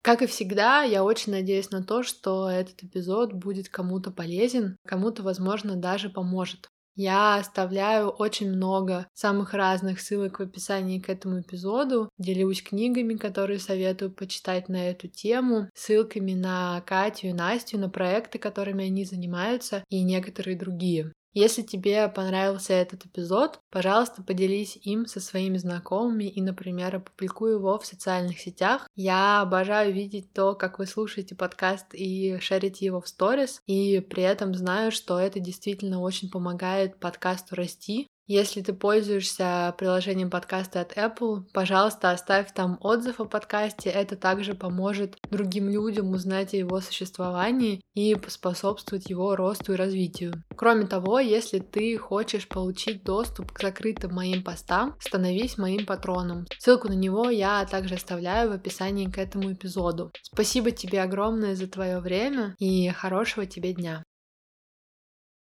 Как 0.04 0.22
и 0.22 0.26
всегда, 0.26 0.84
я 0.84 1.02
очень 1.02 1.32
надеюсь 1.32 1.72
на 1.72 1.82
то, 1.82 2.04
что 2.04 2.50
этот 2.50 2.84
эпизод 2.84 3.32
будет 3.32 3.70
кому-то 3.70 4.12
полезен, 4.12 4.76
кому-то, 4.86 5.24
возможно, 5.24 5.78
даже 5.78 6.10
поможет. 6.10 6.68
Я 6.96 7.38
оставляю 7.38 8.10
очень 8.10 8.52
много 8.52 9.08
самых 9.14 9.54
разных 9.54 10.00
ссылок 10.00 10.40
в 10.40 10.44
описании 10.44 11.00
к 11.00 11.10
этому 11.10 11.42
эпизоду. 11.42 12.10
Делюсь 12.20 12.62
книгами, 12.62 13.16
которые 13.16 13.60
советую 13.60 14.12
почитать 14.12 14.70
на 14.70 14.90
эту 14.90 15.08
тему, 15.08 15.70
ссылками 15.74 16.34
на 16.34 16.82
Катю 16.82 17.28
и 17.28 17.34
Настю, 17.34 17.80
на 17.80 17.90
проекты, 17.90 18.38
которыми 18.38 18.86
они 18.86 19.06
занимаются, 19.06 19.84
и 19.90 20.04
некоторые 20.04 20.58
другие. 20.58 21.14
Если 21.34 21.64
тебе 21.64 22.08
понравился 22.10 22.74
этот 22.74 23.06
эпизод, 23.06 23.60
пожалуйста, 23.72 24.22
поделись 24.22 24.78
им 24.84 25.08
со 25.08 25.20
своими 25.20 25.58
знакомыми 25.58 26.26
и, 26.26 26.42
например, 26.42 26.98
опубликуй 26.98 27.54
его 27.54 27.80
в 27.80 27.86
социальных 27.86 28.40
сетях. 28.40 28.88
Я 28.96 29.42
обожаю 29.42 29.94
видеть 29.94 30.32
то, 30.32 30.54
как 30.54 30.78
вы 30.78 30.86
слушаете 30.86 31.36
подкаст 31.36 31.88
и 31.94 32.38
шарите 32.40 32.86
его 32.86 33.02
в 33.02 33.08
сторис, 33.08 33.62
и 33.66 34.00
при 34.00 34.24
этом 34.24 34.54
знаю, 34.54 34.92
что 34.92 35.20
это 35.20 35.40
действительно 35.40 36.02
очень 36.02 36.30
помогает 36.30 37.00
подкасту 37.00 37.56
расти, 37.56 38.08
если 38.26 38.62
ты 38.62 38.74
пользуешься 38.74 39.76
приложением 39.78 40.30
подкаста 40.30 40.82
от 40.82 40.98
Apple, 40.98 41.44
пожалуйста, 41.54 42.12
оставь 42.12 42.54
там 42.54 42.78
отзыв 42.82 43.20
о 43.20 43.26
подкасте. 43.26 43.90
Это 43.90 44.16
также 44.16 44.54
поможет 44.54 45.18
другим 45.30 45.70
людям 45.70 46.12
узнать 46.12 46.54
о 46.54 46.58
его 46.58 46.80
существовании 46.80 47.82
и 47.94 48.16
поспособствовать 48.16 49.10
его 49.10 49.36
росту 49.36 49.74
и 49.74 49.78
развитию. 49.78 50.34
Кроме 50.56 50.88
того, 50.88 51.20
если 51.20 51.60
ты 51.60 51.98
хочешь 51.98 52.48
получить 52.48 53.04
доступ 53.04 53.52
к 53.52 53.62
закрытым 53.62 54.14
моим 54.14 54.44
постам, 54.44 54.96
становись 55.00 55.58
моим 55.58 55.86
патроном. 55.86 56.46
Ссылку 56.58 56.88
на 56.88 56.94
него 56.94 57.30
я 57.30 57.66
также 57.66 57.96
оставляю 57.96 58.50
в 58.50 58.54
описании 58.54 59.10
к 59.10 59.18
этому 59.18 59.52
эпизоду. 59.52 60.12
Спасибо 60.22 60.72
тебе 60.72 61.02
огромное 61.02 61.56
за 61.56 61.68
твое 61.68 62.00
время 62.00 62.56
и 62.60 62.90
хорошего 62.90 63.46
тебе 63.46 63.74
дня. 63.74 64.04